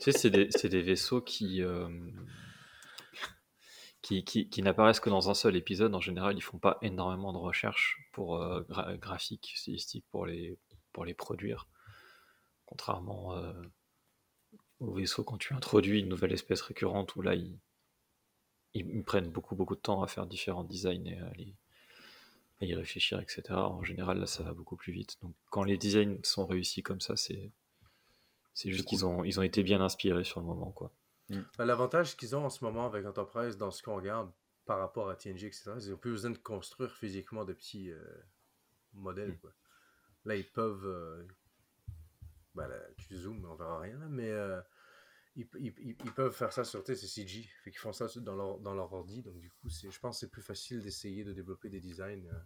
[0.00, 1.88] Tu sais, c'est des, vaisseaux qui, euh,
[4.02, 5.94] qui, qui, qui n'apparaissent que dans un seul épisode.
[5.94, 10.56] En général, ils font pas énormément de recherches pour euh, gra- graphiques, stylistiques pour les,
[10.92, 11.68] pour les produire.
[12.66, 13.52] Contrairement euh,
[14.80, 17.58] aux vaisseaux quand tu introduis une nouvelle espèce récurrente où là, ils,
[18.74, 21.54] ils, prennent beaucoup, beaucoup de temps à faire différents designs et à, les-
[22.60, 23.42] à y réfléchir, etc.
[23.68, 25.16] En général, là, ça va beaucoup plus vite.
[25.22, 27.50] Donc, quand les designs sont réussis comme ça, c'est
[28.54, 28.88] c'est juste cool.
[28.88, 30.90] qu'ils ont, ils ont été bien inspirés sur le moment, quoi.
[31.30, 34.30] Ben, L'avantage qu'ils ont en ce moment avec Enterprise, dans ce qu'on regarde
[34.64, 38.02] par rapport à TNG, etc., ils n'ont plus besoin de construire physiquement de petits euh,
[38.92, 39.32] modèles.
[39.32, 39.38] Mm.
[39.38, 39.52] Quoi.
[40.24, 40.86] Là, ils peuvent.
[40.86, 41.26] euh,
[42.54, 44.60] ben, là, tu zoomes, on verra rien, mais euh,
[45.36, 47.48] ils, ils- peuvent faire ça sur tu sais, c'est CG.
[47.64, 49.22] Fait qu'ils font ça dans leur, dans leur ordi.
[49.22, 52.26] Donc, du coup, je pense que c'est plus facile d'essayer de développer des designs.
[52.26, 52.38] euh.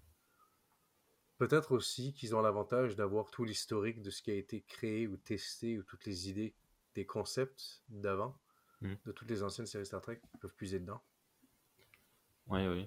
[1.38, 5.16] Peut-être aussi qu'ils ont l'avantage d'avoir tout l'historique de ce qui a été créé ou
[5.18, 6.54] testé ou toutes les idées,
[6.94, 8.38] des concepts d'avant,
[8.82, 8.94] Mm.
[9.06, 11.00] de toutes les anciennes séries Star Trek, ils peuvent puiser dedans.
[12.48, 12.86] Oui, oui.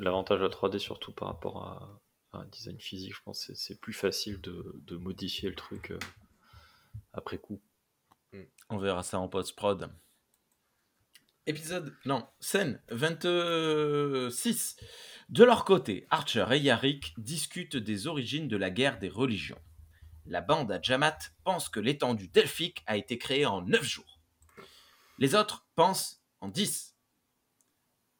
[0.00, 2.00] L'avantage de la 3D, surtout par rapport à,
[2.32, 5.90] à un design physique, je pense que c'est- plus facile de, de modifier le truc
[5.90, 5.98] euh,
[7.12, 7.62] après coup.
[8.68, 9.90] On verra ça en post-prod.
[11.46, 14.76] Épisode, non, scène 26.
[15.28, 19.60] De leur côté, Archer et Yarick discutent des origines de la guerre des religions.
[20.26, 24.13] La bande à Jamat pense que l'étendue delphique a été créée en 9 jours.
[25.18, 26.96] Les autres pensent en 10.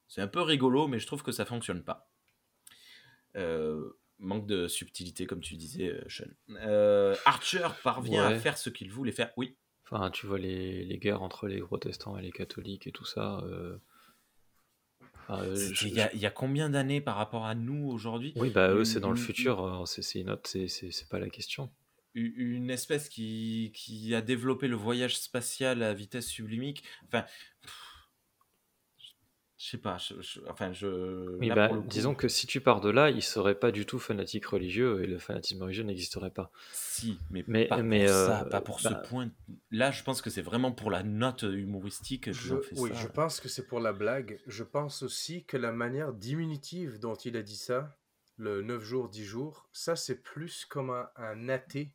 [0.09, 2.11] C'est un peu rigolo, mais je trouve que ça fonctionne pas.
[3.37, 6.27] Euh, manque de subtilité, comme tu disais, euh, Sean.
[6.51, 8.35] Euh, Archer parvient Ouais.
[8.35, 9.33] à faire ce qu'il voulait faire.
[9.37, 9.57] Oui,
[9.91, 13.41] Enfin, tu vois les, les guerres entre les protestants et les catholiques et tout ça.
[13.41, 13.77] euh,
[15.29, 17.89] enfin, C'était je- Il y, a, il y a combien d'années par rapport à nous
[17.91, 18.33] aujourd'hui?
[18.37, 21.09] Oui, bah eux, c'est dans le futur, euh, c'est c'est une autre, c'est- c'est c'est
[21.09, 21.71] pas la question.
[22.15, 26.85] Une espèce qui, qui a développé le voyage spatial à vitesse sublimique.
[27.07, 27.23] Enfin,
[27.63, 27.81] pff,
[29.57, 31.39] je sais pas, je- je- enfin, je.
[31.39, 33.99] Oui, bah, coup, disons que si tu pars de là, il serait pas du tout
[33.99, 36.51] fanatique religieux et le fanatisme religieux n'existerait pas.
[36.73, 39.31] Si, mais, Mais- pas mais, pour ça, euh, pas pour bah- ce point.
[39.71, 42.97] Là, je pense que c'est vraiment pour la note humoristique qu'ils Je, fait oui, ça.
[42.97, 44.39] je pense que c'est pour la blague.
[44.47, 47.97] Je pense aussi que la manière diminutive dont il a dit ça,
[48.37, 51.93] le 9 jours, 10 jours, ça c'est plus comme un, un athée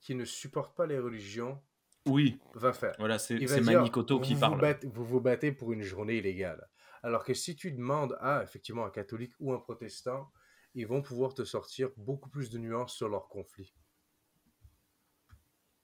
[0.00, 1.62] qui ne supporte pas les religions
[2.06, 2.94] Oui, va faire.
[2.98, 4.60] voilà, c'est Manicoto vous qui vous parle.
[4.60, 6.68] battez- vous vous battez pour une journée illégale.
[7.02, 10.30] Alors que si tu demandes à, effectivement, un catholique ou un protestant,
[10.74, 13.74] ils vont pouvoir te sortir beaucoup plus de nuances sur leur conflit.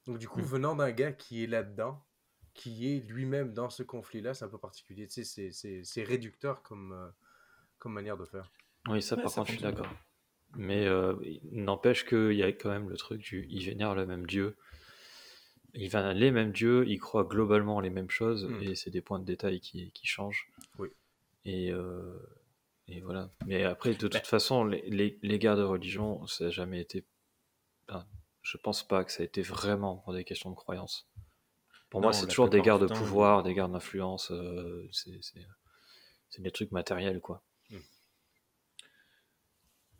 [0.06, 0.44] Donc du coup, Hmm.
[0.44, 2.04] venant d'un gars qui est là-dedans,
[2.54, 5.06] qui est lui-même dans ce conflit-là, c'est un peu particulier.
[5.08, 7.10] Tu sais, c'est- c'est c'est réducteur comme, euh,
[7.78, 8.50] comme manière de faire.
[8.88, 9.90] Oui, ça Ouais, par ça contre, je suis d'accord.
[10.56, 11.14] Mais euh,
[11.52, 14.56] n'empêche qu'il y a quand même le truc du il vénère le même Dieu.
[15.74, 18.62] Il vénère les mêmes dieux, il croit globalement les mêmes choses, Hmm.
[18.62, 20.50] et c'est des points de détail qui, qui changent.
[20.78, 20.88] Oui.
[21.44, 22.16] Et, euh,
[22.88, 23.30] et voilà.
[23.46, 24.20] Mais après, de toute Bah.
[24.20, 27.04] façon, les, les, les guerres de religion, ça n'a jamais été.
[27.88, 28.06] enfin,
[28.42, 31.06] je pense pas que ça a été vraiment pour des questions de croyance.
[31.90, 36.50] Pour moi, c'est toujours des guerres de temps, pouvoir, des guerres d'influence, euh, c'est des
[36.50, 37.42] trucs matériels, quoi.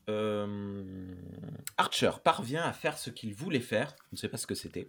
[0.09, 1.15] Euh,
[1.77, 4.89] Archer parvient à faire ce qu'il voulait faire, je ne sais pas ce que c'était,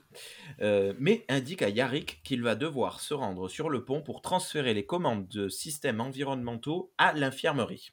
[0.62, 4.74] euh, mais indique à Yarick qu'il va devoir se rendre sur le pont pour transférer
[4.74, 7.92] les commandes de systèmes environnementaux à l'infirmerie.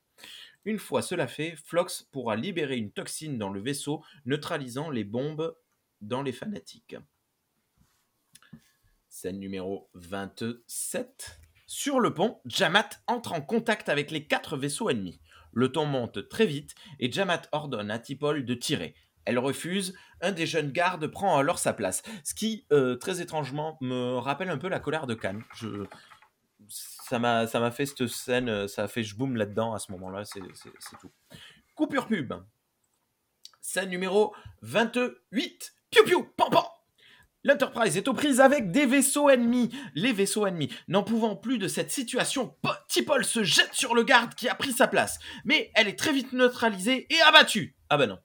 [0.66, 5.56] Une fois cela fait, Flox pourra libérer une toxine dans le vaisseau, neutralisant les bombes
[6.00, 6.96] dans les fanatiques.
[9.08, 11.40] Scène numéro 27.
[11.66, 15.20] Sur le pont, Jamat entre en contact avec les quatre vaisseaux ennemis.
[15.54, 18.94] Le ton monte très vite et Jamat ordonne à Tipol de tirer.
[19.24, 22.02] Elle refuse, un des jeunes gardes prend alors sa place.
[22.24, 25.42] Ce qui, euh, très étrangement, me rappelle un peu la colère de Cannes.
[26.68, 30.40] Ça m'a fait cette scène, ça a fait je boum là-dedans à ce moment-là, c'est
[31.00, 31.10] tout.
[31.74, 32.34] Coupure pub.
[33.60, 35.74] Scène numéro 28.
[35.90, 36.64] Piu piu, pam pam
[37.44, 39.70] L'Enterprise est aux prises avec des vaisseaux ennemis.
[39.94, 44.02] Les vaisseaux ennemis, n'en pouvant plus de cette situation, Po- Tipol se jette sur le
[44.02, 45.18] garde qui a pris sa place.
[45.44, 47.76] Mais elle est très vite neutralisée et abattue.
[47.90, 48.18] Ah bah non.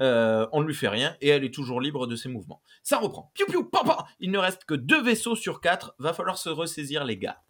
[0.00, 2.62] Euh, on ne lui fait rien et elle est toujours libre de ses mouvements.
[2.82, 3.30] Ça reprend.
[3.34, 5.94] Piu piu, pam pam Il ne reste que deux vaisseaux sur quatre.
[5.98, 7.40] Va falloir se ressaisir les gars.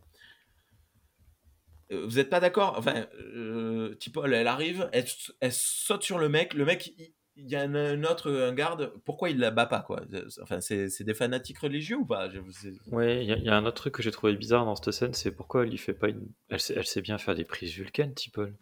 [1.93, 2.75] Euh, Vous n'êtes pas d'accord?
[2.77, 5.07] Enfin, euh, Tipol, elle arrive, elle,
[5.41, 6.55] elle saute sur le mec.
[6.55, 6.93] Le mec,
[7.37, 8.93] il y a un, un autre, un garde.
[9.05, 10.03] Pourquoi il la bat pas quoi?
[10.43, 12.29] Enfin, c'est c'est des fanatiques religieux ou pas?
[12.91, 14.77] Ouais, il y, a- il y a un autre truc que j'ai trouvé bizarre dans
[14.77, 16.29] cette scène, c'est pourquoi elle lui fait pas une.
[16.49, 18.55] Elle sait, elle sait bien faire des prises vulcaines, Tipol?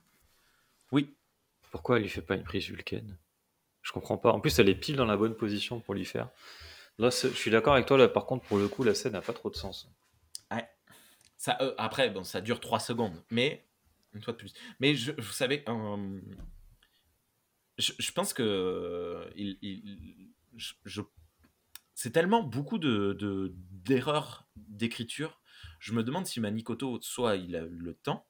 [0.92, 1.14] Oui.
[1.70, 3.16] Pourquoi elle lui fait pas une prise vulcaine?
[3.82, 4.32] Je comprends pas.
[4.32, 6.30] En plus, elle est pile dans la bonne position pour lui faire.
[6.98, 9.22] Là, je suis d'accord avec toi, là, par contre, pour le coup, la scène n'a
[9.22, 9.88] pas trop de sens.
[11.36, 13.64] Ça, euh, après, bon, ça dure 3 secondes, mais
[14.12, 14.52] une fois de plus.
[14.80, 16.20] Mais je, vous savez, euh,
[17.78, 19.30] je, pense que euh,
[21.94, 25.40] c'est tellement beaucoup de de- d'erreurs d'écriture.
[25.78, 28.26] Je me demande si Manikoto, soit il a eu le temps,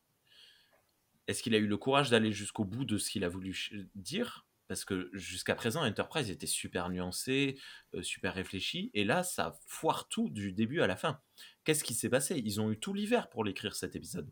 [1.27, 4.47] est-ce qu'il a eu le courage d'aller jusqu'au bout de ce qu'il a voulu dire?
[4.67, 7.59] Parce que jusqu'à présent, Enterprise était super nuancé,
[7.95, 11.21] euh, super réfléchi, et là, ça foire tout du début à la fin.
[11.65, 12.41] Qu'est-ce qui s'est passé?
[12.45, 14.31] Ils ont eu tout l'hiver pour l'écrire cet épisode.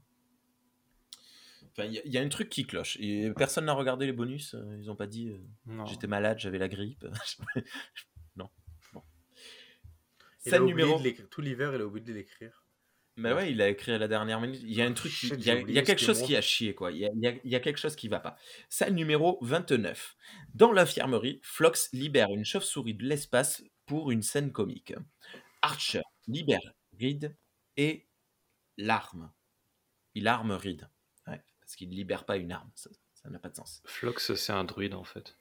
[1.78, 2.96] Enfin, il y, a- il y a un truc qui cloche.
[3.00, 4.54] Et personne n'a regardé les bonus.
[4.54, 5.38] euh, Ils n'ont pas dit euh,
[5.86, 7.04] j'étais malade, j'avais la grippe.
[8.36, 8.48] non.
[8.94, 9.02] Bon.
[10.46, 10.98] Il a numéro.
[11.00, 11.10] de.
[11.28, 12.62] Tout l'hiver, il a oublié de l'écrire.
[13.18, 14.60] Mais ouais, il a écrit à la dernière minute.
[14.62, 16.42] Il y a un truc, il y a, il y a quelque chose qui a
[16.42, 16.92] chié, quoi.
[16.92, 18.36] Il y a, il y a- il y a quelque chose qui va pas.
[18.68, 20.16] Salle numéro 29.
[20.52, 24.94] Dans l'infirmerie, Flox libère une chauve-souris de l'espace pour une scène comique.
[25.62, 26.60] Archer libère
[27.00, 27.34] Reed
[27.78, 28.06] et
[28.76, 29.32] l'arme.
[30.14, 30.86] Il arme Reed.
[31.66, 32.70] Ouais, parce qu'il ne libère pas une arme.
[32.74, 33.82] Ça n'a pas de sens.
[33.86, 35.36] Flox, c'est un druide, en fait.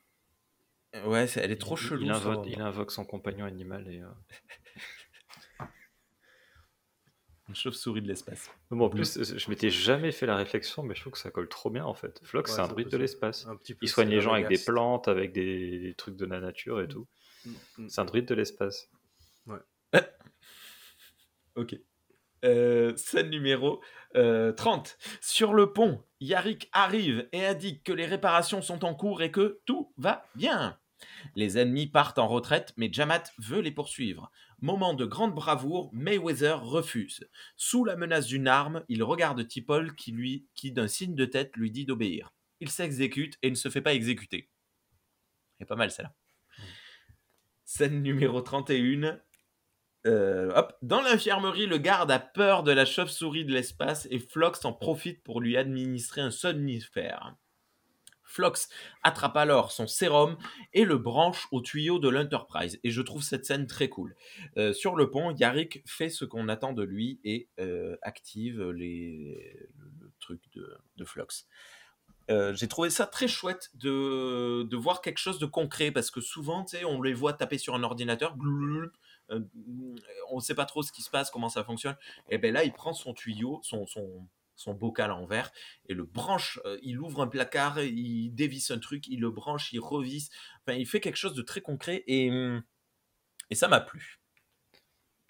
[0.96, 2.02] Euh, Ouais, elle est trop Il- chelou.
[2.04, 2.16] Il, ça.
[2.16, 4.02] invoque, il invoque son compagnon animal et.
[4.02, 4.10] euh,
[7.48, 8.50] Une chauve-souris de l'espace.
[8.72, 11.30] mais Bon, en plus, je m'étais jamais fait la réflexion, mais je trouve que ça
[11.30, 12.20] colle trop bien, en fait.
[12.24, 13.46] Flox, Ouais, c'est un druide de l'espace.
[13.46, 16.26] Un petit peu Il soigne les gens avec des plantes, avec des, des trucs de
[16.26, 17.08] la nature et tout.
[17.78, 17.88] Mm.
[17.88, 18.90] C'est un druide de l'espace.
[21.56, 21.76] Ok.
[22.46, 23.82] Euh, scène numéro
[24.16, 24.98] euh, 30.
[25.20, 29.62] Sur le pont, Yarick arrive et indique que les réparations sont en cours et que
[29.66, 30.78] tout va bien.
[31.36, 34.32] Les ennemis partent en retraite, mais Jamat veut les poursuivre.
[34.62, 37.28] Moment de grande bravoure, Mayweather refuse.
[37.58, 41.56] Sous la menace d'une arme, il regarde Tipol qui, lui, qui d'un signe de tête,
[41.56, 42.32] lui dit d'obéir.
[42.60, 44.50] Il s'exécute et ne se fait pas exécuter.
[45.58, 46.14] C'est pas mal celle-là.
[47.66, 49.20] Scène numéro 31.
[50.06, 50.62] Euh.
[50.82, 55.24] Dans l'infirmerie, le garde a peur de la chauve-souris de l'espace et Flox en profite
[55.24, 57.36] pour lui administrer un somnifère.
[58.24, 58.70] Flox
[59.02, 60.38] attrape alors son sérum
[60.74, 62.80] et le branche au tuyau de l'Enterprise.
[62.84, 64.16] Et je trouve cette scène très cool.
[64.58, 69.38] Euh, sur le pont, Yarick fait ce qu'on attend de lui et euh, active le,
[70.20, 71.48] truc de, de Flox.
[72.28, 76.78] J'ai trouvé ça très chouette de, voir quelque chose de concret parce que souvent, tu
[76.78, 78.36] sais, on les voit taper sur un ordinateur,
[79.30, 81.96] on ne sait pas trop ce qui se passe, comment ça fonctionne.
[82.30, 85.52] Et bien là, il prend son tuyau, son, son, son bocal en verre
[85.88, 86.60] et le branche.
[86.66, 90.30] euh, il ouvre un placard, il dévisse un truc, il le branche, il revisse.
[90.66, 92.64] Enfin, il fait quelque chose de très concret et, hum,
[93.52, 94.20] et ça m'a plu.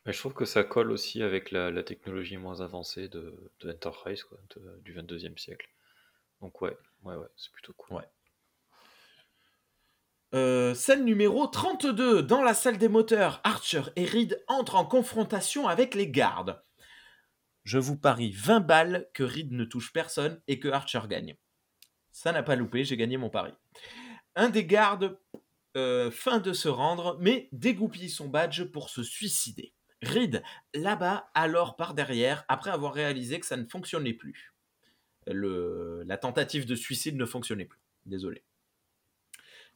[0.06, 3.72] Mais je trouve que ça colle aussi avec la, la technologie moins avancée de, de
[3.72, 5.70] Enterprise, quoi, de- du 22e siècle.
[6.42, 7.98] Donc ouais, ouais, ouais, c'est plutôt cool.
[7.98, 8.04] Ouais.
[10.36, 12.22] Euh, scène numéro 32.
[12.22, 16.62] Dans la salle des moteurs, Archer et Reed entrent en confrontation avec les gardes.
[17.64, 21.38] Je vous parie 20 balles que Reed ne touche personne et que Archer gagne.
[22.12, 23.54] Ça n'a pas loupé, j'ai gagné mon pari.
[24.36, 25.18] Un des gardes
[25.78, 29.74] euh, feint de se rendre, mais dégoupille son badge pour se suicider.
[30.02, 30.44] Reed
[30.74, 34.54] l'abat alors par derrière après avoir réalisé que ça ne fonctionnait plus.
[35.28, 37.80] La tentative de suicide ne fonctionnait plus.
[38.06, 38.44] Désolé.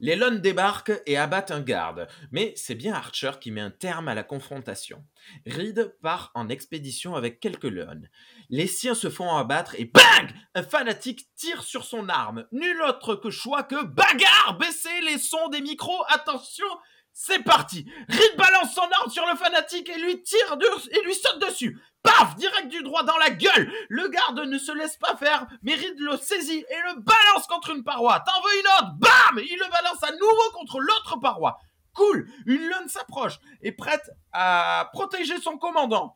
[0.02, 4.08] Les Lon débarquent et abattent un garde, mais c'est bien Archer qui met un terme
[4.08, 5.04] à la confrontation.
[5.46, 8.02] Reed part en expédition avec quelques Lon.
[8.50, 12.46] Les siens se font abattre et BANG Un fanatique tire sur son arme.
[12.54, 16.68] Nul autre que choix que bagarre Baissez les sons des micros, attention
[17.12, 20.58] c'est parti Reed balance son arme sur le fanatique et lui tire
[20.92, 21.78] et lui saute dessus.
[22.04, 25.76] Paf Direct du droit dans la gueule Le garde ne se laisse pas faire, mais
[25.76, 28.24] Reed le saisit et le balance contre une paroi.
[28.26, 28.94] T'en veux une autre?
[28.98, 31.58] Bam Il le balance à nouveau contre l'autre paroi.
[31.94, 36.16] Cool Une lune s'approche et prête à protéger son commandant.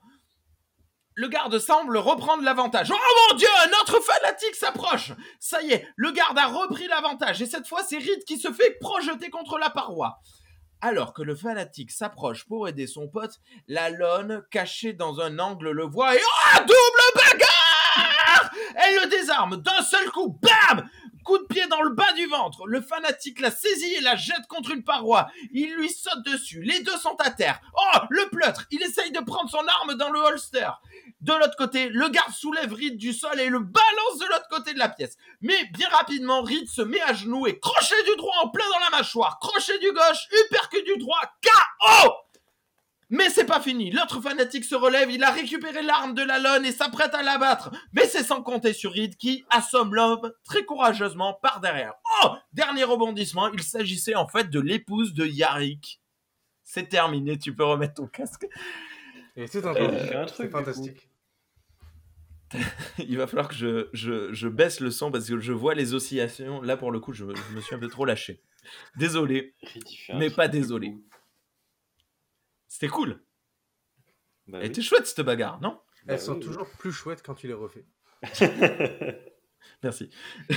[1.15, 2.91] Le garde semble reprendre l'avantage.
[2.91, 7.41] Oh mon dieu, un autre fanatique s'approche Ça y est, le garde a repris l'avantage
[7.41, 10.17] et cette fois c'est Reed qui se fait projeter contre la paroi.
[10.85, 13.39] Alors que le fanatique s'approche pour aider son pote,
[13.69, 19.61] la lone, cachée dans un angle, le voit et oh, double bagarre Elle le désarme
[19.61, 20.89] d'un seul coup, bam
[21.23, 22.67] Coup de pied dans le bas du ventre.
[22.67, 25.29] Le fanatique la saisit et la jette contre une paroi.
[25.53, 26.61] Il lui saute dessus.
[26.61, 27.61] Les deux sont à terre.
[27.77, 30.67] Oh, le pleutre Il essaye de prendre son arme dans le holster.
[31.23, 34.73] De l'autre côté, le garde soulève Reed du sol et le balance de l'autre côté
[34.73, 35.15] de la pièce.
[35.39, 38.79] Mais bien rapidement, Reed se met à genoux et crochet du droit en plein dans
[38.79, 39.39] la mâchoire.
[39.39, 42.11] Crochet du gauche, uppercut du droit, KO
[43.09, 43.91] mais c'est pas fini.
[43.91, 47.69] L'autre fanatique se relève, il a récupéré l'arme de la lone et s'apprête à l'abattre.
[47.93, 51.93] Mais c'est sans compter sur Reed qui assomme l'homme très courageusement par derrière.
[52.23, 56.01] Oh Dernier rebondissement, il s'agissait en fait de l'épouse de Yarick.
[56.63, 58.47] C'est terminé, tu peux remettre ton casque.
[59.35, 60.47] Et fait un C'est truc.
[60.47, 61.09] du fantastique.
[62.99, 65.93] Il va falloir que je, je, je baisse le son parce que je vois les
[65.93, 66.61] oscillations.
[66.61, 68.41] Là, pour le coup, je, je me suis un peu trop lâché.
[68.95, 69.55] Désolé,
[70.13, 70.95] mais pas désolé.
[72.67, 73.21] C'était cool.
[74.47, 74.69] Bah Elle oui.
[74.69, 75.79] était chouette cette bagarre, non?
[76.05, 76.45] Bah Elles sont oui, oui.
[76.45, 77.85] toujours plus chouettes quand tu les refais.
[79.83, 80.09] Merci.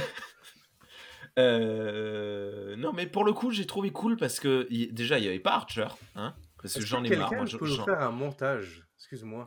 [1.38, 5.28] Euh, non, mais pour le coup, j'ai trouvé cool parce que y- déjà, il n'y
[5.28, 5.86] avait pas Archer.
[6.14, 7.28] Hein, parce que j'en ai marre.
[7.28, 8.86] quelqu'un moi, je- peut nous faire un montage?
[8.96, 9.46] Excuse-moi.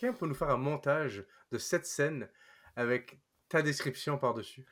[0.00, 2.28] Quelqu'un peut nous faire un montage de cette scène
[2.76, 4.66] avec ta description par-dessus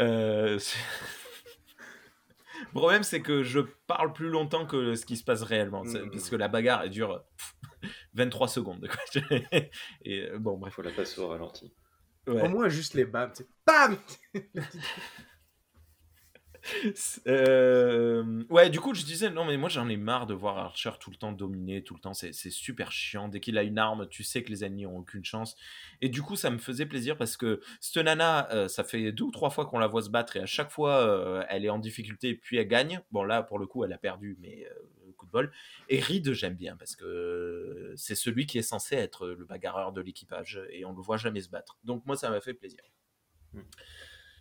[0.00, 0.58] Euh,
[2.60, 5.84] le problème, c'est que je parle plus longtemps que ce qui se passe réellement.
[5.84, 6.10] c'est- Mm.
[6.10, 7.54] Parce que la bagarre, elle dure pff,
[8.14, 8.88] 23 secondes.
[8.88, 9.00] quoi.
[10.04, 10.74] Et euh, bon, Il bref.
[10.74, 11.72] faut la passer au ralenti.
[12.26, 12.42] Ouais.
[12.42, 13.32] Au moins juste les bams.
[13.66, 13.96] Bam
[17.26, 20.90] Euh, ouais, du coup, je disais, non, mais moi j'en ai marre de voir Archer
[20.98, 23.28] tout le temps dominer, tout le temps, c'est super chiant.
[23.28, 25.56] Dès qu'il a une arme, tu sais que les ennemis ont aucune chance.
[26.00, 29.24] Et du coup, ça me faisait plaisir parce que cette nana, euh, ça fait deux
[29.24, 31.70] ou trois fois qu'on la voit se battre et à chaque fois, euh, elle est
[31.70, 33.00] en difficulté et puis elle gagne.
[33.10, 34.66] Bon, là, pour le coup, elle a perdu, mais
[35.16, 35.52] coup de bol.
[35.88, 40.00] Et Reed, j'aime bien parce que c'est celui qui est censé être le bagarreur de
[40.00, 41.78] l'équipage et on le voit jamais se battre.
[41.84, 42.82] Donc, moi, ça m'a fait plaisir.
[43.52, 43.62] Hmm.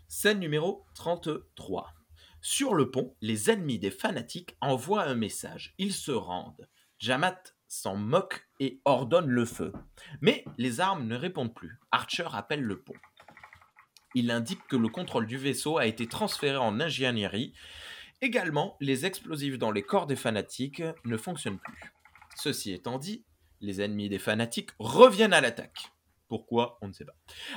[0.07, 1.93] Scène numéro 33.
[2.41, 5.73] Sur le pont, les ennemis des fanatiques envoient un message.
[5.77, 6.69] Ils se rendent.
[6.97, 9.73] Jamat s'en moque et ordonne le feu.
[10.21, 11.79] Mais les armes ne répondent plus.
[11.91, 12.95] Archer appelle le pont.
[14.15, 17.53] Il indique que le contrôle du vaisseau a été transféré en ingénierie.
[18.21, 21.93] Également, les explosifs dans les corps des fanatiques ne fonctionnent plus.
[22.35, 23.23] Ceci étant dit,
[23.61, 25.91] les ennemis des fanatiques reviennent à l'attaque.
[26.27, 26.77] Pourquoi?
[26.81, 27.15] On ne sait pas.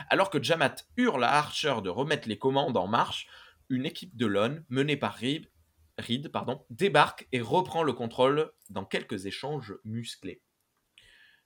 [0.09, 3.29] Alors que Jamat hurle à Archer de remettre les commandes en marche,
[3.73, 5.51] une équipe de l'ON, menée par Reed,
[5.99, 10.43] Reed pardon, débarque et reprend le contrôle dans quelques échanges musclés.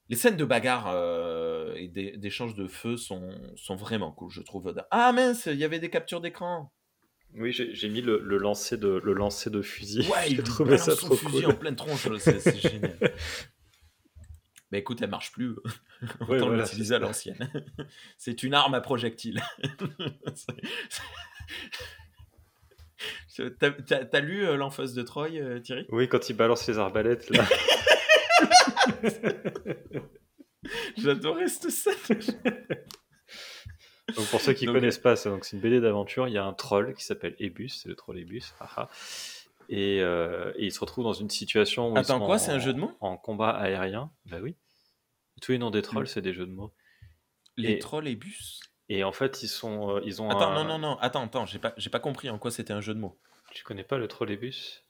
[0.09, 4.41] Les scènes de bagarre euh, et d'é- d'échanges de feu sont, sont vraiment cool, je
[4.43, 4.73] trouve.
[4.93, 6.73] Ah mince, il y avait des captures d'écran.
[7.35, 10.07] Oui, j'ai mis le, le lancer de, le lancer de fusil.
[10.09, 11.53] Ouais, il trouvé ça son trop fusil cool.
[11.53, 12.97] en pleine tronche, c'est génial.
[14.71, 15.51] Mais écoute, elle marche plus.
[16.21, 17.51] Autant Ouais, voilà, l'utiliser c'est à l'ancienne.
[18.17, 19.43] c'est une arme à projectile.
[23.59, 25.87] T'as lu euh, L'Enfance de Troy, euh, Thierry?
[25.91, 27.45] Oui, quand il balance les arbalètes, là.
[30.97, 31.95] J'adorais cette scène.
[34.17, 36.29] Donc pour ceux qui Donc- connaissent pas, c'est donc c'est une BD d'aventure.
[36.29, 38.43] Il y a un troll qui s'appelle Ebus, c'est le troll Ebus.
[38.61, 38.89] haha.
[39.69, 42.53] Et, euh, et il se retrouve dans une situation où ils Attends, sont quoi, c'est
[42.53, 42.93] un jeu de mots?
[43.01, 44.11] En combat aérien.
[44.27, 44.55] Bah oui.
[45.43, 46.07] Tous les noms des trolls, Mm.
[46.07, 46.73] c'est des jeux de mots.
[47.57, 50.31] Les Et- trolls et bus Et en fait, ils sont, euh, ils ont.
[50.31, 52.73] Attends, un- non, non, non, attends, attends, j'ai pas, j'ai pas compris en quoi c'était
[52.73, 53.19] un jeu de mots.
[53.53, 54.85] Tu connais pas le troll Ebus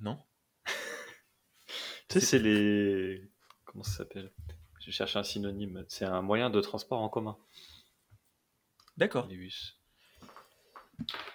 [0.00, 0.18] Non
[2.08, 3.22] Tu sais, c'est les.
[3.64, 4.32] Comment ça s'appelle?
[4.80, 5.84] Je cherche un synonyme.
[5.88, 7.36] C'est un moyen de transport en commun.
[8.96, 9.78] D'accord, Les bus.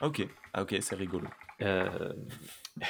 [0.02, 0.28] ok.
[0.54, 1.28] Ah ok, c'est rigolo.
[1.62, 2.14] Euh,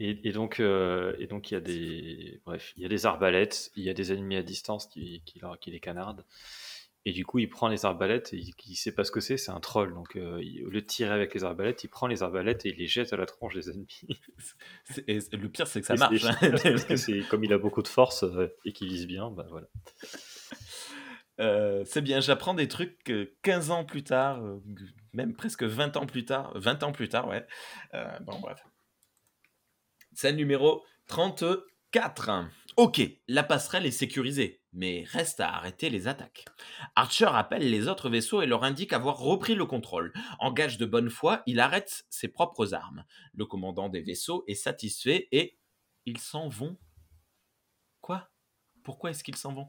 [0.00, 3.04] Et, et donc, euh, et donc il y a des, bref, il y a des
[3.04, 6.24] arbalètes, il y a des ennemis à distance qui, qui, leur- qui les canardent.
[7.08, 9.38] Et du coup, il prend les arbalètes et il, il sait pas ce que c'est,
[9.38, 9.94] c'est un troll.
[9.94, 12.68] Donc, euh, il- au lieu de tirer avec les arbalètes, il prend les arbalètes et
[12.68, 14.02] il les jette à la tronche des ennemis.
[15.06, 16.24] Et le pire, c'est que ça Et marche.
[16.26, 16.36] hein.
[16.62, 19.46] Parce que c'est comme il a beaucoup de force euh, et qu'il vise bien, bah
[19.48, 19.68] voilà.
[21.40, 24.58] Euh, c'est bien, j'apprends des trucs euh, 15 ans plus tard, euh,
[25.12, 27.46] même presque 20 ans plus tard, 20 ans plus tard, ouais.
[28.22, 28.58] Bon, bref.
[30.14, 32.30] Scène numéro 34.
[32.76, 36.44] Ok, la passerelle est sécurisée, mais reste à arrêter les attaques.
[36.94, 40.12] Archer appelle les autres vaisseaux et leur indique avoir repris le contrôle.
[40.38, 43.04] En gage de bonne foi, il arrête ses propres armes.
[43.34, 45.58] Le commandant des vaisseaux est satisfait et
[46.06, 46.76] ils s'en vont.
[48.00, 48.30] Quoi?
[48.84, 49.68] Pourquoi est-ce qu'ils s'en vont?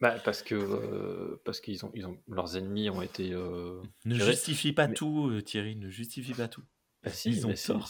[0.00, 3.32] Bah, parce que euh, parce qu'ils ont, ils ont leurs ennemis ont été.
[3.32, 6.64] euh, Ne justifie pas mais- tout, euh, Thierry, ne justifie pas tout.
[7.02, 7.88] bah, si, Ils ont tort.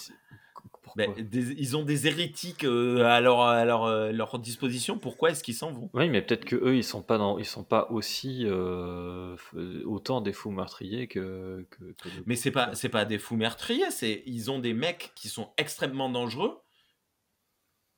[0.85, 1.13] Pourquoi?
[1.15, 5.31] Ben, des- ils ont des hérétiques euh, à, leur, à leur, euh, leur disposition, pourquoi
[5.31, 5.89] est-ce qu'ils s'en vont?
[5.93, 9.83] Oui, mais peut-être que eux, ils sont pas dans, ils sont pas aussi euh, f-
[9.83, 11.65] autant des fous meurtriers que.
[11.71, 14.73] que, que le- Mais c'est pas, c'est pas des fous meurtriers, c'est ils ont des
[14.73, 16.61] mecs qui sont extrêmement dangereux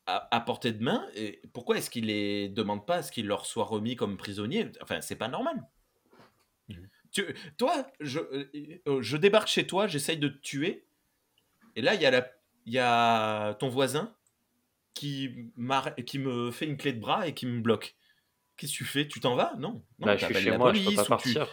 [0.05, 1.05] à, à portée de main.
[1.15, 4.71] Et pourquoi est-ce qu'ils les demandent pas à ce qu'ils leur soient remis comme prisonniers?
[4.81, 5.61] Enfin, c'est pas normal.
[7.11, 7.23] Tu,
[7.57, 8.51] toi, je, euh,
[8.87, 10.85] euh, je débarque chez toi, j'essaye de te tuer,
[11.75, 12.27] et là il y a la,
[12.67, 14.13] il y a ton voisin
[14.93, 15.51] qui,
[16.05, 17.95] qui me fait une clé de bras et qui me bloque.
[18.57, 19.07] Qu'est-ce que tu fais?
[19.07, 19.53] Tu t'en vas?
[19.57, 19.85] Non.
[19.99, 21.47] non Bah, je suis chez la moi, je peux police pas tu- partir.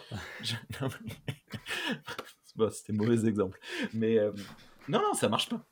[2.56, 3.58] Bon, c'était mauvais exemple.
[3.92, 4.32] Mais euh,
[4.88, 5.66] non, non, ça marche pas.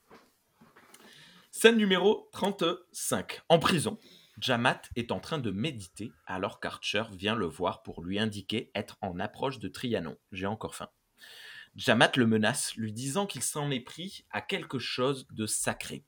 [1.50, 3.40] Scène numéro 35.
[3.48, 3.98] En prison,
[4.38, 8.96] Jamat est en train de méditer alors qu'Archer vient le voir pour lui indiquer être
[9.00, 10.16] en approche de Trianon.
[10.32, 10.88] J'ai encore faim.
[11.74, 16.04] Jamat le menace, lui disant qu'il s'en est pris à quelque chose de sacré.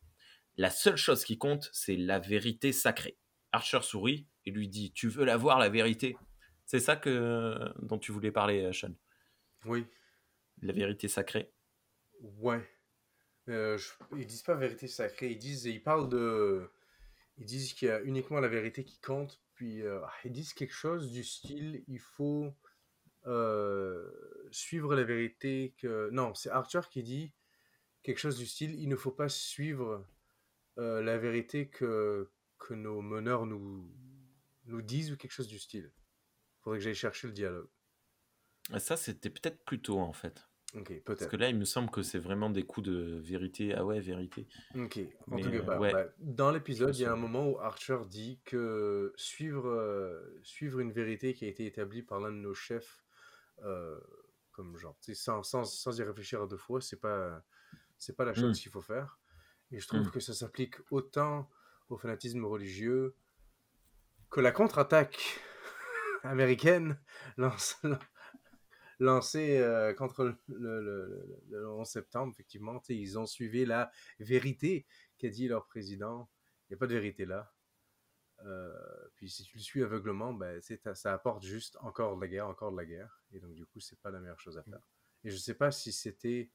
[0.57, 3.17] La seule chose qui compte, c'est la vérité sacrée.
[3.53, 6.17] Archer sourit et lui dit Tu veux la voir, la vérité?
[6.67, 8.93] C'est ça que, dont tu voulais parler, Sean?
[9.65, 9.87] Oui.
[10.63, 11.51] La vérité sacrée?
[12.39, 12.63] Ouais.
[13.49, 16.71] Euh, je- Ils disent pas vérité sacrée, ils disent, ils parlent de,
[17.39, 20.73] ils disent qu'il y a uniquement la vérité qui compte, puis euh, ils disent quelque
[20.75, 22.55] chose du style, il faut
[23.27, 24.11] euh,
[24.51, 27.33] suivre la vérité que, non, c'est Archer qui dit
[28.03, 30.07] quelque chose du style, il ne faut pas suivre
[30.79, 33.93] euh, la vérité que que nos meneurs nous
[34.67, 35.93] nous disent ou quelque chose du style.
[36.63, 37.69] Faudrait que j'aille chercher le dialogue.
[38.73, 40.47] Ah, Ça, c'était peut-être plus tôt, en fait.
[41.05, 43.75] Parce que là, il me semble que c'est vraiment des coups de vérité.
[43.75, 44.49] Ah ouais, vérité.
[44.75, 44.99] Ok.
[45.31, 45.93] En Mais, tout cas, bah, ouais.
[45.93, 50.81] bah, dans l'épisode, il y a un moment où Archer dit que suivre, euh, suivre
[50.81, 53.04] une vérité qui a été établie par l'un de nos chefs,
[53.63, 54.01] euh,
[54.53, 57.45] comme genre, sans, sans, sans y réfléchir à deux fois, c'est pas,
[57.99, 58.63] c'est pas la chose Mm.
[58.63, 59.19] qu'il faut faire.
[59.71, 60.11] Et je trouve Mm.
[60.11, 61.51] que ça s'applique autant
[61.89, 63.15] au fanatisme religieux
[64.31, 65.41] que la contre-attaque
[66.23, 67.01] américaine
[67.37, 67.81] lance-
[69.01, 72.81] lancée euh, contre le, le- le- le 11 septembre, effectivement.
[72.89, 73.91] Ils ont suivi la
[74.21, 74.87] vérité
[75.19, 76.29] qu'a dit leur président.
[76.69, 77.53] Il n'y a pas de vérité là.
[78.45, 80.61] Euh, puis si tu le suis aveuglement, ben,
[80.95, 83.23] ça apporte juste encore de la guerre, encore de la guerre.
[83.33, 84.81] Et donc, du coup, c'est pas la meilleure chose à faire.
[85.25, 86.51] Et je sais pas si c'était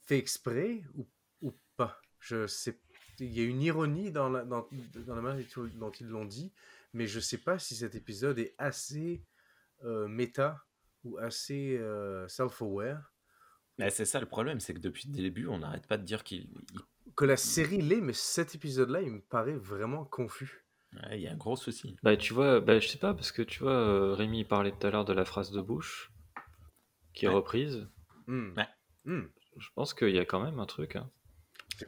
[0.00, 1.06] fait exprès ou,
[1.40, 2.00] ou pas.
[2.18, 2.80] Je sais.
[3.18, 4.68] Il y a une ironie dans la, dans,
[5.06, 5.46] dans la manière
[5.76, 6.52] dont- ils l'ont dit,
[6.92, 9.24] mais je sais pas si cet épisode est assez
[9.84, 10.64] euh, méta
[11.04, 13.12] ou assez euh, self-aware
[13.78, 16.24] Mais c'est ça le problème, c'est que depuis le début, on n'arrête pas de dire
[16.24, 16.80] qu'il il-
[17.14, 20.61] Que la série l'est, mais cet épisode-là, il me paraît vraiment confus.
[20.94, 21.96] Ouais, il y a un gros souci.
[22.02, 24.86] Bah, tu vois, bah, je sais pas, parce que tu vois, euh, Rémi parlait tout
[24.86, 26.10] à l'heure de la phrase de Bush,
[27.14, 27.34] qui est Ouais.
[27.34, 27.36] Hmm.
[27.38, 27.88] reprise.
[28.28, 28.66] Ouais.
[29.04, 29.22] Hmm.
[29.58, 30.96] Je pense qu'il y a quand même un truc.
[30.96, 31.10] hein.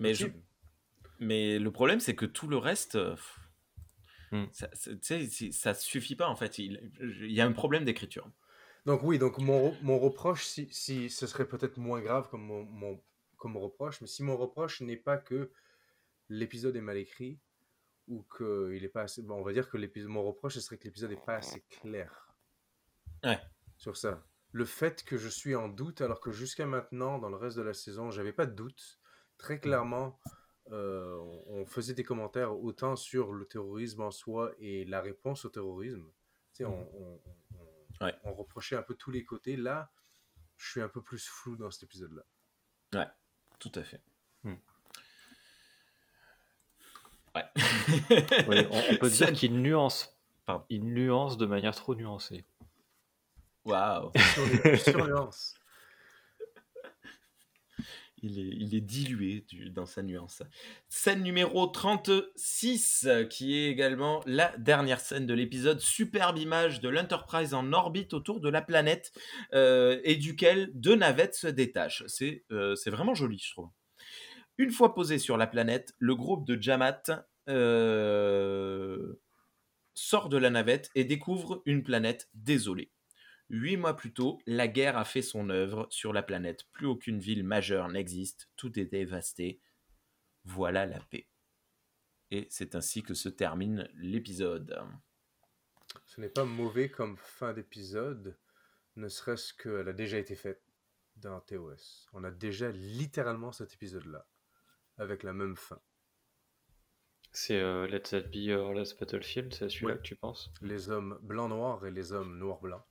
[0.00, 0.26] Mais je-.
[1.20, 2.98] Mais le problème, c'est que tout le reste,
[4.32, 4.46] Hmm.
[4.52, 6.58] ça, ça- tu sais, c'est- ça suffit pas en fait.
[6.58, 8.28] Il, il y a un problème d'écriture.
[8.84, 12.64] Donc oui, donc mon, mon reproche, si, si ce serait peut-être moins grave comme mon,
[12.64, 13.02] mon-
[13.36, 15.50] comme reproche, mais si mon reproche n'est pas que
[16.28, 17.38] l'épisode est mal écrit
[18.08, 19.22] ou qu'il est pas assez...
[19.22, 21.62] Bon, on va dire que l'épisode, mon reproche, ce serait que l'épisode n'est pas assez
[21.62, 22.34] clair.
[23.22, 23.40] Ouais.
[23.76, 24.22] Sur ça.
[24.52, 27.62] Le fait que je suis en doute, alors que jusqu'à maintenant, dans le reste de
[27.62, 29.00] la saison, j'avais pas de doute.
[29.38, 30.20] Très clairement,
[30.70, 31.16] euh,
[31.46, 36.04] on faisait des commentaires autant sur le terrorisme en soi et la réponse au terrorisme.
[36.52, 38.14] Tu sais, on, on- on- on- Ouais.
[38.24, 39.56] on reprochait un peu tous les côtés.
[39.56, 39.90] Là,
[40.56, 42.24] je suis un peu plus flou dans cet épisode-là.
[42.94, 43.08] Ouais,
[43.58, 44.00] tout à fait.
[47.34, 47.44] Ouais.
[48.70, 50.16] On, on peut dire qu'il nuance,
[50.46, 50.64] Pardon.
[50.70, 52.44] il nuance de manière trop nuancée.
[53.64, 54.12] Waouh.
[54.34, 55.54] Sur- Surnuance.
[58.22, 60.42] Il est, il est dilué du- dans sa nuance.
[60.88, 65.78] Scène numéro 36, euh, qui est également la dernière scène de l'épisode.
[65.80, 69.12] Superbe image de l'Enterprise en orbite autour de la planète
[69.52, 72.04] euh, et duquel deux navettes se détachent.
[72.06, 73.68] C'est euh, c'est vraiment joli, je trouve.
[74.58, 77.02] Une fois posé sur la planète, le groupe de Jamat
[77.48, 79.14] euh,
[79.94, 82.92] sort de la navette et découvre une planète désolée.
[83.50, 86.64] Huit mois plus tôt, la guerre a fait son œuvre sur la planète.
[86.72, 89.60] Plus aucune ville majeure n'existe, tout est dévasté.
[90.44, 91.28] Voilà la paix.
[92.30, 94.80] Et c'est ainsi que se termine l'épisode.
[96.06, 98.36] Ce n'est pas mauvais comme fin d'épisode,
[98.96, 100.62] ne serait-ce qu'elle a déjà été faite
[101.16, 102.08] dans TOS.
[102.12, 104.26] On a déjà littéralement cet épisode-là,
[104.98, 105.80] avec la même fin.
[107.32, 109.98] C'est euh, Let That Be Your Last Battlefield, c'est à celui-là Ouais.
[109.98, 110.52] que tu penses?
[110.62, 112.84] Les hommes blancs-noirs et les hommes noirs-blancs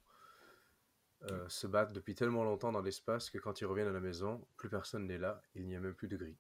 [1.32, 4.46] euh, se battent depuis tellement longtemps dans l'espace que quand ils reviennent à la maison,
[4.58, 6.38] plus personne n'est là, il n'y a même plus de gris.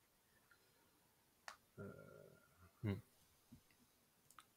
[2.84, 2.94] Hmm.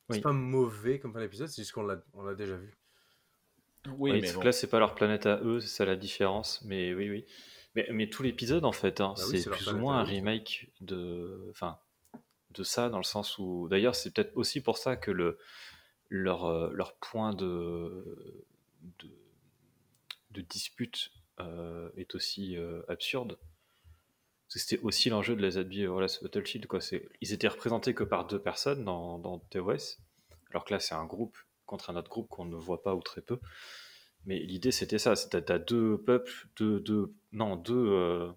[0.09, 0.21] C'est Oui.
[0.21, 2.77] pas mauvais comme fin d'épisode, c'est juste qu'on l'a on l'a déjà vu.
[3.87, 4.41] Oui, Oui, mais bon.
[4.41, 6.61] que là, c'est pas leur planète à eux, c'est ça la différence.
[6.65, 7.27] Mais oui, oui.
[7.77, 11.47] Mais, mais tout l'épisode, en fait, hein, Bah c'est plus ou moins un remake de,
[11.51, 11.79] enfin,
[12.51, 13.69] de ça, dans le sens où.
[13.69, 15.39] D'ailleurs, c'est peut-être aussi pour ça que le,
[16.09, 18.43] leur, euh, leur point de,
[18.99, 19.09] de,
[20.31, 23.39] de dispute euh, est aussi euh, absurde.
[24.49, 26.67] C'était aussi l'enjeu de la ZB voilà, ce Battlefield.
[26.67, 26.79] Quoi.
[27.21, 29.99] Ils étaient représentés que par deux personnes dans, dans TOS,
[30.51, 31.37] alors que là, c'est un groupe
[31.67, 33.39] contre un autre groupe qu'on ne voit pas ou très peu.
[34.27, 35.15] Mais l'idée, c'était ça.
[35.15, 38.31] T'as as deux peuples, deux, deux, non, deux euh,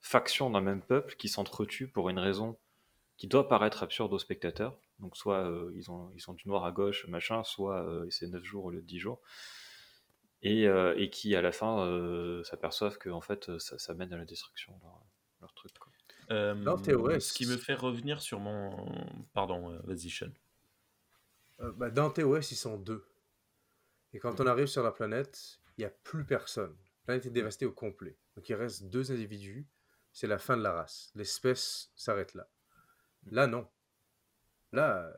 [0.00, 2.56] factions d'un même peuple qui s'entretuent pour une raison
[3.16, 4.78] qui doit paraître absurde aux spectateurs.
[4.98, 8.26] Donc, soit euh, ils, ont, ils sont du noir à gauche, machin, soit euh, c'est
[8.26, 9.20] 9 jours au lieu de 10 jours.
[10.42, 14.12] Et, euh, et qui, à la fin, euh, s'aperçoivent que en fait, ça, ça mène
[14.12, 15.00] à la destruction, leur,
[15.40, 15.72] leur truc.
[15.78, 15.92] Quoi.
[16.30, 17.20] Euh, Dans TOS.
[17.20, 18.70] Ce qui me fait revenir sur mon.
[19.32, 20.30] Pardon, euh, vas-y, Sean.
[21.60, 23.04] Euh, bah, dans TOS, ils sont deux.
[24.16, 26.74] Et quand on arrive sur la planète, il n'y a plus personne.
[27.00, 28.16] La planète est dévastée au complet.
[28.34, 29.68] Donc il reste deux individus.
[30.10, 31.12] C'est la fin de la race.
[31.14, 32.48] L'espèce s'arrête là.
[33.26, 33.68] Là, non.
[34.72, 35.14] Là,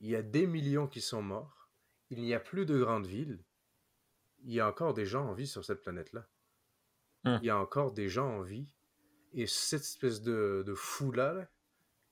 [0.00, 1.68] il y a des millions qui sont morts.
[2.08, 3.44] Il n'y a plus de grandes villes.
[4.44, 6.26] Il y a encore des gens en vie sur cette planète-là.
[7.24, 7.38] Hum.
[7.42, 8.72] Il y a encore des gens en vie.
[9.34, 11.50] Et cette espèce de, de fou-là, là,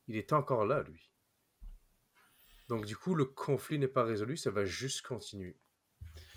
[0.07, 1.11] il est encore là, lui.
[2.69, 5.59] Donc du coup, le conflit n'est pas résolu, ça va juste continuer.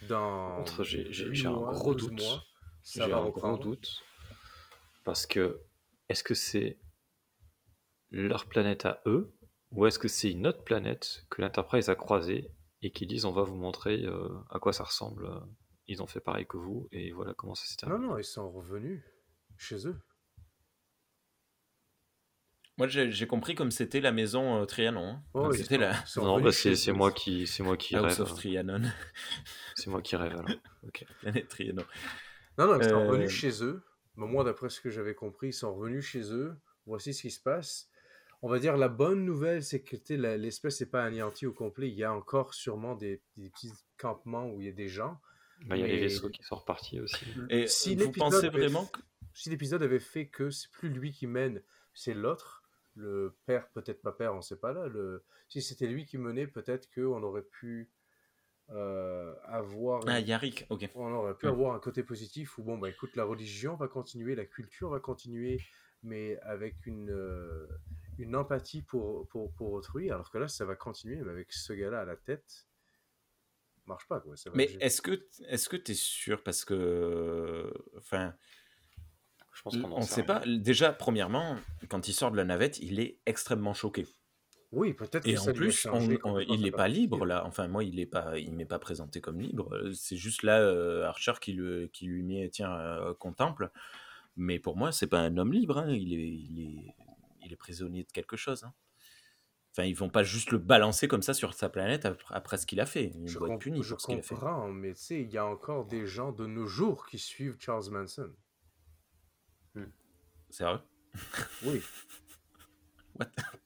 [0.07, 2.41] Dans j'ai- un gros 12 doute.
[2.83, 4.03] J'ai un gros doute.
[5.03, 5.61] Parce que,
[6.07, 6.79] est-ce que c'est
[8.11, 9.33] leur planète à eux,
[9.71, 12.49] ou est-ce que c'est une autre planète que l'Enterprise a croisée
[12.81, 15.39] et qui disent on va vous montrer euh, à quoi ça ressemble euh,
[15.87, 18.07] Ils ont fait pareil que vous, et voilà comment ça s'est Non, terminé.
[18.13, 19.03] non, ils sont revenus
[19.57, 19.99] chez eux.
[22.79, 25.05] Moi, j'ai compris comme c'était la maison euh, Trianon.
[25.07, 25.23] hein.
[25.35, 28.21] Oh, c'était la Non, bah, c'est moi qui, c'est moi qui House rêve.
[28.21, 28.81] of Trianon.
[29.75, 30.49] C'est moi qui rêve alors.
[30.87, 31.05] Ok.
[31.19, 31.83] Planète Trianon.
[32.57, 33.83] Non, non, ils sont Euh, revenus chez eux.
[34.15, 36.55] Mais moi, d'après ce que j'avais compris, ils sont revenus chez eux.
[36.85, 37.89] Voici ce qui se passe.
[38.41, 39.97] On va dire la bonne nouvelle, c'est que
[40.37, 41.89] l'espèce n'est pas anéantie au complet.
[41.89, 45.19] Il y a encore sûrement des, des petits campements où il y a des gens.
[45.67, 47.25] Bah, Il y a les vaisseaux qui sont repartis aussi.
[47.49, 49.01] Et Si vous l'épisode pensez avait- vraiment que...
[49.33, 51.61] si l'épisode avait fait que c'est plus lui qui mène,
[51.93, 52.58] c'est l'autre,
[52.99, 54.87] le père, peut-être pas père, on sait pas là.
[54.87, 55.23] Le...
[55.47, 57.89] Si c'était lui qui menait, peut-être qu'on aurait pu
[58.69, 60.03] euh, avoir.
[60.07, 60.89] Ah, Yarik, ok.
[60.95, 61.49] On aurait pu Mm.
[61.49, 64.99] avoir un côté positif où, bon, bah écoute, la religion va continuer, la culture va
[64.99, 65.59] continuer,
[66.03, 67.67] mais avec une, euh,
[68.19, 71.73] une empathie pour, pour, pour autrui, alors que là, ça va continuer, mais avec ce
[71.73, 72.67] gars-là à la tête,
[73.87, 74.37] marche pas, quoi.
[74.37, 76.43] Ça va Mais est-ce que est-ce que tu es sûr?
[76.43, 77.73] Parce que.
[77.97, 78.35] Enfin.
[79.59, 80.23] Je pense qu'on ne sait rien.
[80.39, 80.41] pas.
[80.45, 81.57] Déjà, premièrement,
[81.89, 84.07] quand il sort de la navette, il est extrêmement choqué.
[84.71, 87.25] Oui, peut-être que Et ça en lui a plus, on- on- il n'est pas libre
[87.25, 87.43] là.
[87.45, 89.91] Enfin, moi, il n'est pas, il m'est pas présenté comme libre.
[89.93, 93.71] C'est juste là euh, Archer qui, le, qui lui met, tiens, euh, contemple.
[94.37, 95.79] Mais pour moi, c'est pas un homme libre.
[95.79, 95.89] hein.
[95.89, 96.95] Il, est, il, est,
[97.43, 98.63] il est prisonnier de quelque chose.
[98.63, 98.73] hein.
[99.71, 102.65] Enfin, ils vont pas juste le balancer comme ça sur sa planète après, après ce
[102.67, 103.11] qu'il a fait.
[103.15, 104.35] Il Je, doit être puni je pour ce qu'il a fait.
[104.35, 107.57] comprends, mais tu sais, il y a encore des gens de nos jours qui suivent
[107.59, 108.31] Charles Manson.
[110.49, 110.79] C'est vrai.
[111.63, 111.81] Oui.
[113.15, 113.31] What?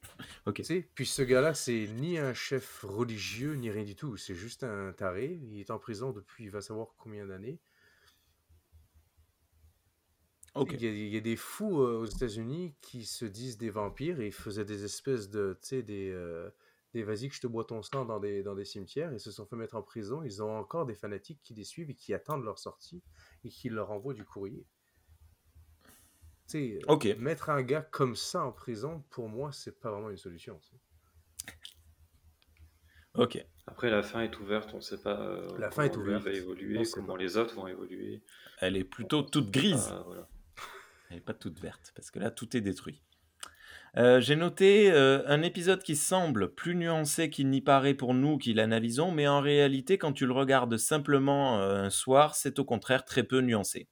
[0.46, 0.56] Ok.
[0.56, 4.18] Tu sais, puis ce gars-là, c'est ni un chef religieux, ni rien du tout.
[4.18, 5.40] C'est juste un taré.
[5.42, 7.60] Il est en prison depuis, il va savoir combien d'années.
[10.56, 10.74] Ok.
[10.74, 13.70] Il y, a, il y a des fous euh, aux États-Unis qui se disent des
[13.70, 16.50] vampires et ils faisaient des espèces de, tu sais, des, euh,
[16.94, 19.12] des vas-y que je te bois ton sang dans des, dans des cimetières.
[19.14, 20.24] Ils se sont fait mettre en prison.
[20.24, 23.02] Ils ont encore des fanatiques qui les suivent et qui attendent leur sortie
[23.44, 24.66] et qui leur envoient du courrier.
[26.46, 27.06] Sais, Ok.
[27.18, 30.60] mettre un gars comme ça en prison, pour moi, c'est pas vraiment une solution.
[33.16, 33.44] Ok.
[33.68, 36.32] Après, la fin est ouverte, on ne sait pas euh, La fin est ouverte, va
[36.32, 37.20] évoluer, comment pas.
[37.20, 38.22] les autres vont évoluer.
[38.60, 39.94] Elle est plutôt toute grise.
[40.06, 40.28] voilà.
[41.10, 43.02] Elle n'est pas toute verte, parce que là, tout est détruit.
[43.98, 48.40] Euh, J'ai noté euh, un épisode qui semble plus nuancé qu'il n'y paraît pour nous
[48.40, 52.66] qui l'analysons, mais en réalité, quand tu le regardes simplement euh, un soir, c'est au
[52.66, 53.88] contraire très peu nuancé.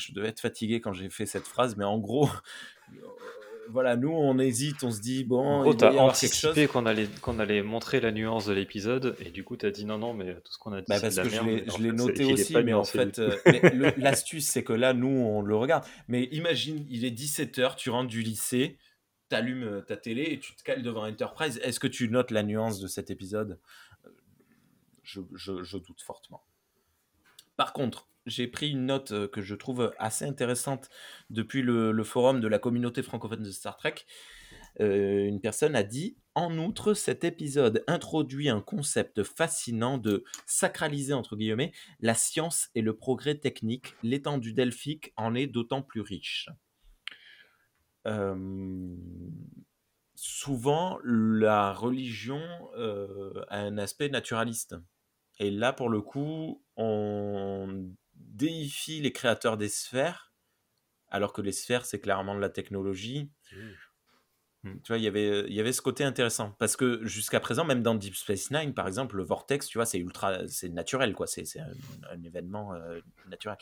[0.00, 2.92] Je devais être fatigué quand j'ai fait cette phrase, mais en gros, euh,
[3.68, 7.38] voilà, nous, on hésite, on se dit, bon, En gros, t'as anticipé qu'on allait, qu'on
[7.38, 10.52] allait montrer la nuance de l'épisode, et du coup, t'as dit non, non, mais tout
[10.52, 11.80] ce qu'on a dit, Bah, c'est parce de la que je merde.
[11.80, 13.36] l'ai je noté aussi, mais en fait, euh,
[13.96, 15.84] l'astuce, c'est que là, nous, on le regarde.
[16.08, 18.76] Mais imagine, il est 17h, tu rentres du lycée,
[19.28, 21.60] tu allumes ta télé et tu te cales devant Enterprise.
[21.62, 23.60] Est-ce que tu notes la nuance de cet épisode?
[24.04, 24.08] Euh,
[25.04, 26.42] je, je- je doute fortement.
[27.56, 30.88] Par contre, j'ai pris une note euh, que je trouve assez intéressante
[31.28, 33.94] depuis le, forum de la communauté francophone de Star Trek.
[34.80, 41.12] Euh, une personne a dit En outre, cet épisode introduit un concept fascinant de sacraliser,
[41.12, 43.94] entre guillemets, la science et le progrès technique.
[44.02, 46.48] L'étendue delphique en est d'autant plus riche.
[48.06, 48.96] Euh,
[50.14, 52.40] souvent, la religion
[52.76, 54.76] a un aspect naturaliste.
[55.40, 57.90] Et là, pour le coup, on
[58.28, 60.32] déifie les créateurs des sphères,
[61.08, 63.30] alors que les sphères, c'est clairement de la technologie.
[64.62, 64.80] Mm.
[64.82, 66.52] Tu vois, il y avait, il y avait ce côté intéressant.
[66.58, 69.86] Parce que jusqu'à présent, même dans Deep Space Nine, par exemple, le vortex, tu vois,
[69.86, 71.26] c'est ultra, c'est naturel, quoi.
[71.26, 71.72] C'est, c'est un,
[72.10, 73.56] un événement euh, naturel.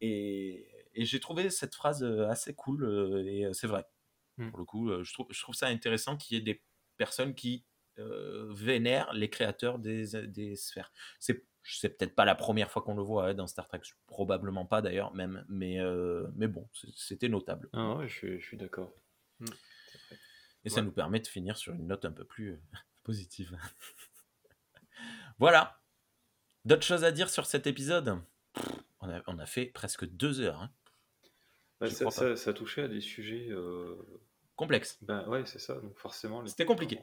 [0.00, 3.84] Et, et j'ai trouvé cette phrase euh, assez cool, euh, et c'est vrai.
[4.38, 4.50] Mm.
[4.50, 6.62] Pour le coup, je, trouve, je trouve ça intéressant qu'il y ait des
[6.96, 7.64] personnes qui
[7.98, 10.92] euh, vénèrent les créateurs des, des sphères.
[11.18, 14.64] C'est, c'est peut-être pas la première fois qu'on le voit hein, dans Star Trek, probablement
[14.64, 17.68] pas d'ailleurs, même, mais, euh, mais bon, c'était notable.
[17.72, 18.92] Ah ouais, je suis, d'accord.
[20.64, 22.60] Et ça nous permet de finir sur une note un peu plus euh,
[23.02, 23.56] positive.
[25.38, 25.80] voilà.
[26.66, 28.20] D'autres choses à dire sur cet épisode?
[28.52, 28.66] Pff,
[29.00, 30.60] on a, on a fait presque deux heures.
[30.60, 30.70] hein.
[31.80, 33.48] Bah, ça, touchait à des sujets.
[33.48, 33.96] euh,
[34.60, 34.98] Complexe.
[35.00, 35.74] Ben ouais, c'est ça.
[35.74, 36.42] Donc forcément.
[36.42, 37.00] les- C'était compliqué.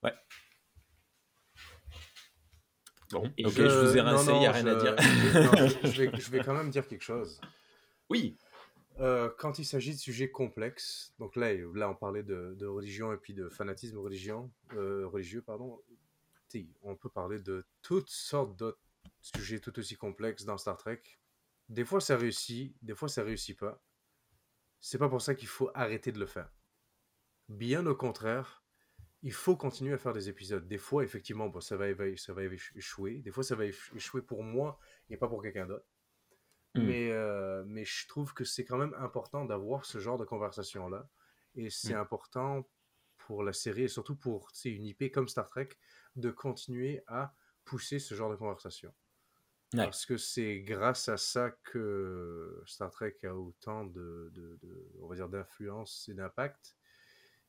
[0.00, 0.16] Voilà.
[3.10, 4.94] Bon, Et ok, Je- je vous ai rincé, il n'y a rien je- à dire.
[4.94, 7.40] non, je, vais, je vais quand même dire quelque chose.
[8.08, 8.36] oui,
[9.00, 13.12] Euh, quand il s'agit de sujets complexes, donc là, là on parlait de, de religion
[13.12, 15.80] et puis de fanatisme religion, euh, religieux, pardon.
[16.82, 18.78] On peut parler de toutes sortes d'autres
[19.22, 21.00] sujets tout aussi complexes dans Star Trek.
[21.68, 23.82] Des fois ça réussit, des fois ça réussit pas.
[24.80, 26.52] C'est pas pour ça qu'il faut arrêter de le faire.
[27.48, 28.64] Bien au contraire,
[29.22, 30.66] il faut continuer à faire des épisodes.
[30.66, 31.86] Des fois, effectivement, bon, ça, va,
[32.16, 32.34] ça
[32.74, 33.18] échouer.
[33.18, 34.78] Des fois, ça va éch- échouer pour moi
[35.08, 35.86] et pas pour quelqu'un d'autre.
[36.74, 36.82] Mm.
[36.82, 41.08] Mais, euh, mais je trouve que c'est quand même important d'avoir ce genre de conversation-là.
[41.54, 41.98] Et c'est Mm.
[42.00, 42.68] important
[43.18, 45.68] pour la série et surtout pour une IP comme Star Trek
[46.16, 47.34] de continuer à
[47.64, 48.92] pousser ce genre de conversation.
[49.74, 49.84] Ouais.
[49.84, 55.06] Parce que c'est grâce à ça que Star Trek a autant de, de- de- on
[55.06, 56.76] va dire, d'influence et d'impact.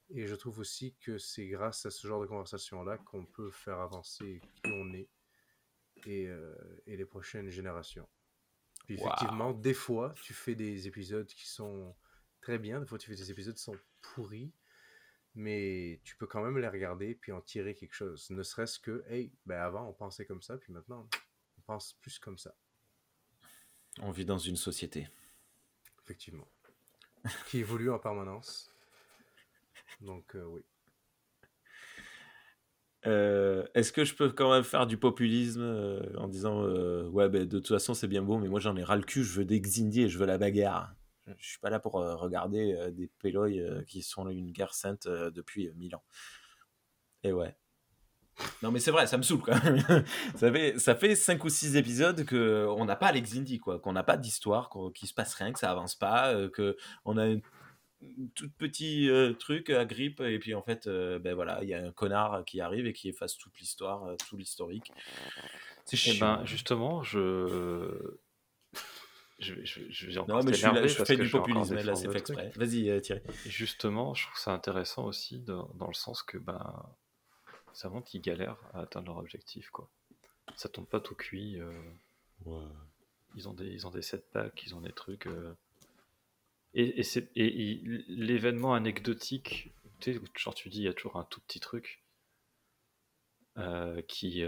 [0.09, 3.79] Et je trouve aussi que c'est grâce à ce genre de conversation-là qu'on peut faire
[3.79, 5.09] avancer qui on est
[6.05, 6.55] et, euh,
[6.85, 8.07] et les prochaines générations.
[8.85, 9.05] Puis Wow.
[9.05, 11.95] effectivement, des fois, tu fais des épisodes qui sont
[12.41, 14.53] très bien, des fois tu fais des épisodes qui sont pourris,
[15.35, 18.29] mais tu peux quand même les regarder puis en tirer quelque chose.
[18.29, 21.09] Ne serait-ce que, hey, ben avant on pensait comme ça, puis maintenant
[21.65, 22.55] pense plus comme ça.
[24.01, 25.07] On vit dans une société.
[26.03, 26.47] Effectivement.
[27.47, 28.73] Qui évolue en permanence.
[30.01, 30.61] Donc, euh, oui.
[33.05, 36.63] Euh, Est-ce que je peux quand même faire du populisme euh, en disant
[37.09, 39.25] ouais ben, de toute façon c'est bien beau mais moi j'en ai ras le cul
[39.25, 40.95] je veux des Xindi et je veux la bagarre
[41.27, 45.05] je, je suis pas là pour regarder des Péloy euh, qui sont une guerre sainte
[45.09, 46.03] depuis mille ans
[47.23, 47.57] et ouais
[48.61, 49.77] non mais c'est vrai ça me saoule quand même.
[50.35, 53.79] Ça fait ça fait cinq ou six épisodes que on n'a pas les Xindi quoi
[53.79, 57.17] qu'on n'a pas d'histoire qu'il se passe rien que ça avance pas euh, que on
[57.17, 57.41] a une
[58.35, 61.73] tout petit euh, truc à grippe et puis en fait euh, ben voilà il y
[61.73, 64.91] a un connard qui arrive et qui efface toute l'histoire euh, tout l'historique.
[65.85, 66.37] C'est Eh chiant.
[66.37, 68.17] ben, justement, je.
[69.39, 71.95] Je, je, je non mais je, suis là, t'énerver je parce fais du populisme là
[71.95, 72.51] c'est fait exprès.
[72.55, 73.21] Vas-y euh, Thierry.
[73.45, 76.61] Justement, je trouve ça intéressant aussi dans, dans le sens que ben,
[77.73, 79.69] ça montre qu'ils galèrent à atteindre leur objectif.
[79.69, 79.89] Quoi.
[80.55, 81.59] Ça tombe pas tout cuit.
[81.59, 81.71] euh,
[83.35, 85.27] ils, ont des, ils ont des setbacks, ils ont des trucs.
[85.27, 85.53] euh,
[86.73, 87.01] Et,
[87.35, 91.59] et, l'événement anecdotique, tu sais, genre tu dis, il y a toujours un tout petit
[91.59, 92.03] truc
[93.57, 94.41] euh, qui,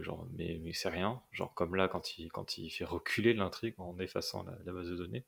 [0.00, 1.22] genre, mais, mais c'est rien.
[1.32, 4.88] Genre comme là, quand il, quand il fait reculer l'intrigue en effaçant la, la base
[4.88, 5.24] de données.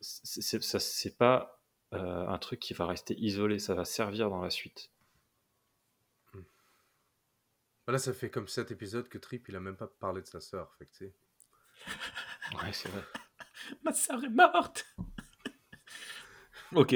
[0.00, 1.59] C'est pas
[1.92, 4.90] euh, un truc qui va rester isolé, ça va servir dans la suite.
[7.88, 10.40] Là, ça fait comme cet épisode que Trip, il a même pas parlé de sa
[10.40, 10.72] sœur.
[10.78, 11.14] Fait que, tu sais.
[12.54, 13.02] Ouais, c'est vrai.
[13.82, 14.86] ma soeur est morte
[16.74, 16.94] ok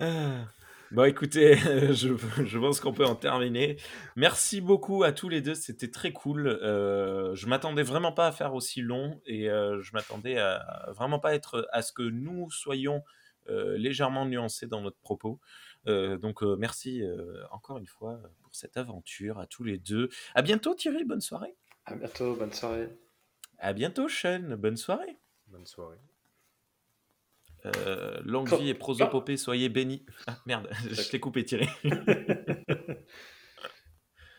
[0.00, 0.46] Ah.
[0.90, 1.56] Bon, écoutez,
[1.92, 3.76] je, je pense qu'on peut en terminer.
[4.16, 6.46] Merci beaucoup à tous les deux, c'était très cool.
[6.48, 10.92] Euh, je m'attendais vraiment pas à faire aussi long et euh, je m'attendais à, à
[10.92, 13.04] vraiment pas être à ce que nous soyons
[13.50, 15.40] euh, légèrement nuancés dans notre propos.
[15.86, 20.08] Euh, donc euh, merci euh, encore une fois pour cette aventure à tous les deux.
[20.34, 21.54] À bientôt Thierry, bonne soirée.
[21.84, 22.88] À bientôt, bonne soirée.
[23.58, 25.18] À bientôt Sean, bonne soirée.
[25.48, 25.98] Bonne soirée.
[27.76, 30.04] Euh, longue vie et prosopopée, soyez bénis.
[30.26, 31.68] Ah merde, je t'ai coupé Thierry.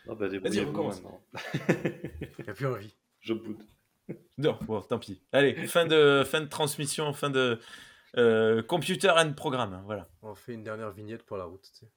[0.07, 1.03] Non, bah, débrouillez-vous recommence.
[1.03, 1.21] maintenant.
[2.39, 2.95] Il a plus envie.
[3.19, 3.61] Je boude.
[4.39, 5.21] Non, bon, tant pis.
[5.31, 7.59] Allez, fin de, fin de transmission, fin de
[8.17, 9.83] euh, computer and programme.
[9.85, 10.07] Voilà.
[10.23, 11.91] On fait une dernière vignette pour la route, tu sais.